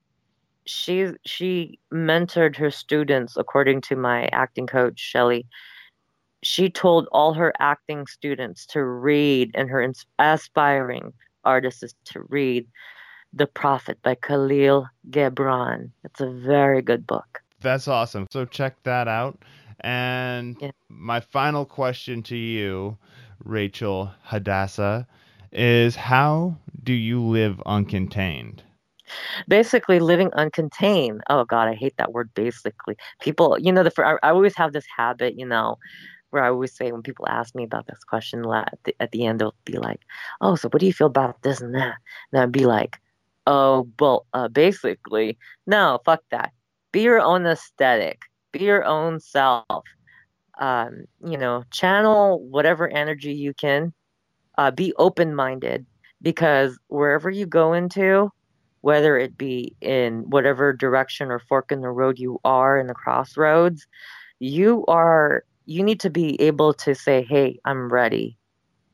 she 0.67 1.09
she 1.25 1.79
mentored 1.93 2.57
her 2.57 2.71
students 2.71 3.37
according 3.37 3.83
to 3.83 3.97
my 3.97 4.29
acting 4.33 4.67
coach 4.67 4.99
Shelly 4.99 5.47
she 6.43 6.71
told 6.71 7.09
all 7.13 7.33
her 7.35 7.53
acting 7.59 8.07
students 8.07 8.67
to 8.67 8.85
read 8.85 9.51
and 9.55 9.69
her 9.69 9.93
aspiring 10.19 11.13
artists 11.45 11.95
to 12.07 12.23
read 12.29 12.67
The 13.33 13.47
Prophet 13.47 13.99
by 14.03 14.17
Kahlil 14.17 14.89
Gibran. 15.11 15.91
It's 16.05 16.21
a 16.21 16.31
very 16.31 16.83
good 16.83 17.07
book. 17.07 17.43
That's 17.61 17.89
awesome. 17.89 18.27
So 18.31 18.45
check 18.45 18.83
that 18.83 19.09
out. 19.09 19.39
And 19.81 20.57
yeah. 20.61 20.71
my 20.89 21.21
final 21.21 21.65
question 21.65 22.23
to 22.25 22.37
you, 22.37 22.97
Rachael 23.45 24.13
Hadassah, 24.23 25.07
is 25.53 25.97
how 25.97 26.57
do 26.83 26.93
you 26.93 27.21
live 27.23 27.61
uncontained? 27.67 28.61
Basically, 29.47 30.01
living 30.01 30.31
uncontained. 30.31 31.21
Oh 31.31 31.45
God, 31.45 31.69
I 31.69 31.75
hate 31.75 31.97
that 31.99 32.13
word. 32.13 32.31
Basically, 32.35 32.97
people, 33.21 33.57
you 33.59 33.73
know, 33.73 33.85
the 33.85 33.93
I, 34.05 34.17
I 34.27 34.31
always 34.31 34.57
have 34.57 34.73
this 34.73 34.87
habit, 34.97 35.39
you 35.39 35.47
know, 35.47 35.79
where 36.31 36.43
I 36.45 36.49
always 36.49 36.75
say 36.75 36.93
when 36.93 37.03
people 37.03 37.27
ask 37.29 37.55
me 37.55 37.65
about 37.65 37.87
this 37.87 38.05
question 38.05 38.45
at 38.53 38.79
the, 38.85 38.95
at 39.01 39.13
the 39.13 39.27
end, 39.27 39.41
they'll 39.41 39.55
be 39.65 39.79
like, 39.79 40.01
"Oh, 40.41 40.57
so 40.57 40.69
what 40.69 40.81
do 40.81 40.87
you 40.87 40.93
feel 40.93 41.07
about 41.07 41.43
this 41.43 41.61
and 41.61 41.75
that?" 41.75 41.97
And 42.33 42.43
I'd 42.43 42.53
be 42.53 42.67
like, 42.67 42.99
"Oh, 43.47 43.89
well, 44.01 44.27
uh, 44.33 44.49
basically, 44.49 45.39
no, 45.67 46.01
fuck 46.05 46.23
that. 46.31 46.53
Be 46.93 47.03
your 47.03 47.21
own 47.21 47.47
aesthetic. 47.47 48.23
Be 48.53 48.61
your 48.61 48.85
own 48.85 49.21
self. 49.21 49.85
Um, 50.59 51.05
you 51.25 51.37
know, 51.37 51.65
channel 51.71 52.41
whatever 52.45 52.89
energy 52.89 53.33
you 53.35 53.55
can. 53.55 53.93
Uh, 54.59 54.71
be 54.71 54.95
open-minded 54.97 55.85
because 56.23 56.79
wherever 56.89 57.29
you 57.29 57.45
go 57.47 57.75
into, 57.75 58.33
whether 58.81 59.19
it 59.19 59.37
be 59.37 59.75
in 59.81 60.21
whatever 60.31 60.73
direction 60.73 61.31
or 61.31 61.39
fork 61.39 61.71
in 61.73 61.81
the 61.81 61.91
road 61.91 62.19
you 62.19 62.41
are 62.45 62.79
in 62.79 62.87
the 62.87 62.95
crossroads, 62.95 63.87
you 64.39 64.85
are 64.87 65.45
you 65.67 65.83
need 65.83 66.01
to 66.01 66.11
be 66.11 66.41
able 66.41 66.73
to 66.73 66.95
say, 66.95 67.23
hey, 67.23 67.59
I'm 67.65 67.93
ready. 67.93 68.39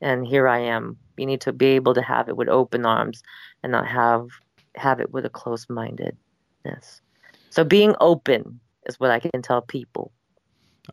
And 0.00 0.26
here 0.26 0.48
I 0.48 0.58
am. 0.58 0.96
You 1.16 1.26
need 1.26 1.42
to 1.42 1.52
be 1.52 1.66
able 1.66 1.94
to 1.94 2.02
have 2.02 2.28
it 2.28 2.36
with 2.36 2.48
open 2.48 2.84
arms 2.84 3.22
and 3.62 3.70
not 3.70 3.86
have 3.86 4.26
have 4.74 5.00
it 5.00 5.12
with 5.12 5.26
a 5.26 5.30
closed 5.30 5.68
mindedness. 5.68 7.02
So 7.50 7.62
being 7.62 7.94
open 8.00 8.58
is 8.86 8.98
what 8.98 9.10
I 9.10 9.20
can 9.20 9.42
tell 9.42 9.60
people. 9.60 10.12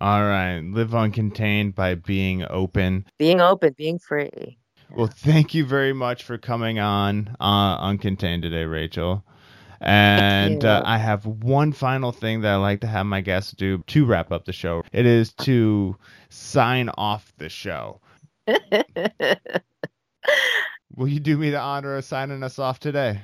All 0.02 0.22
right. 0.22 0.60
Live 0.60 0.90
uncontained 0.90 1.74
by 1.74 1.96
being 1.96 2.46
open. 2.50 3.06
Being 3.18 3.40
open, 3.40 3.74
being 3.78 3.98
free. 3.98 4.58
Well, 4.92 5.08
thank 5.08 5.54
you 5.54 5.66
very 5.66 5.94
much 5.94 6.24
for 6.24 6.38
coming 6.38 6.80
on 6.80 7.36
uh, 7.40 7.80
Uncontained 7.80 8.42
today, 8.42 8.66
Rachael. 8.66 9.24
And 9.82 10.66
uh, 10.66 10.82
I 10.86 10.98
have 10.98 11.26
one 11.26 11.72
final 11.72 12.12
thing 12.12 12.42
that 12.42 12.54
I 12.54 12.58
like 12.58 12.82
to 12.82 12.88
have 12.88 13.06
my 13.06 13.22
guests 13.22 13.54
do 13.54 13.84
to 13.88 14.06
wrap 14.06 14.32
up 14.32 14.46
the 14.46 14.54
show. 14.54 14.84
It 14.92 15.06
is 15.06 15.34
to 15.34 15.96
sign 16.30 16.90
off 16.98 17.32
the 17.38 17.50
show. 17.50 18.02
Will 20.96 21.08
you 21.08 21.20
do 21.20 21.38
me 21.38 21.50
the 21.52 21.60
honor 21.60 21.96
of 21.96 22.04
signing 22.04 22.44
us 22.44 22.60
off 22.60 22.80
today? 22.80 23.22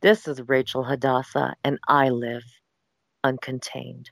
This 0.00 0.28
is 0.28 0.40
Rachael 0.46 0.84
Hadassah, 0.84 1.56
and 1.64 1.78
I 1.88 2.08
live 2.08 2.44
uncontained. 3.26 4.06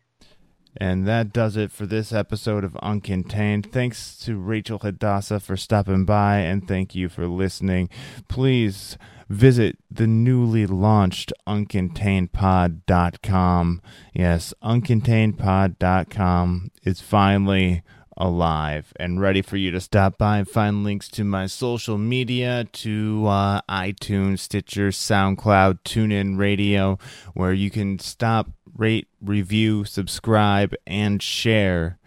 And 0.79 1.07
that 1.07 1.33
does 1.33 1.57
it 1.57 1.71
for 1.71 1.87
this 1.87 2.13
episode 2.13 2.63
of 2.65 2.73
Uncontained. 2.83 3.73
Thanks 3.73 4.19
to 4.19 4.37
Rachael 4.37 4.81
Hadassah 4.81 5.41
for 5.41 5.57
stopping 5.57 6.05
by, 6.05 6.39
and 6.39 6.69
thank 6.69 6.95
you 6.95 7.09
for 7.09 7.27
listening. 7.27 7.89
Please 8.29 8.99
visit 9.29 9.77
the 9.91 10.07
newly 10.07 10.67
launched 10.67 11.33
uncontainedpod.com. 11.47 13.83
Yes, 14.15 14.55
uncontainedpod.com 14.63 16.71
is 16.85 17.01
finally 17.01 17.83
alive 18.17 18.93
and 18.97 19.21
ready 19.21 19.43
for 19.43 19.59
you 19.59 19.71
to 19.71 19.81
stop 19.81 20.17
by 20.17 20.39
and 20.39 20.49
find 20.49 20.83
links 20.83 21.09
to 21.09 21.23
my 21.23 21.45
social 21.47 21.99
media, 21.99 22.67
to 22.73 23.27
uh, 23.27 23.61
iTunes, 23.69 24.39
Stitcher, 24.39 24.89
SoundCloud, 24.89 25.81
TuneIn 25.85 26.39
Radio, 26.39 26.99
where 27.35 27.53
you 27.53 27.71
can 27.71 27.99
stop, 27.99 28.49
rate, 28.75 29.09
review, 29.21 29.85
subscribe, 29.85 30.75
and 30.87 31.23
share 31.23 31.99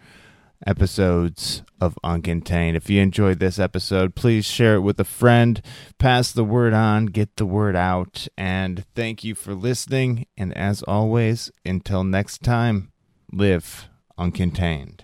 episodes 0.66 1.64
of 1.80 1.98
Uncontained. 2.04 2.76
If 2.76 2.90
you 2.90 3.02
enjoyed 3.02 3.40
this 3.40 3.60
episode, 3.60 4.16
please 4.16 4.46
share 4.46 4.76
it 4.76 4.82
with 4.82 5.00
a 5.00 5.06
friend, 5.06 5.62
pass 5.98 6.32
the 6.32 6.44
word 6.44 6.74
on, 6.74 7.08
get 7.08 7.36
the 7.38 7.46
word 7.46 7.76
out, 7.76 8.28
and 8.38 8.86
thank 8.96 9.24
you 9.24 9.36
for 9.36 9.54
listening. 9.54 10.26
And 10.38 10.56
as 10.58 10.84
always, 10.84 11.52
until 11.66 12.04
next 12.04 12.44
time, 12.44 12.92
live 13.32 13.90
uncontained. 14.18 15.02